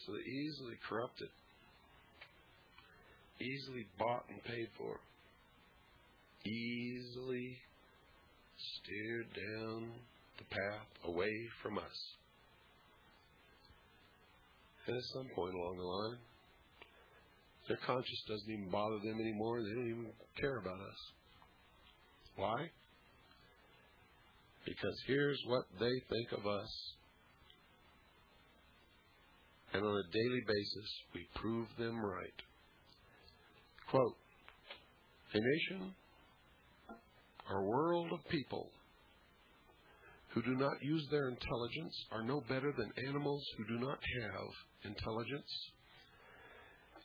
So 0.04 0.12
they're 0.12 0.22
easily 0.22 0.78
corrupted, 0.88 1.28
easily 3.40 3.86
bought 3.98 4.24
and 4.28 4.42
paid 4.44 4.68
for, 4.78 5.00
easily 6.44 7.58
steered 8.56 9.26
down 9.34 9.90
the 10.38 10.44
path 10.44 10.86
away 11.04 11.48
from 11.62 11.78
us. 11.78 11.98
And 14.86 14.96
at 14.96 15.02
some 15.14 15.26
point 15.34 15.54
along 15.54 15.78
the 15.78 15.82
line, 15.82 16.18
their 17.66 17.78
conscience 17.84 18.22
doesn't 18.28 18.52
even 18.52 18.70
bother 18.70 18.98
them 19.02 19.18
anymore. 19.20 19.60
They 19.62 19.74
don't 19.74 19.90
even 19.90 20.06
care 20.40 20.58
about 20.58 20.78
us. 20.78 21.00
Why? 22.36 22.70
Because 24.64 24.96
here's 25.06 25.40
what 25.46 25.64
they 25.80 26.02
think 26.10 26.32
of 26.32 26.46
us. 26.46 26.68
And 29.72 29.84
on 29.84 29.96
a 29.96 30.12
daily 30.12 30.40
basis, 30.46 30.90
we 31.14 31.26
prove 31.34 31.66
them 31.78 32.04
right. 32.04 32.40
Quote 33.90 34.16
A 35.34 35.38
nation 35.38 35.94
or 37.50 37.64
world 37.64 38.12
of 38.12 38.28
people 38.28 38.70
who 40.36 40.42
do 40.42 40.54
not 40.56 40.82
use 40.82 41.06
their 41.10 41.28
intelligence 41.28 41.94
are 42.10 42.22
no 42.22 42.42
better 42.48 42.72
than 42.76 43.06
animals 43.06 43.42
who 43.56 43.64
do 43.64 43.78
not 43.78 43.98
have 44.22 44.90
intelligence, 44.92 45.50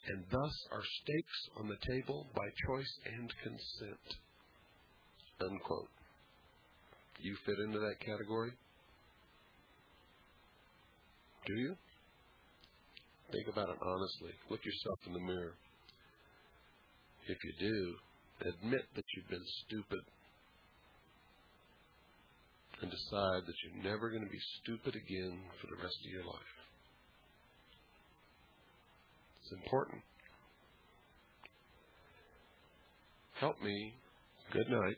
and 0.08 0.24
thus 0.30 0.54
are 0.72 0.84
steaks 1.02 1.50
on 1.58 1.68
the 1.68 1.78
table 1.88 2.28
by 2.36 2.46
choice 2.68 2.94
and 3.06 3.32
consent. 3.44 4.20
Unquote. 5.50 5.90
You 7.22 7.36
fit 7.46 7.58
into 7.66 7.80
that 7.80 8.00
category? 8.00 8.52
Do 11.46 11.54
you? 11.54 11.76
Think 13.32 13.48
about 13.48 13.70
it 13.70 13.78
honestly. 13.82 14.32
Look 14.50 14.62
yourself 14.66 15.00
in 15.08 15.14
the 15.14 15.20
mirror. 15.20 15.54
If 17.28 17.38
you 17.44 17.54
do, 17.60 17.96
admit 18.50 18.82
that 18.96 19.06
you've 19.16 19.30
been 19.30 19.46
stupid 19.66 20.02
and 22.82 22.90
decide 22.90 23.46
that 23.46 23.58
you're 23.62 23.84
never 23.84 24.10
going 24.10 24.26
to 24.26 24.30
be 24.30 24.42
stupid 24.62 24.96
again 24.96 25.40
for 25.62 25.68
the 25.68 25.82
rest 25.82 25.98
of 26.04 26.12
your 26.12 26.26
life. 26.26 26.54
It's 29.44 29.54
important. 29.64 30.02
Help 33.40 33.62
me. 33.62 33.94
Good 34.52 34.68
night, 34.70 34.98